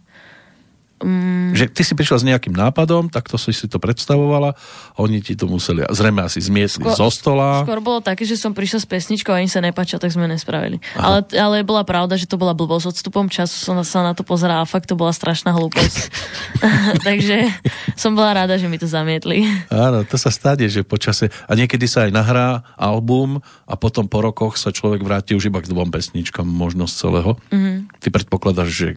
Mm. 1.05 1.53
Že 1.53 1.65
ty 1.69 1.83
si 1.85 1.93
prišla 1.93 2.17
s 2.17 2.25
nejakým 2.25 2.57
nápadom, 2.57 3.13
tak 3.13 3.29
to 3.29 3.37
si 3.37 3.53
si 3.53 3.69
to 3.69 3.77
predstavovala 3.77 4.57
a 4.57 4.99
oni 5.05 5.21
ti 5.21 5.37
to 5.37 5.45
museli 5.45 5.85
zrejme 5.93 6.25
asi 6.25 6.41
zmiesli 6.41 6.81
skôr, 6.81 6.97
zo 6.97 7.09
stola. 7.13 7.61
Skôr 7.61 7.85
bolo 7.85 8.01
také, 8.01 8.25
že 8.25 8.41
som 8.41 8.57
prišla 8.57 8.81
s 8.81 8.87
pesničkou 8.89 9.31
a 9.37 9.45
im 9.45 9.51
sa 9.51 9.61
nepáčilo, 9.61 10.01
tak 10.01 10.17
sme 10.17 10.25
nespravili. 10.25 10.81
Ale, 10.97 11.29
ale 11.37 11.61
bola 11.61 11.85
pravda, 11.85 12.17
že 12.17 12.25
to 12.25 12.41
bola 12.41 12.57
blbosť. 12.57 12.97
Odstupom 12.97 13.29
času 13.29 13.53
som 13.53 13.77
sa 13.85 14.01
na 14.01 14.17
to 14.17 14.25
pozerala 14.25 14.65
a 14.65 14.69
fakt 14.69 14.89
to 14.89 14.97
bola 14.97 15.13
strašná 15.13 15.53
hlúposť. 15.53 16.09
Takže 17.09 17.53
som 17.95 18.17
bola 18.17 18.45
rada, 18.45 18.57
že 18.57 18.67
mi 18.67 18.81
to 18.81 18.89
zamietli. 18.89 19.45
Áno, 19.69 20.03
to 20.09 20.17
sa 20.17 20.33
stane, 20.33 20.67
že 20.67 20.87
počase 20.87 21.29
a 21.45 21.53
niekedy 21.53 21.85
sa 21.85 22.09
aj 22.09 22.11
nahrá 22.15 22.49
album 22.81 23.45
a 23.65 23.75
potom 23.81 24.05
po 24.07 24.21
rokoch 24.21 24.61
sa 24.61 24.71
človek 24.71 25.01
vráti 25.01 25.33
už 25.33 25.49
iba 25.49 25.61
k 25.65 25.71
dvom 25.73 25.89
pesničkám 25.89 26.45
možnosť 26.45 26.95
celého. 26.95 27.33
Mm-hmm. 27.49 27.77
Ty 28.01 28.09
predpokladáš, 28.13 28.71
že 28.71 28.89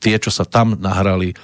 tie, 0.00 0.16
čo 0.16 0.32
sa 0.32 0.48
tam 0.48 0.76
nahrali, 0.80 1.36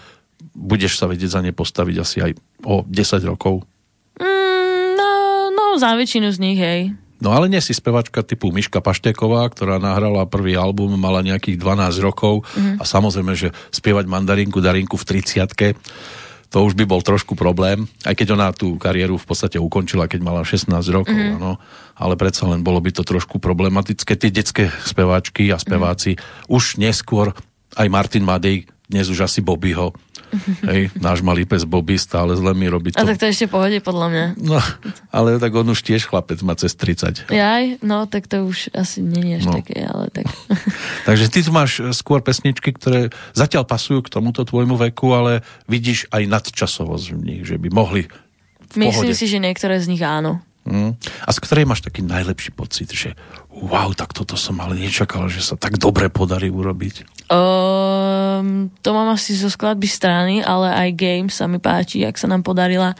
budeš 0.56 0.96
sa 0.96 1.04
vedieť 1.04 1.30
za 1.36 1.40
ne 1.44 1.52
postaviť 1.52 1.96
asi 2.00 2.16
aj 2.24 2.32
o 2.64 2.82
10 2.88 3.20
rokov? 3.28 3.68
Mm, 4.16 4.96
no, 4.96 5.10
no, 5.52 5.64
za 5.76 5.92
väčšinu 5.92 6.32
z 6.32 6.38
nich, 6.40 6.56
hej. 6.56 6.96
No 7.16 7.32
ale 7.32 7.48
nie 7.48 7.64
si 7.64 7.72
spevačka 7.72 8.20
typu 8.20 8.52
Miška 8.52 8.84
Pašteková, 8.84 9.48
ktorá 9.48 9.80
nahrala 9.80 10.28
prvý 10.28 10.52
album, 10.52 11.00
mala 11.00 11.24
nejakých 11.24 11.56
12 11.56 12.04
rokov 12.04 12.44
mm. 12.52 12.76
a 12.76 12.84
samozrejme, 12.84 13.32
že 13.32 13.56
spievať 13.72 14.04
mandarinku, 14.04 14.60
darinku 14.60 15.00
v 15.00 15.24
30 15.24 15.48
to 16.56 16.64
už 16.64 16.72
by 16.72 16.88
bol 16.88 17.04
trošku 17.04 17.36
problém, 17.36 17.84
aj 18.08 18.16
keď 18.16 18.32
ona 18.32 18.48
tú 18.48 18.80
kariéru 18.80 19.20
v 19.20 19.28
podstate 19.28 19.60
ukončila, 19.60 20.08
keď 20.08 20.24
mala 20.24 20.40
16 20.40 20.72
rokov, 20.88 21.12
mm. 21.12 21.36
ano, 21.36 21.60
ale 21.92 22.16
predsa 22.16 22.48
len 22.48 22.64
bolo 22.64 22.80
by 22.80 22.96
to 22.96 23.04
trošku 23.04 23.36
problematické. 23.36 24.16
Tie 24.16 24.32
detské 24.32 24.72
speváčky 24.88 25.52
a 25.52 25.60
speváci 25.60 26.16
mm. 26.16 26.48
už 26.48 26.80
neskôr, 26.80 27.36
aj 27.76 27.92
Martin 27.92 28.24
Madej, 28.24 28.64
dnes 28.88 29.04
už 29.12 29.28
asi 29.28 29.44
Bobbyho, 29.44 29.92
Hej, 30.66 30.90
náš 30.98 31.22
malý 31.22 31.46
pes 31.46 31.62
Bobby 31.62 31.96
stále 31.96 32.34
zle 32.34 32.52
mi 32.52 32.66
robí 32.66 32.90
to. 32.92 32.98
A 32.98 33.06
tak 33.06 33.18
to 33.18 33.26
ešte 33.30 33.46
pohode 33.46 33.78
podľa 33.80 34.06
mňa. 34.10 34.26
No, 34.42 34.58
ale 35.14 35.38
tak 35.38 35.54
on 35.54 35.66
už 35.70 35.80
tiež 35.86 36.06
chlapec 36.06 36.42
má 36.42 36.58
cez 36.58 36.74
30. 36.74 37.30
Jaj, 37.30 37.80
no 37.82 38.04
tak 38.10 38.26
to 38.26 38.44
už 38.46 38.74
asi 38.74 39.00
nie 39.00 39.34
je 39.34 39.34
až 39.40 39.44
no. 39.46 39.54
také, 39.62 39.86
ale 39.86 40.10
tak. 40.10 40.26
Takže 41.08 41.26
ty 41.30 41.40
tu 41.46 41.50
máš 41.54 41.78
skôr 41.94 42.20
pesničky, 42.20 42.74
ktoré 42.74 43.14
zatiaľ 43.32 43.64
pasujú 43.64 44.02
k 44.04 44.12
tomuto 44.12 44.42
tvojmu 44.42 44.74
veku, 44.90 45.14
ale 45.14 45.46
vidíš 45.70 46.10
aj 46.10 46.22
nadčasovosť 46.26 47.06
v 47.14 47.20
nich, 47.22 47.42
že 47.46 47.56
by 47.56 47.68
mohli 47.70 48.10
Myslím 48.74 48.92
pohode. 48.92 49.14
si, 49.14 49.26
že 49.30 49.38
niektoré 49.38 49.78
z 49.78 49.86
nich 49.88 50.02
áno. 50.02 50.42
Mm. 50.66 50.98
A 50.98 51.30
z 51.30 51.38
ktorej 51.38 51.64
máš 51.64 51.86
taký 51.86 52.02
najlepší 52.02 52.50
pocit, 52.50 52.90
že 52.90 53.14
wow, 53.56 53.88
tak 53.96 54.12
toto 54.12 54.36
som 54.36 54.60
ale 54.60 54.76
nečakal, 54.76 55.26
že 55.32 55.40
sa 55.40 55.56
tak 55.56 55.80
dobre 55.80 56.12
podarí 56.12 56.52
urobiť? 56.52 57.26
Um, 57.32 58.68
to 58.84 58.92
mám 58.92 59.10
asi 59.16 59.32
zo 59.32 59.48
skladby 59.48 59.88
strany, 59.88 60.44
ale 60.44 60.70
aj 60.70 60.88
game 60.94 61.28
sa 61.32 61.48
mi 61.48 61.56
páči, 61.56 62.04
ak 62.04 62.20
sa 62.20 62.28
nám 62.28 62.44
podarila. 62.44 62.92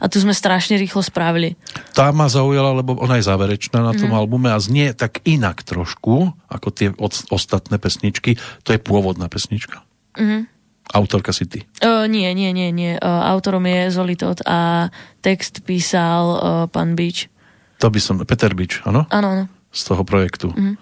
A 0.00 0.04
tu 0.08 0.16
sme 0.18 0.34
strašne 0.34 0.80
rýchlo 0.80 1.04
spravili. 1.04 1.54
Tá 1.92 2.10
ma 2.10 2.26
zaujala, 2.26 2.72
lebo 2.72 2.96
ona 2.98 3.20
je 3.20 3.28
záverečná 3.28 3.84
na 3.84 3.92
tom 3.92 4.10
mm. 4.10 4.16
albume 4.16 4.48
a 4.50 4.58
znie 4.58 4.96
tak 4.96 5.20
inak 5.28 5.60
trošku, 5.62 6.32
ako 6.48 6.68
tie 6.72 6.88
od, 6.96 7.12
ostatné 7.30 7.76
pesničky. 7.76 8.40
To 8.64 8.72
je 8.74 8.80
pôvodná 8.80 9.28
pesnička. 9.28 9.84
Mm. 10.16 10.48
Autorka 10.90 11.30
si 11.30 11.46
ty? 11.46 11.62
Uh, 11.84 12.10
nie, 12.10 12.26
nie, 12.34 12.50
nie, 12.50 12.74
nie. 12.74 12.98
Uh, 12.98 13.06
autorom 13.30 13.62
je 13.62 13.94
Zolitot 13.94 14.42
a 14.42 14.90
text 15.22 15.62
písal 15.62 16.24
uh, 16.34 16.40
pán 16.66 16.98
Bič. 16.98 17.30
To 17.78 17.88
by 17.88 18.00
som, 18.02 18.18
Peter 18.26 18.50
Bič, 18.52 18.82
áno? 18.82 19.06
Áno, 19.08 19.28
áno. 19.38 19.44
Z 19.70 19.80
toho 19.86 20.02
projektu. 20.02 20.50
Mm. 20.50 20.76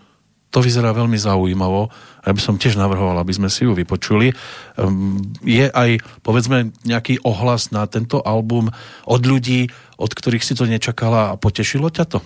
To 0.48 0.64
vyzerá 0.64 0.96
veľmi 0.96 1.20
zaujímavo 1.20 1.92
a 1.92 2.24
ja 2.24 2.32
by 2.32 2.40
som 2.40 2.56
tiež 2.56 2.80
navrhoval, 2.80 3.20
aby 3.20 3.36
sme 3.36 3.52
si 3.52 3.68
ju 3.68 3.76
vypočuli. 3.76 4.32
Um, 4.80 5.20
je 5.44 5.68
aj, 5.68 6.00
povedzme, 6.24 6.72
nejaký 6.88 7.20
ohlas 7.20 7.68
na 7.68 7.84
tento 7.84 8.24
album 8.24 8.72
od 9.04 9.22
ľudí, 9.28 9.68
od 10.00 10.08
ktorých 10.08 10.40
si 10.40 10.56
to 10.56 10.64
nečakala 10.64 11.36
a 11.36 11.38
potešilo 11.38 11.92
ťa 11.92 12.04
to? 12.08 12.24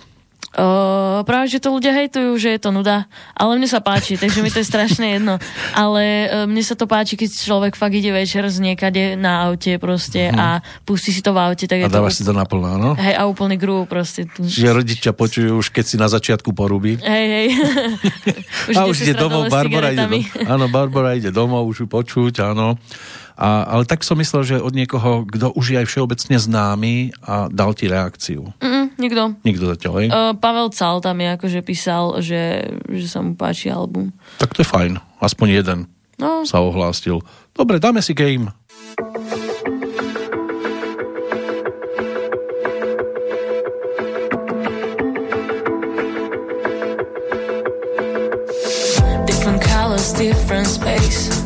Uh, 0.53 1.25
práve, 1.25 1.49
že 1.49 1.65
to 1.65 1.73
ľudia 1.73 1.97
hejtujú, 1.97 2.37
že 2.37 2.53
je 2.53 2.61
to 2.61 2.77
nuda, 2.77 3.09
ale 3.33 3.57
mne 3.57 3.65
sa 3.65 3.81
páči, 3.81 4.21
takže 4.21 4.45
mi 4.45 4.53
to 4.53 4.61
je 4.61 4.69
strašne 4.69 5.17
jedno. 5.17 5.41
Ale 5.73 6.29
uh, 6.29 6.45
mne 6.45 6.61
sa 6.61 6.77
to 6.77 6.85
páči, 6.85 7.17
keď 7.17 7.33
človek 7.33 7.73
fakt 7.73 7.97
ide 7.97 8.13
večer 8.13 8.45
z 8.53 8.61
niekade 8.61 9.17
na 9.17 9.49
aute 9.49 9.81
proste 9.81 10.29
hmm. 10.29 10.37
a 10.37 10.61
pustí 10.85 11.09
si 11.09 11.25
to 11.25 11.33
v 11.33 11.41
aute. 11.41 11.65
Tak 11.65 11.89
a 11.89 11.89
dávaš 11.89 12.21
to, 12.21 12.25
si 12.25 12.29
to 12.29 12.37
naplno, 12.37 12.69
áno? 12.69 12.91
Hej, 13.01 13.17
a 13.17 13.25
úplný 13.25 13.57
grú 13.57 13.89
proste. 13.89 14.29
Čiže 14.29 14.77
rodičia 14.77 15.17
počujú 15.17 15.57
už, 15.57 15.73
keď 15.73 15.85
si 15.89 15.97
na 15.97 16.13
začiatku 16.13 16.53
porúbi. 16.53 17.01
Hej, 17.01 17.27
hej. 17.33 17.47
už 18.71 18.75
a 18.77 18.81
už 18.85 19.09
ide 19.09 19.17
domov, 19.17 19.49
Barbara 19.49 19.89
ide 19.89 20.05
domov. 20.05 20.23
Áno, 20.45 20.65
Barbara 20.69 21.11
ide 21.17 21.31
domov, 21.33 21.65
už 21.65 21.85
ju 21.85 21.87
počuť, 21.89 22.45
áno. 22.53 22.77
A, 23.33 23.65
ale 23.65 23.89
tak 23.89 24.05
som 24.05 24.21
myslel, 24.21 24.43
že 24.45 24.57
od 24.61 24.77
niekoho, 24.77 25.25
kto 25.25 25.57
už 25.57 25.73
je 25.73 25.77
aj 25.81 25.87
všeobecne 25.89 26.37
známy 26.37 27.17
a 27.25 27.49
dal 27.49 27.73
ti 27.73 27.89
reakciu. 27.89 28.53
Mm, 28.61 28.82
nikto. 28.99 29.37
Nikto 29.45 29.65
zatiaľ, 29.71 29.93
hej? 30.03 30.09
Uh, 30.11 30.33
Pavel 30.37 30.69
Cal 30.75 31.01
tam 31.01 31.17
je 31.21 31.29
akože 31.37 31.61
písal, 31.65 32.05
že, 32.21 32.73
že 32.91 33.07
sa 33.09 33.21
mu 33.25 33.37
páči 33.37 33.73
album. 33.73 34.13
Tak 34.41 34.57
to 34.57 34.65
je 34.65 34.69
fajn. 34.69 34.99
Aspoň 35.23 35.49
jeden 35.63 35.79
no. 36.19 36.43
sa 36.43 36.61
ohlástil. 36.61 37.21
Dobre, 37.55 37.79
dáme 37.79 38.03
si 38.05 38.13
game. 38.17 38.51
Different 50.23 50.69
space, 50.71 51.43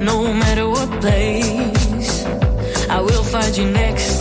no 0.00 0.32
matter 0.32 0.68
what 0.68 0.90
place, 1.00 2.24
I 2.88 3.00
will 3.00 3.22
find 3.22 3.56
you 3.56 3.70
next. 3.70 4.19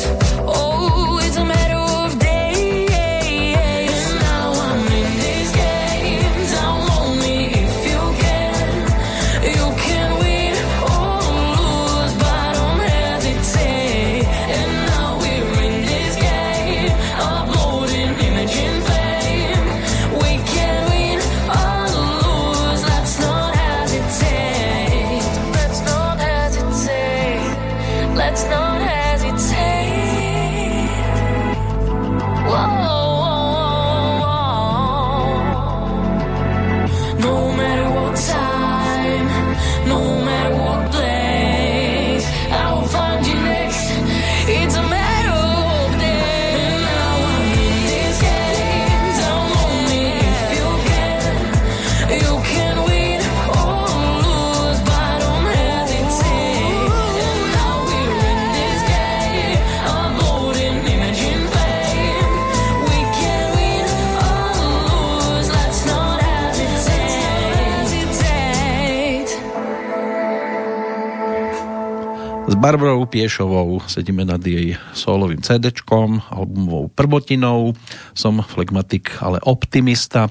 Barbarou 72.59 73.07
Piešovou 73.07 73.79
sedíme 73.87 74.27
nad 74.27 74.43
jej 74.43 74.75
solovým 74.91 75.39
CD-čkom, 75.39 76.19
albumovou 76.27 76.91
prvotinou. 76.91 77.71
Som 78.11 78.43
flegmatik, 78.43 79.15
ale 79.23 79.39
optimista. 79.47 80.27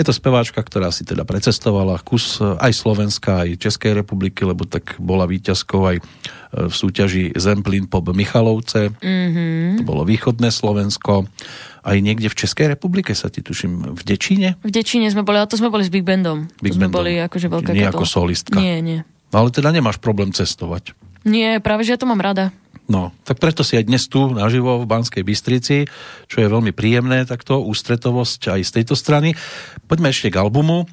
Je 0.00 0.06
to 0.06 0.16
speváčka, 0.16 0.64
ktorá 0.64 0.88
si 0.88 1.04
teda 1.04 1.28
precestovala 1.28 2.00
kus 2.00 2.40
aj 2.40 2.72
Slovenska, 2.72 3.44
aj 3.44 3.60
Českej 3.60 4.00
republiky, 4.00 4.48
lebo 4.48 4.64
tak 4.64 4.96
bola 4.96 5.28
víťazkou 5.28 5.82
aj 5.84 5.96
e, 6.00 6.02
v 6.70 6.72
súťaži 6.72 7.36
Zemplín 7.36 7.84
Pop 7.84 8.08
Michalovce. 8.16 8.88
Mm-hmm. 9.04 9.82
To 9.82 9.84
bolo 9.84 10.08
východné 10.08 10.48
Slovensko. 10.48 11.28
Aj 11.84 11.96
niekde 12.00 12.32
v 12.32 12.38
Českej 12.48 12.72
republike 12.72 13.12
sa 13.12 13.28
ti 13.28 13.44
tuším 13.44 13.92
v 13.92 14.02
Dečíne? 14.08 14.56
V 14.64 14.72
Dečíne 14.72 15.12
sme 15.12 15.20
boli, 15.20 15.36
ale 15.36 15.50
to 15.50 15.60
sme 15.60 15.68
boli 15.68 15.84
s 15.84 15.92
Big 15.92 16.06
Bandom. 16.06 16.48
Big 16.64 16.72
to 16.72 16.80
sme 16.80 16.88
Bandom. 16.88 17.04
boli 17.04 17.20
akože 17.20 17.46
veľká 17.52 17.70
Nie 17.76 17.92
kapela. 17.92 18.00
ako 18.00 18.04
solistka. 18.08 18.56
Nie, 18.56 18.80
nie. 18.80 19.04
No, 19.28 19.44
ale 19.44 19.52
teda 19.52 19.68
nemáš 19.68 20.00
problém 20.00 20.32
cestovať. 20.32 20.96
Nie, 21.26 21.58
práve 21.58 21.86
že 21.86 21.94
ja 21.94 22.00
to 22.00 22.06
mám 22.06 22.22
rada. 22.22 22.54
No, 22.88 23.12
tak 23.28 23.36
preto 23.36 23.60
si 23.60 23.76
aj 23.76 23.84
dnes 23.84 24.08
tu 24.08 24.32
naživo 24.32 24.80
v 24.80 24.88
Banskej 24.88 25.20
Bystrici, 25.20 25.84
čo 26.24 26.40
je 26.40 26.48
veľmi 26.48 26.72
príjemné, 26.72 27.28
takto 27.28 27.60
ústretovosť 27.60 28.56
aj 28.56 28.60
z 28.64 28.70
tejto 28.80 28.96
strany. 28.96 29.36
Poďme 29.84 30.08
ešte 30.08 30.32
k 30.32 30.40
albumu. 30.40 30.88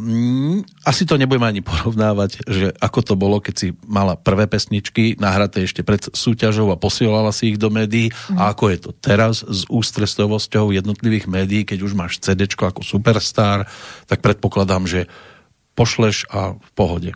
Mm, 0.00 0.66
asi 0.82 1.06
to 1.06 1.14
nebudeme 1.14 1.46
ani 1.46 1.62
porovnávať, 1.62 2.42
že 2.42 2.74
ako 2.82 3.00
to 3.06 3.14
bolo, 3.14 3.38
keď 3.38 3.54
si 3.54 3.68
mala 3.86 4.18
prvé 4.18 4.50
pesničky 4.50 5.14
nahraté 5.20 5.62
ešte 5.62 5.86
pred 5.86 6.00
súťažou 6.00 6.74
a 6.74 6.80
posielala 6.80 7.30
si 7.30 7.54
ich 7.54 7.58
do 7.60 7.70
médií 7.70 8.10
a 8.34 8.50
ako 8.50 8.64
je 8.74 8.78
to 8.80 8.90
teraz 8.96 9.46
s 9.46 9.68
ústretovosťou 9.70 10.74
jednotlivých 10.74 11.30
médií, 11.30 11.62
keď 11.62 11.86
už 11.86 11.92
máš 11.94 12.18
CD 12.18 12.50
ako 12.50 12.82
superstar, 12.82 13.70
tak 14.10 14.26
predpokladám, 14.26 14.90
že 14.90 15.06
pošleš 15.78 16.26
a 16.34 16.58
v 16.58 16.70
pohode. 16.74 17.10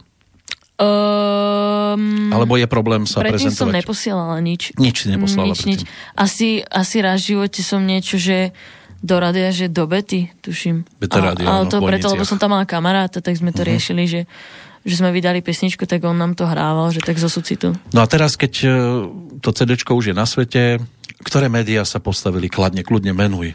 Um, 0.74 2.30
Alebo 2.30 2.58
je 2.58 2.66
problém 2.66 3.06
sa 3.06 3.22
predtým 3.22 3.46
som 3.46 3.70
prezentovať? 3.70 3.74
neposielala 3.78 4.36
nič. 4.42 4.62
Nič 4.74 4.96
si 5.00 5.08
neposlala 5.08 5.54
nič, 5.54 5.62
nič. 5.64 5.80
Asi, 6.12 6.62
asi 6.64 6.96
raz 6.98 7.22
v 7.22 7.38
živote 7.38 7.60
som 7.62 7.80
niečo, 7.80 8.18
že 8.18 8.50
do 8.98 9.16
radia, 9.16 9.52
že 9.52 9.68
do 9.68 9.84
Bety, 9.84 10.34
tuším. 10.40 10.82
Beta 10.98 11.20
A- 11.20 11.24
rádio, 11.30 11.44
Ale 11.44 11.56
áno, 11.60 11.70
to 11.70 11.78
v 11.78 11.86
preto, 11.86 12.06
lebo 12.10 12.24
som 12.24 12.36
tam 12.36 12.50
mala 12.50 12.64
kamaráta, 12.64 13.20
tak 13.20 13.36
sme 13.36 13.50
to 13.50 13.62
Mhm. 13.62 13.68
riešili, 13.68 14.02
že, 14.04 14.20
že 14.82 14.94
sme 14.96 15.08
vydali 15.10 15.38
pesničku, 15.40 15.84
tak 15.84 16.02
on 16.02 16.16
nám 16.16 16.34
to 16.34 16.42
hrával, 16.42 16.90
že 16.90 16.98
tak 16.98 17.16
zo 17.16 17.28
sucitu. 17.28 17.76
No 17.92 18.00
a 18.00 18.06
teraz, 18.06 18.34
keď 18.34 18.52
e, 18.60 18.68
to 19.38 19.52
CD 19.52 19.76
už 19.76 20.04
je 20.10 20.16
na 20.16 20.24
svete, 20.24 20.82
ktoré 21.20 21.46
médiá 21.46 21.84
sa 21.84 22.00
postavili 22.00 22.48
kladne, 22.48 22.82
kľudne 22.82 23.12
menuj 23.12 23.54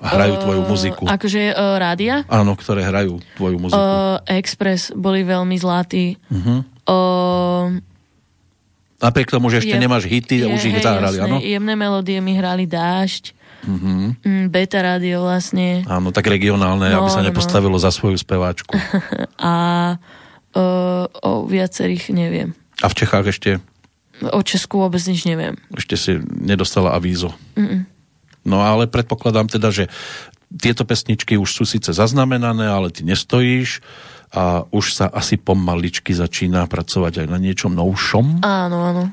hrajú 0.00 0.34
tvoju 0.38 0.62
muziku? 0.64 1.02
Akože 1.04 1.52
uh, 1.52 1.76
rádia? 1.76 2.24
Áno, 2.26 2.52
ktoré 2.52 2.82
hrajú 2.82 3.20
tvoju 3.34 3.56
muziku. 3.56 3.76
Uh, 3.76 4.16
Express 4.26 4.90
boli 4.90 5.22
veľmi 5.22 5.54
zlatí. 5.54 6.16
Mhm. 6.28 6.54
Uh, 6.84 7.78
Napriek 9.00 9.28
tomu, 9.28 9.48
že 9.48 9.64
ešte 9.64 9.72
je- 9.72 9.80
nemáš 9.80 10.04
hity, 10.04 10.44
je, 10.44 10.46
už 10.46 10.60
ich 10.62 10.76
hej, 10.76 10.84
zahrali, 10.84 11.16
áno? 11.18 11.40
Jemné 11.40 11.72
melódie 11.72 12.20
mi 12.20 12.36
hrali 12.36 12.64
Dážď, 12.64 13.32
Mhm. 13.60 14.20
mm, 14.20 14.44
Beta 14.48 14.80
rádio 14.80 15.20
vlastne 15.20 15.84
Áno, 15.84 16.08
tak 16.10 16.24
regionálne, 16.26 16.88
No, 16.88 17.04
aby 17.04 17.08
sa 17.08 17.20
no, 17.20 17.24
no. 17.24 17.28
nepostavilo 17.28 17.76
za 17.76 17.88
svoju 17.88 18.16
speváčku. 18.16 18.72
a 19.36 19.52
uh, 20.52 21.04
o 21.20 21.44
viacerých 21.44 22.08
neviem. 22.10 22.56
A 22.80 22.88
v 22.88 22.96
Čechách 22.96 23.28
ešte, 23.28 23.50
O 24.20 24.40
Česku 24.40 24.80
vôbec 24.80 25.00
nič 25.02 25.24
neviem. 25.24 25.56
ešte 25.72 25.96
si 25.96 26.12
nedostala 26.30 26.92
avízo. 26.92 27.32
Mm-mm. 27.52 27.84
No 28.50 28.66
ale 28.66 28.90
predpokladám 28.90 29.46
teda, 29.46 29.70
že 29.70 29.86
tieto 30.50 30.82
pesničky 30.82 31.38
už 31.38 31.46
sú 31.46 31.62
síce 31.62 31.94
zaznamenané, 31.94 32.66
ale 32.66 32.90
ty 32.90 33.06
nestojíš 33.06 33.78
a 34.34 34.66
už 34.74 34.94
sa 34.94 35.06
asi 35.06 35.38
pomaličky 35.38 36.10
začína 36.10 36.66
pracovať 36.66 37.22
aj 37.22 37.26
na 37.30 37.38
niečom 37.38 37.70
novšom. 37.70 38.42
Áno, 38.42 38.78
áno. 38.82 39.04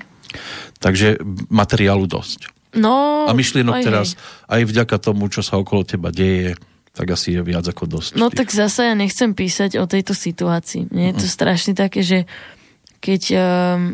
Takže 0.81 1.21
materiálu 1.49 2.09
dosť. 2.09 2.49
No, 2.77 3.25
A 3.25 3.33
myšlienok 3.33 3.73
aj 3.73 3.83
teraz, 3.85 4.07
hej. 4.13 4.19
aj 4.49 4.61
vďaka 4.69 4.97
tomu, 4.97 5.29
čo 5.29 5.41
sa 5.41 5.57
okolo 5.57 5.81
teba 5.81 6.13
deje, 6.13 6.53
tak 6.93 7.13
asi 7.13 7.33
je 7.38 7.41
viac 7.41 7.65
ako 7.65 7.85
dosť. 7.85 8.17
No 8.17 8.29
tých- 8.29 8.45
tak 8.45 8.47
zase 8.53 8.89
ja 8.89 8.93
nechcem 8.93 9.33
písať 9.33 9.77
o 9.77 9.85
tejto 9.85 10.13
situácii. 10.13 10.89
Mne 10.89 11.13
je 11.13 11.21
to 11.21 11.27
strašne 11.29 11.73
také, 11.73 12.01
že 12.01 12.25
keď 12.97 13.21
um, 13.33 13.93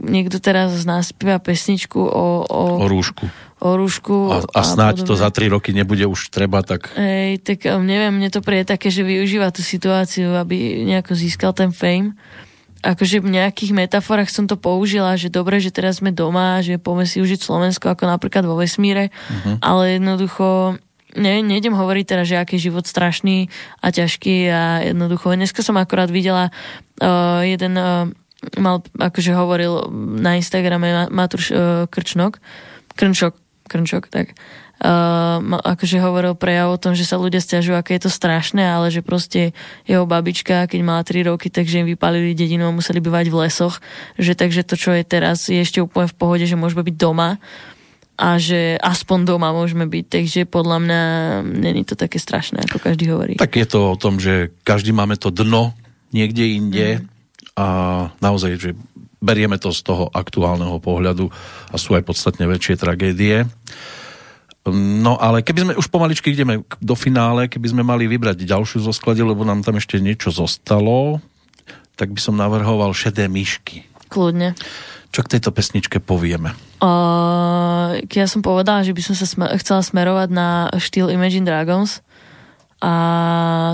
niekto 0.00 0.40
teraz 0.40 0.72
z 0.72 0.84
nás 0.84 1.12
spieva 1.12 1.40
pesničku 1.40 2.00
o, 2.00 2.24
o, 2.44 2.62
O 2.80 2.86
rúšku. 2.88 3.28
O 3.62 3.70
rúšku 3.72 4.14
A, 4.28 4.36
a 4.52 4.60
snáď 4.60 5.02
to 5.02 5.14
podobne. 5.14 5.22
za 5.22 5.28
tri 5.30 5.46
roky 5.46 5.70
nebude 5.70 6.02
už 6.04 6.28
treba, 6.28 6.60
tak 6.60 6.90
Hej, 6.92 7.38
tak 7.40 7.62
um, 7.64 7.80
neviem, 7.80 8.10
mne 8.10 8.26
to 8.26 8.42
príde 8.42 8.66
také, 8.66 8.90
že 8.90 9.00
využíva 9.00 9.48
tú 9.48 9.62
situáciu, 9.62 10.34
aby 10.34 10.82
nejako 10.84 11.14
získal 11.14 11.54
ten 11.54 11.70
fame. 11.70 12.18
Akože 12.82 13.22
v 13.22 13.30
nejakých 13.32 13.70
metaforách 13.72 14.26
som 14.26 14.44
to 14.44 14.58
použila, 14.58 15.14
že 15.14 15.30
dobre, 15.30 15.56
že 15.56 15.70
teraz 15.70 16.02
sme 16.02 16.10
doma, 16.10 16.58
že 16.58 16.76
poďme 16.76 17.06
si 17.06 17.22
užiť 17.22 17.38
Slovensko 17.38 17.86
ako 17.88 18.10
napríklad 18.10 18.42
vo 18.42 18.58
vesmíre, 18.58 19.14
Mhm. 19.30 19.62
ale 19.62 19.96
jednoducho 19.96 20.74
ne, 21.14 21.38
nejdem 21.40 21.72
hovoriť 21.72 22.04
teraz, 22.04 22.26
že 22.26 22.36
aký 22.36 22.58
život 22.58 22.82
strašný 22.82 23.46
a 23.78 23.86
ťažký 23.88 24.36
a 24.48 24.62
jednoducho. 24.82 25.30
Dneska 25.30 25.62
som 25.62 25.78
akorát 25.78 26.10
videla 26.10 26.50
uh, 26.98 27.46
jeden 27.46 27.76
uh, 27.76 28.10
mal, 28.58 28.82
akože 28.92 29.30
hovoril 29.30 29.86
na 30.18 30.34
Instagrame 30.34 30.90
Ma- 30.90 31.12
Matúš 31.12 31.52
uh, 31.52 31.86
Krčnok, 31.86 32.42
Krnčok, 32.92 33.38
Krnčok, 33.66 34.10
tak 34.10 34.34
uh, 34.82 35.38
akože 35.62 36.02
hovoril 36.02 36.34
prejav 36.34 36.74
o 36.74 36.80
tom, 36.80 36.92
že 36.98 37.06
sa 37.06 37.16
ľudia 37.16 37.38
stiažujú, 37.38 37.78
aké 37.78 37.96
je 37.96 38.06
to 38.06 38.12
strašné, 38.12 38.62
ale 38.62 38.90
že 38.90 39.00
proste 39.00 39.54
jeho 39.86 40.04
babička, 40.04 40.66
keď 40.66 40.80
mala 40.82 41.02
3 41.06 41.30
roky, 41.30 41.48
takže 41.48 41.82
im 41.82 41.88
vypalili 41.88 42.34
dedinu 42.34 42.68
a 42.68 42.74
museli 42.74 42.98
bývať 42.98 43.30
v 43.30 43.38
lesoch, 43.46 43.78
že 44.18 44.34
takže 44.34 44.66
to, 44.66 44.74
čo 44.74 44.90
je 44.92 45.04
teraz, 45.06 45.46
je 45.46 45.62
ešte 45.62 45.78
úplne 45.78 46.10
v 46.10 46.18
pohode, 46.18 46.44
že 46.44 46.58
môžeme 46.58 46.82
byť 46.82 46.96
doma 46.98 47.38
a 48.18 48.36
že 48.36 48.76
aspoň 48.78 49.24
doma 49.24 49.50
môžeme 49.56 49.88
byť, 49.88 50.04
takže 50.06 50.40
podľa 50.44 50.78
mňa 50.84 51.00
není 51.48 51.82
to 51.82 51.96
také 51.96 52.20
strašné, 52.20 52.60
ako 52.68 52.76
každý 52.78 53.08
hovorí. 53.08 53.34
Tak 53.40 53.56
je 53.56 53.66
to 53.66 53.94
o 53.94 53.96
tom, 53.96 54.20
že 54.20 54.52
každý 54.62 54.92
máme 54.92 55.16
to 55.16 55.32
dno 55.32 55.72
niekde 56.12 56.44
inde 56.44 56.86
Mhm. 57.00 57.04
a 57.56 57.66
naozaj, 58.20 58.52
že 58.60 58.70
berieme 59.22 59.56
to 59.56 59.70
z 59.70 59.86
toho 59.86 60.10
aktuálneho 60.10 60.82
pohľadu 60.82 61.30
a 61.70 61.76
sú 61.78 61.94
aj 61.94 62.02
podstatne 62.02 62.44
väčšie 62.50 62.74
tragédie. 62.76 63.46
No 64.70 65.18
ale 65.18 65.42
keby 65.42 65.58
sme 65.62 65.74
už 65.78 65.90
pomaličky 65.90 66.34
ideme 66.34 66.62
do 66.78 66.94
finále, 66.94 67.50
keby 67.50 67.74
sme 67.74 67.82
mali 67.82 68.06
vybrať 68.06 68.46
ďalšiu 68.46 68.86
zo 68.86 68.92
sklade, 68.94 69.22
lebo 69.22 69.42
nám 69.42 69.66
tam 69.66 69.78
ešte 69.78 69.98
niečo 69.98 70.30
zostalo, 70.30 71.18
tak 71.98 72.14
by 72.14 72.20
som 72.22 72.38
navrhoval 72.38 72.94
šedé 72.94 73.26
myšky. 73.26 73.86
Kľudne. 74.06 74.54
Čo 75.12 75.26
k 75.26 75.38
tejto 75.38 75.50
pesničke 75.52 75.98
povieme? 75.98 76.54
Uh, 76.78 78.00
ja 78.10 78.26
som 78.30 78.40
povedala, 78.40 78.86
že 78.86 78.94
by 78.94 79.02
som 79.02 79.14
sa 79.18 79.26
sme- 79.26 79.52
chcela 79.60 79.82
smerovať 79.82 80.28
na 80.30 80.72
štýl 80.78 81.10
Imagine 81.10 81.44
Dragons 81.44 82.00
a 82.80 82.92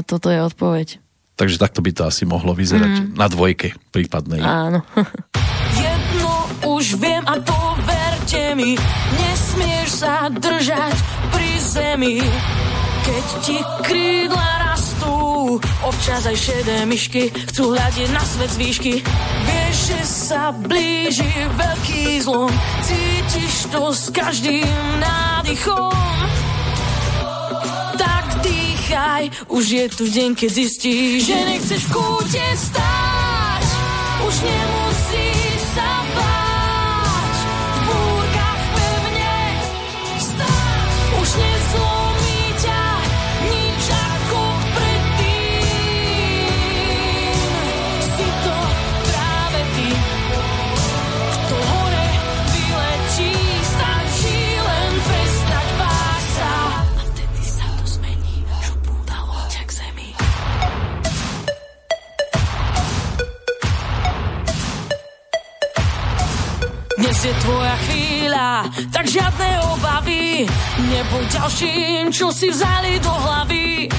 toto 0.08 0.32
je 0.32 0.40
odpoveď. 0.40 1.00
Takže 1.38 1.56
takto 1.56 1.78
by 1.78 1.90
to 1.92 2.02
asi 2.04 2.26
mohlo 2.26 2.50
vyzerať 2.50 2.92
Mhm. 2.98 3.04
na 3.14 3.26
dvojke 3.26 3.78
prípadnej. 3.88 4.42
Áno. 4.42 4.82
Jedno 5.78 6.34
už 6.66 6.98
viem 6.98 7.22
a 7.22 7.38
to 7.38 7.54
verte 7.80 8.52
mi, 8.52 8.74
nesmieš 9.14 10.02
sa 10.02 10.26
držať 10.26 10.94
pri 11.30 11.50
zemi. 11.60 12.14
Keď 13.00 13.26
ti 13.40 13.56
krídla 13.80 14.44
rastú, 14.66 15.56
občas 15.80 16.26
aj 16.26 16.36
šedé 16.36 16.84
myšky 16.84 17.30
chcú 17.48 17.72
hľadiť 17.72 18.08
na 18.10 18.20
svet 18.20 18.50
z 18.50 18.58
výšky. 18.58 18.94
Vieš, 19.46 19.76
že 19.86 20.00
sa 20.04 20.50
blíži 20.50 21.24
veľký 21.48 22.20
zlom, 22.20 22.52
cítiš 22.82 23.70
to 23.70 23.88
s 23.88 24.10
každým 24.10 24.68
nádychom. 24.98 25.94
Dýchaj, 28.98 29.30
už 29.54 29.64
je 29.70 29.86
tu 29.94 30.04
deň, 30.10 30.34
keď 30.34 30.50
zistíš, 30.58 31.30
že 31.30 31.38
nechceš 31.38 31.86
v 31.86 31.90
kúte 31.94 32.46
stáť. 32.58 33.66
Už 34.26 34.34
nemusíš 34.42 35.27
Dnes 67.18 67.34
je 67.34 67.42
tvoja 67.42 67.76
chvíľa, 67.82 68.50
tak 68.94 69.10
žiadne 69.10 69.50
obavy. 69.74 70.46
Nebuď 70.86 71.26
ďalším, 71.34 72.14
čo 72.14 72.30
si 72.30 72.46
vzali 72.46 73.02
do 73.02 73.10
hlavy. 73.10 73.90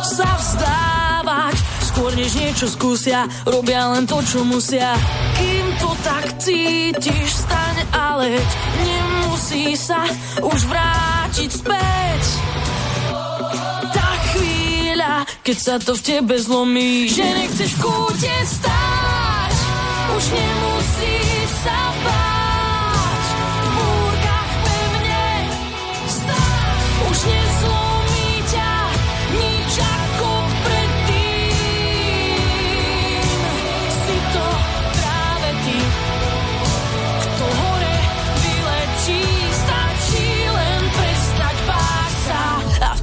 Sa 0.00 0.32
vzdávať, 0.32 1.56
skôr 1.92 2.16
než 2.16 2.40
niečo 2.40 2.72
skúsia, 2.72 3.28
robia 3.44 3.84
len 3.84 4.08
to, 4.08 4.16
čo 4.24 4.48
musia. 4.48 4.96
Kým 5.36 5.76
to 5.76 5.92
tak 6.00 6.24
cítiš, 6.40 7.28
staň 7.28 7.84
a 7.92 8.16
leď, 8.16 8.48
nemusí 8.80 9.76
sa 9.76 10.08
už 10.40 10.60
vrátiť 10.72 11.50
späť. 11.52 12.22
Tá 13.92 14.08
chvíľa, 14.32 15.28
keď 15.44 15.56
sa 15.60 15.76
to 15.76 16.00
v 16.00 16.00
tebe 16.00 16.40
zlomí, 16.40 17.12
že 17.12 17.28
nechceš 17.28 17.76
v 17.76 17.80
kúte 17.84 18.32
stáť, 18.40 19.56
už 20.16 20.24
nemusíš 20.32 20.65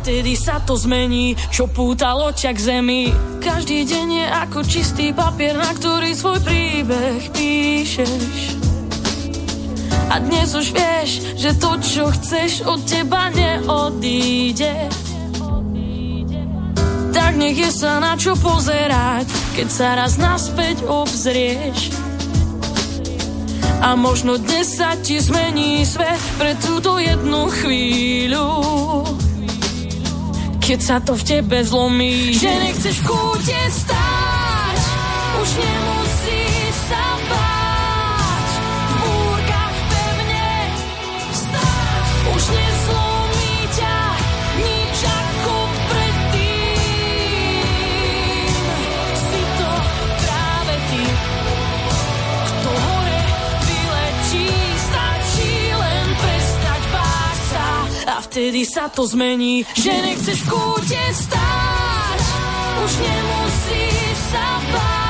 vtedy 0.04 0.36
sa 0.36 0.60
to 0.60 0.76
zmení, 0.76 1.32
čo 1.48 1.72
pútalo 1.72 2.36
ťa 2.36 2.52
k 2.52 2.60
zemi. 2.60 3.04
Každý 3.40 3.88
deň 3.88 4.08
je 4.12 4.26
ako 4.28 4.60
čistý 4.68 5.16
papier, 5.16 5.56
na 5.56 5.72
ktorý 5.72 6.12
svoj 6.12 6.44
príbeh 6.44 7.32
píšeš. 7.32 8.60
A 10.12 10.20
dnes 10.20 10.52
už 10.52 10.76
vieš, 10.76 11.40
že 11.40 11.56
to, 11.56 11.80
čo 11.80 12.12
chceš, 12.12 12.68
od 12.68 12.84
teba 12.84 13.32
neodíde. 13.32 14.92
tak 17.16 17.40
nech 17.40 17.56
je 17.56 17.72
sa 17.72 18.04
na 18.04 18.20
čo 18.20 18.36
pozerať, 18.36 19.24
keď 19.56 19.68
sa 19.72 19.96
raz 19.96 20.20
naspäť 20.20 20.84
obzrieš. 20.84 21.96
A 23.80 23.96
možno 23.96 24.36
dnes 24.36 24.68
sa 24.68 25.00
ti 25.00 25.16
zmení 25.16 25.88
svet 25.88 26.20
pre 26.36 26.60
túto 26.60 27.00
jednu 27.00 27.48
chvíľu. 27.48 28.52
Keď 30.64 30.80
sa 30.80 30.98
to 31.04 31.12
v 31.12 31.24
tebe 31.28 31.60
zlomí, 31.60 32.32
že 32.32 32.48
nechceš 32.48 33.04
v 33.04 33.12
kúte 33.12 33.60
stáť, 33.68 34.80
už 35.44 35.50
nemusíš 35.60 35.93
vtedy 58.34 58.66
sa 58.66 58.90
to 58.90 59.06
zmení, 59.06 59.62
že 59.78 59.94
nechceš 59.94 60.42
v 60.42 60.58
kúte 60.58 61.02
stáť, 61.14 62.22
už 62.82 62.92
nemusíš 63.06 64.18
sa 64.34 64.58
báť, 64.74 65.03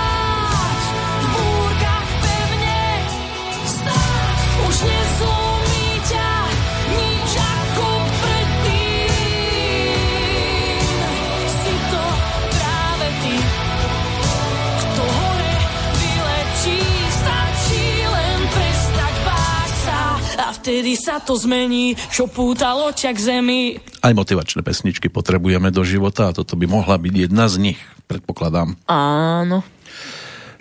sa 21.14 21.22
to 21.22 21.38
zmení, 21.38 21.94
čo 22.10 22.26
pútalo 22.26 22.90
ťa 22.90 23.14
k 23.14 23.20
zemi. 23.22 23.78
Aj 24.02 24.18
motivačné 24.18 24.66
pesničky 24.66 25.14
potrebujeme 25.14 25.70
do 25.70 25.86
života 25.86 26.34
a 26.34 26.36
toto 26.36 26.58
by 26.58 26.66
mohla 26.66 26.98
byť 26.98 27.30
jedna 27.30 27.46
z 27.46 27.56
nich, 27.62 27.80
predpokladám. 28.10 28.74
Áno. 28.90 29.62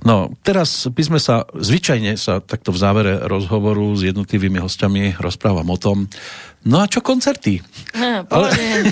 No, 0.04 0.28
teraz 0.44 0.92
by 0.92 1.02
sme 1.08 1.20
sa, 1.22 1.48
zvyčajne 1.56 2.20
sa 2.20 2.44
takto 2.44 2.68
v 2.68 2.80
závere 2.84 3.12
rozhovoru 3.24 3.96
s 3.96 4.04
jednotlivými 4.04 4.60
hostiami 4.60 5.16
rozprávam 5.16 5.72
o 5.72 5.78
tom, 5.80 6.12
no 6.66 6.82
a 6.82 6.86
čo 6.86 7.02
koncerty? 7.02 7.62
Ha, 7.94 8.24
ale... 8.26 8.46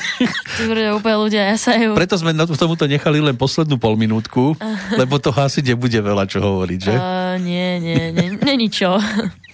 Ty 0.56 0.62
úplne 0.92 1.16
ľudia 1.16 1.42
jasajú. 1.56 1.96
Preto 1.96 2.18
sme 2.20 2.36
na 2.36 2.44
tomuto 2.44 2.84
nechali 2.84 3.22
len 3.22 3.34
poslednú 3.34 3.80
polminútku, 3.80 4.58
lebo 5.00 5.16
toho 5.22 5.38
asi 5.40 5.64
nebude 5.64 5.96
veľa 5.96 6.28
čo 6.28 6.42
hovoriť, 6.42 6.78
že? 6.80 6.94
Uh, 6.94 7.36
nie, 7.40 7.80
nie, 7.80 8.12
nie, 8.12 8.28
není 8.36 8.68
čo. 8.68 8.98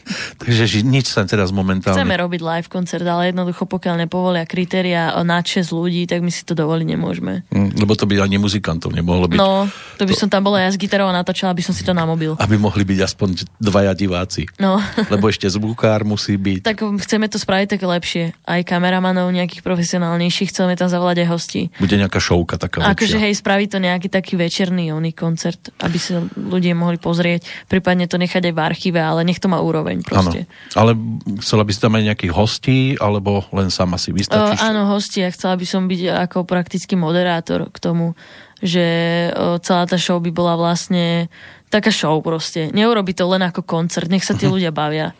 Takže 0.39 0.87
nič 0.87 1.11
sa 1.11 1.27
teraz 1.27 1.51
momentálne... 1.51 1.99
Chceme 1.99 2.15
robiť 2.15 2.39
live 2.39 2.69
koncert, 2.71 3.03
ale 3.03 3.35
jednoducho 3.35 3.67
pokiaľ 3.67 4.07
nepovolia 4.07 4.47
kritéria 4.47 5.11
na 5.27 5.43
6 5.43 5.75
ľudí, 5.75 6.07
tak 6.07 6.23
my 6.23 6.31
si 6.31 6.47
to 6.47 6.55
dovoliť 6.55 6.87
nemôžeme. 6.87 7.43
Mm, 7.51 7.75
Lebo 7.75 7.99
to 7.99 8.07
by 8.07 8.23
ani 8.23 8.39
muzikantov 8.39 8.95
nemohlo 8.95 9.27
byť. 9.27 9.39
No, 9.39 9.67
to 9.99 10.07
by 10.07 10.15
som 10.15 10.31
tam 10.31 10.47
bola 10.47 10.63
ja 10.63 10.71
s 10.71 10.79
gitarou 10.79 11.11
a 11.11 11.15
natáčala 11.15 11.51
by 11.51 11.63
som 11.67 11.75
si 11.75 11.83
to 11.83 11.91
na 11.91 12.07
mobil. 12.07 12.39
Aby 12.39 12.55
mohli 12.55 12.87
byť 12.87 12.99
aspoň 13.03 13.29
dvaja 13.59 13.93
diváci. 13.99 14.47
No. 14.63 14.79
Lebo 15.11 15.27
ešte 15.27 15.51
zvukár 15.51 16.07
musí 16.07 16.39
byť. 16.39 16.63
Tak 16.63 16.87
chceme 17.03 17.27
to 17.27 17.43
spraviť 17.43 17.75
také 17.75 17.87
lepšie. 17.91 18.06
Aj 18.47 18.63
kameramanov 18.63 19.27
nejakých 19.29 19.61
profesionálnejších, 19.61 20.49
chceme 20.49 20.75
tam 20.75 20.87
zavolať 20.87 21.27
aj 21.27 21.29
hostí. 21.29 21.63
Bude 21.77 21.99
nejaká 21.99 22.17
šovka 22.17 22.55
taká 22.57 22.87
Akože 22.87 23.19
väčšia. 23.19 23.25
hej, 23.27 23.35
spraviť 23.35 23.69
to 23.69 23.79
nejaký 23.81 24.09
taký 24.09 24.35
večerný 24.35 24.91
oný 24.91 25.11
koncert, 25.11 25.59
aby 25.83 25.99
sa 25.99 26.23
ľudia 26.33 26.73
mohli 26.73 26.97
pozrieť, 26.97 27.43
prípadne 27.67 28.07
to 28.07 28.17
nechať 28.17 28.47
aj 28.47 28.55
v 28.55 28.61
archíve, 28.61 29.01
ale 29.01 29.23
nech 29.23 29.39
to 29.39 29.51
má 29.51 29.59
úroveň 29.59 30.07
Áno. 30.07 30.07
proste. 30.07 30.47
Ale 30.73 30.95
chcela 31.41 31.63
by 31.63 31.73
si 31.73 31.81
tam 31.81 31.93
aj 31.93 32.05
nejakých 32.07 32.33
hostí, 32.33 32.79
alebo 32.97 33.43
len 33.51 33.69
sama 33.69 33.99
si 33.99 34.11
O, 34.11 34.17
vystačíš? 34.17 34.63
áno, 34.63 34.87
hosti, 34.89 35.27
ja 35.27 35.31
chcela 35.31 35.59
by 35.59 35.67
som 35.67 35.91
byť 35.91 36.01
ako 36.29 36.47
praktický 36.47 36.95
moderátor 36.95 37.67
k 37.73 37.79
tomu, 37.81 38.15
že 38.61 38.85
o, 39.33 39.59
celá 39.59 39.85
tá 39.85 39.97
show 39.97 40.17
by 40.17 40.31
bola 40.31 40.55
vlastne 40.55 41.29
taká 41.69 41.91
show 41.91 42.15
proste. 42.21 42.71
Neurobi 42.71 43.13
to 43.13 43.27
len 43.27 43.43
ako 43.43 43.61
koncert, 43.61 44.07
nech 44.09 44.23
sa 44.23 44.33
tí 44.33 44.47
ľudia 44.53 44.71
bavia. 44.71 45.13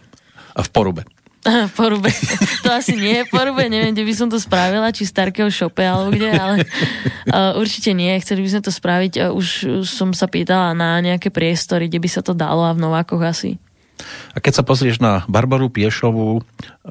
A 0.57 0.65
v 0.65 0.71
porube. 0.71 1.03
porube. 1.79 2.11
To 2.67 2.75
asi 2.75 2.99
nie 2.99 3.23
je 3.23 3.25
porube, 3.31 3.63
neviem, 3.71 3.95
kde 3.95 4.03
by 4.03 4.15
som 4.15 4.27
to 4.27 4.43
spravila, 4.43 4.91
či 4.91 5.07
v 5.07 5.13
Starkého 5.15 5.47
šope 5.47 5.87
alebo 5.87 6.11
kde, 6.11 6.35
ale 6.35 6.57
uh, 7.31 7.55
určite 7.63 7.95
nie. 7.95 8.11
Chceli 8.19 8.43
by 8.43 8.51
sme 8.51 8.63
to 8.67 8.73
spraviť, 8.75 9.13
uh, 9.23 9.31
už 9.31 9.47
som 9.87 10.11
sa 10.11 10.27
pýtala 10.27 10.75
na 10.75 10.99
nejaké 10.99 11.31
priestory, 11.31 11.87
kde 11.87 12.03
by 12.03 12.09
sa 12.11 12.27
to 12.27 12.35
dalo 12.35 12.67
a 12.67 12.75
v 12.75 12.83
Novákoch 12.83 13.23
asi. 13.23 13.63
A 14.35 14.43
keď 14.43 14.61
sa 14.61 14.67
pozrieš 14.67 14.99
na 14.99 15.25
Barbaru 15.31 15.71
Piešovú 15.73 16.45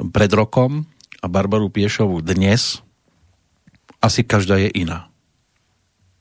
pred 0.10 0.32
rokom 0.34 0.88
a 1.22 1.26
Barbaru 1.28 1.70
Piešovú 1.70 2.24
dnes, 2.24 2.82
asi 4.01 4.26
každá 4.26 4.58
je 4.58 4.70
iná. 4.74 5.12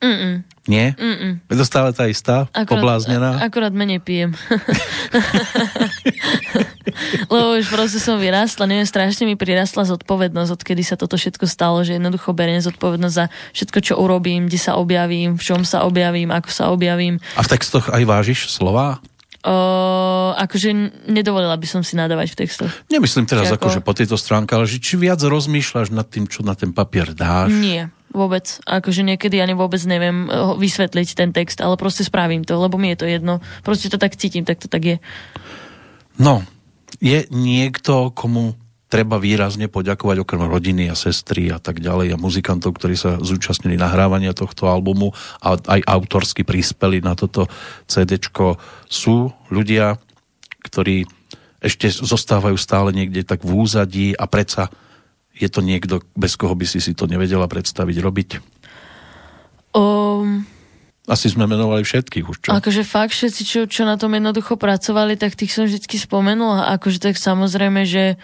Mm-mm. 0.01 0.43
Nie? 0.65 0.97
Mm-mm. 0.97 1.39
Je 1.45 1.55
to 1.55 1.65
stále 1.65 1.93
tá 1.93 2.09
istá? 2.09 2.49
pobláznená? 2.51 3.37
a- 3.39 3.47
akurát 3.47 3.71
menej 3.71 4.01
pijem. 4.01 4.33
Lebo 7.31 7.57
už 7.57 7.65
proste 7.69 7.99
som 8.01 8.17
vyrástla, 8.17 8.65
neviem, 8.65 8.85
strašne 8.85 9.25
mi 9.25 9.35
prirastla 9.35 9.85
zodpovednosť, 9.85 10.51
odkedy 10.53 10.81
sa 10.81 10.95
toto 10.95 11.17
všetko 11.17 11.45
stalo, 11.45 11.81
že 11.81 11.97
jednoducho 11.97 12.33
beriem 12.33 12.61
zodpovednosť 12.61 13.15
za 13.15 13.25
všetko, 13.53 13.77
čo 13.81 13.93
urobím, 13.97 14.47
kde 14.47 14.59
sa 14.59 14.77
objavím, 14.77 15.35
v 15.37 15.43
čom 15.43 15.61
sa 15.65 15.83
objavím, 15.83 16.29
ako 16.29 16.49
sa 16.49 16.63
objavím. 16.69 17.17
A 17.37 17.41
v 17.41 17.51
textoch 17.51 17.89
aj 17.89 18.03
vážiš 18.05 18.49
slova? 18.49 19.01
O, 19.45 19.53
akože 20.33 20.73
nedovolila 21.05 21.53
by 21.53 21.67
som 21.69 21.81
si 21.85 21.93
nadávať 21.93 22.33
v 22.33 22.37
textoch. 22.45 22.71
Nemyslím 22.89 23.29
teraz 23.29 23.45
Či 23.45 23.53
ako- 23.53 23.69
akože 23.69 23.79
po 23.85 23.93
tejto 23.93 24.17
stránke, 24.17 24.57
ale 24.57 24.65
že 24.65 24.81
či 24.81 24.97
viac 24.97 25.21
rozmýšľaš 25.21 25.93
nad 25.93 26.09
tým, 26.09 26.25
čo 26.25 26.41
na 26.41 26.57
ten 26.57 26.73
papier 26.73 27.13
dáš? 27.13 27.53
Nie, 27.53 27.93
vôbec. 28.15 28.47
Akože 28.63 29.03
niekedy 29.03 29.43
ani 29.43 29.53
vôbec 29.53 29.83
neviem 29.83 30.25
eh, 30.25 30.55
vysvetliť 30.55 31.09
ten 31.13 31.29
text, 31.35 31.59
ale 31.59 31.75
proste 31.75 32.07
spravím 32.07 32.47
to, 32.47 32.55
lebo 32.55 32.79
mi 32.79 32.95
je 32.95 33.03
to 33.03 33.07
jedno. 33.11 33.43
Proste 33.61 33.91
to 33.91 33.99
tak 33.99 34.15
cítim, 34.15 34.47
tak 34.47 34.63
to 34.63 34.71
tak 34.71 34.83
je. 34.83 34.97
No, 36.15 36.47
je 37.03 37.27
niekto, 37.29 38.15
komu 38.15 38.55
treba 38.85 39.19
výrazne 39.19 39.67
poďakovať 39.67 40.23
okrem 40.23 40.45
rodiny 40.45 40.87
a 40.87 40.95
sestry 40.95 41.51
a 41.51 41.59
tak 41.59 41.83
ďalej 41.83 42.15
a 42.15 42.21
muzikantov, 42.21 42.77
ktorí 42.77 42.95
sa 42.95 43.19
zúčastnili 43.19 43.75
nahrávania 43.75 44.31
tohto 44.31 44.71
albumu 44.71 45.11
a 45.41 45.57
aj 45.57 45.81
autorsky 45.83 46.47
prispeli 46.47 47.03
na 47.03 47.17
toto 47.17 47.51
CDčko. 47.89 48.55
Sú 48.87 49.35
ľudia, 49.51 49.99
ktorí 50.63 51.09
ešte 51.65 51.89
zostávajú 51.89 52.55
stále 52.61 52.93
niekde 52.93 53.25
tak 53.25 53.41
v 53.41 53.57
úzadí 53.57 54.13
a 54.13 54.29
predsa 54.29 54.69
je 55.35 55.47
to 55.51 55.59
niekto, 55.59 56.01
bez 56.15 56.39
koho 56.39 56.55
by 56.55 56.63
si 56.63 56.79
si 56.79 56.95
to 56.95 57.05
nevedela 57.05 57.45
predstaviť 57.45 57.97
robiť? 57.99 58.29
Um, 59.75 60.47
Asi 61.05 61.27
sme 61.27 61.45
menovali 61.45 61.83
všetkých 61.83 62.25
už, 62.25 62.37
čo? 62.39 62.49
Akože 62.55 62.87
fakt 62.87 63.11
všetci, 63.11 63.41
čo, 63.43 63.59
čo 63.67 63.83
na 63.83 63.99
tom 63.99 64.15
jednoducho 64.15 64.55
pracovali, 64.55 65.19
tak 65.19 65.35
tých 65.35 65.51
som 65.51 65.67
vždy 65.67 65.83
spomenula. 65.99 66.71
Akože 66.79 67.03
tak 67.03 67.19
samozrejme, 67.19 67.83
že, 67.83 68.15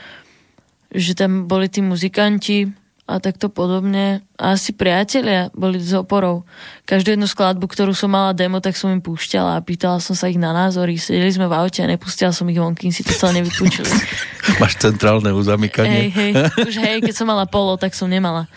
že 0.95 1.12
tam 1.14 1.51
boli 1.51 1.68
tí 1.68 1.84
muzikanti 1.84 2.72
a 3.12 3.20
takto 3.20 3.51
podobne. 3.51 4.24
A 4.39 4.55
asi 4.55 4.72
priatelia 4.72 5.51
boli 5.51 5.78
z 5.78 5.99
oporov. 5.99 6.47
Každú 6.88 7.14
jednu 7.14 7.28
skladbu, 7.28 7.68
ktorú 7.68 7.91
som 7.91 8.09
mala 8.09 8.32
demo, 8.32 8.64
tak 8.64 8.80
som 8.80 8.89
im 8.89 9.03
púšťala 9.03 9.59
a 9.59 9.64
pýtala 9.64 9.99
som 9.99 10.16
sa 10.16 10.32
ich 10.32 10.39
na 10.39 10.55
názory. 10.55 10.95
Sedeli 10.95 11.30
sme 11.30 11.51
v 11.51 11.53
aute 11.59 11.84
a 11.84 11.91
nepustila 11.91 12.32
som 12.32 12.47
ich 12.47 12.57
von, 12.57 12.74
kým 12.74 12.89
si 12.89 13.03
to 13.03 13.12
celé 13.12 13.43
nevypúčili. 13.43 13.91
Máš 14.64 14.80
centrálne 14.82 15.30
hej, 15.30 15.38
uzamykanie 15.38 16.09
hej, 16.09 16.32
už 16.66 16.76
hej, 16.82 16.97
keď 17.05 17.14
som 17.14 17.30
mala 17.30 17.45
polo, 17.45 17.78
tak 17.78 17.93
som 17.93 18.09
nemala. 18.09 18.49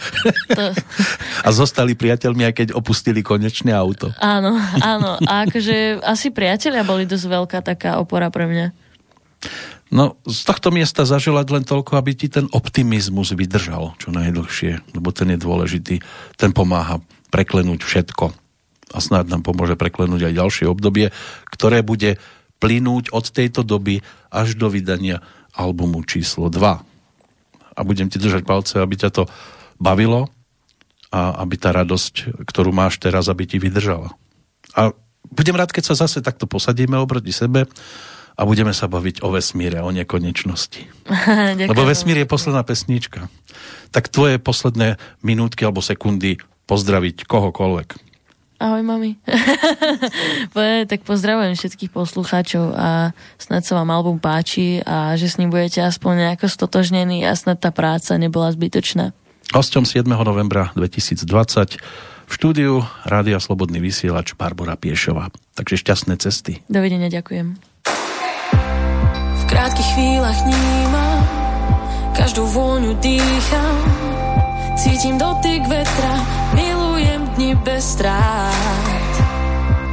To, 0.57 0.73
a 1.47 1.49
zostali 1.53 1.93
priateľmi, 1.93 2.49
aj 2.49 2.55
keď 2.55 2.69
opustili 2.73 3.21
konečné 3.21 3.75
auto. 3.75 4.15
áno, 4.23 4.57
áno. 4.81 5.21
A 5.29 5.45
akože 5.45 6.01
asi 6.01 6.33
priatelia 6.33 6.87
boli 6.87 7.05
dosť 7.05 7.27
veľká 7.29 7.59
taká 7.61 8.01
opora 8.01 8.33
pre 8.33 8.49
mňa. 8.49 8.67
No, 9.93 10.17
z 10.25 10.41
tohto 10.49 10.73
miesta 10.73 11.05
zaželať 11.05 11.47
len 11.53 11.65
toľko, 11.69 12.01
aby 12.01 12.17
ti 12.17 12.33
ten 12.33 12.49
optimizmus 12.51 13.37
vydržal 13.37 13.93
čo 14.01 14.09
najdlhšie, 14.15 14.97
lebo 14.97 15.13
ten 15.13 15.37
je 15.37 15.39
dôležitý. 15.39 15.97
Ten 16.41 16.57
pomáha 16.57 17.05
preklenúť 17.29 17.85
všetko. 17.85 18.33
A 18.95 18.99
snáď 19.03 19.35
nám 19.35 19.43
pomôže 19.45 19.77
preklenúť 19.77 20.31
aj 20.31 20.39
ďalšie 20.39 20.67
obdobie, 20.71 21.13
ktoré 21.51 21.85
bude 21.85 22.17
plynúť 22.63 23.13
od 23.13 23.27
tejto 23.29 23.67
doby 23.67 24.01
až 24.33 24.57
do 24.57 24.73
vydania 24.73 25.21
albumu 25.53 26.01
číslo 26.07 26.49
2. 26.49 27.75
A 27.75 27.81
budem 27.83 28.09
ti 28.09 28.23
držať 28.23 28.47
palce, 28.47 28.79
aby 28.79 28.95
ťa 28.95 29.11
to 29.11 29.23
bavilo 29.83 30.31
a 31.11 31.43
aby 31.43 31.59
tá 31.59 31.75
radosť, 31.75 32.47
ktorú 32.47 32.71
máš 32.71 33.03
teraz, 33.03 33.27
aby 33.27 33.47
ti 33.47 33.59
vydržala. 33.59 34.15
A 34.75 34.95
budem 35.31 35.55
rád, 35.55 35.75
keď 35.75 35.95
sa 35.95 36.07
zase 36.07 36.23
takto 36.23 36.47
posadíme 36.47 36.99
oproti 36.99 37.35
sebe 37.35 37.67
a 38.35 38.43
budeme 38.43 38.75
sa 38.75 38.91
baviť 38.91 39.23
o 39.23 39.31
vesmíre, 39.31 39.79
o 39.79 39.91
nekonečnosti. 39.95 40.83
Lebo 41.71 41.87
vesmír 41.87 42.23
je 42.23 42.29
posledná 42.29 42.67
pesnička. 42.67 43.31
Tak 43.95 44.11
tvoje 44.11 44.43
posledné 44.43 44.99
minútky 45.23 45.63
alebo 45.63 45.79
sekundy 45.79 46.43
pozdraviť 46.67 47.29
kohokoľvek. 47.31 47.89
Ahoj, 48.63 48.83
mami. 48.87 49.19
tak 50.91 51.03
pozdravujem 51.03 51.59
všetkých 51.59 51.91
poslucháčov 51.91 52.73
a 52.73 53.13
snad 53.37 53.67
sa 53.67 53.77
vám 53.77 53.91
album 53.91 54.23
páči 54.23 54.81
a 54.87 55.19
že 55.19 55.27
s 55.27 55.37
ním 55.37 55.51
budete 55.51 55.83
aspoň 55.83 56.31
nejako 56.31 56.47
stotožnení 56.49 57.27
a 57.27 57.35
snad 57.35 57.61
tá 57.61 57.75
práca 57.75 58.15
nebola 58.15 58.55
zbytočná. 58.55 59.11
Hostom 59.53 59.85
7. 59.85 60.07
novembra 60.07 60.73
2020 60.79 61.27
v 62.25 62.33
štúdiu 62.33 62.81
Rádia 63.05 63.37
Slobodný 63.37 63.85
vysielač 63.85 64.33
Barbara 64.33 64.81
Piešová. 64.81 65.29
Takže 65.59 65.85
šťastné 65.85 66.15
cesty. 66.17 66.65
Dovidenia, 66.71 67.13
ďakujem. 67.13 67.74
V 69.55 69.57
krátkých 69.63 69.91
chvíľach 69.95 70.41
vnímam, 70.51 71.23
každú 72.11 72.43
vôňu 72.43 72.91
dýcham, 72.99 73.77
cítim 74.75 75.15
dotyk 75.15 75.63
vetra, 75.71 76.15
milujem 76.59 77.23
dni 77.39 77.55
bez 77.63 77.95
strát. 77.95 79.15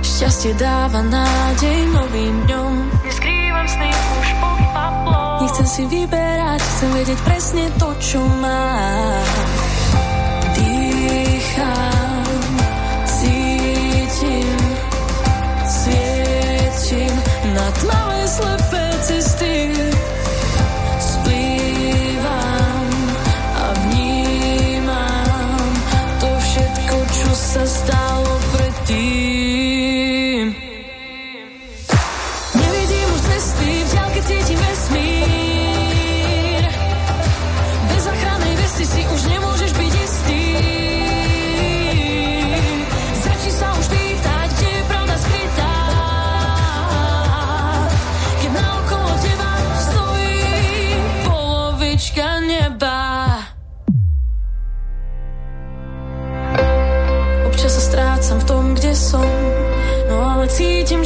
Šťastie 0.02 0.58
dáva 0.58 1.06
nádej 1.06 1.94
novým 1.94 2.36
dňom. 2.50 2.74
Neskrývam 3.06 3.68
sny 3.70 3.90
už 3.94 4.30
pod 4.42 4.62
paplom. 4.74 5.46
Nechcem 5.46 5.68
si 5.70 5.84
vyberať, 5.86 6.58
chcem 6.58 6.90
vedieť 6.98 7.20
presne 7.22 7.66
to, 7.78 7.94
čo 8.02 8.18
mám. 8.42 9.71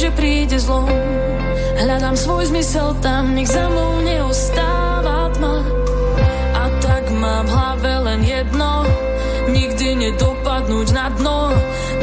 Že 0.06 0.14
príde 0.14 0.58
zlom. 0.62 0.86
Hľadám 1.82 2.14
svoj 2.14 2.54
zmysel 2.54 2.94
tam, 3.02 3.34
nech 3.34 3.50
za 3.50 3.66
mnou 3.66 4.06
neostáva 4.06 5.34
tma. 5.34 5.56
A 6.54 6.62
tak 6.78 7.10
mám 7.10 7.50
v 7.50 7.50
hlave 7.50 7.92
len 8.06 8.20
jedno 8.22 8.86
Nikdy 9.50 9.88
nedopadnúť 10.06 10.88
na 10.94 11.10
dno. 11.10 11.50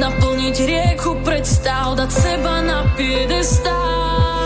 Naplniť 0.04 0.56
rieku 0.68 1.16
predstav, 1.24 1.96
dať 1.96 2.12
seba 2.12 2.60
na 2.68 2.84
piedestál 3.00 4.43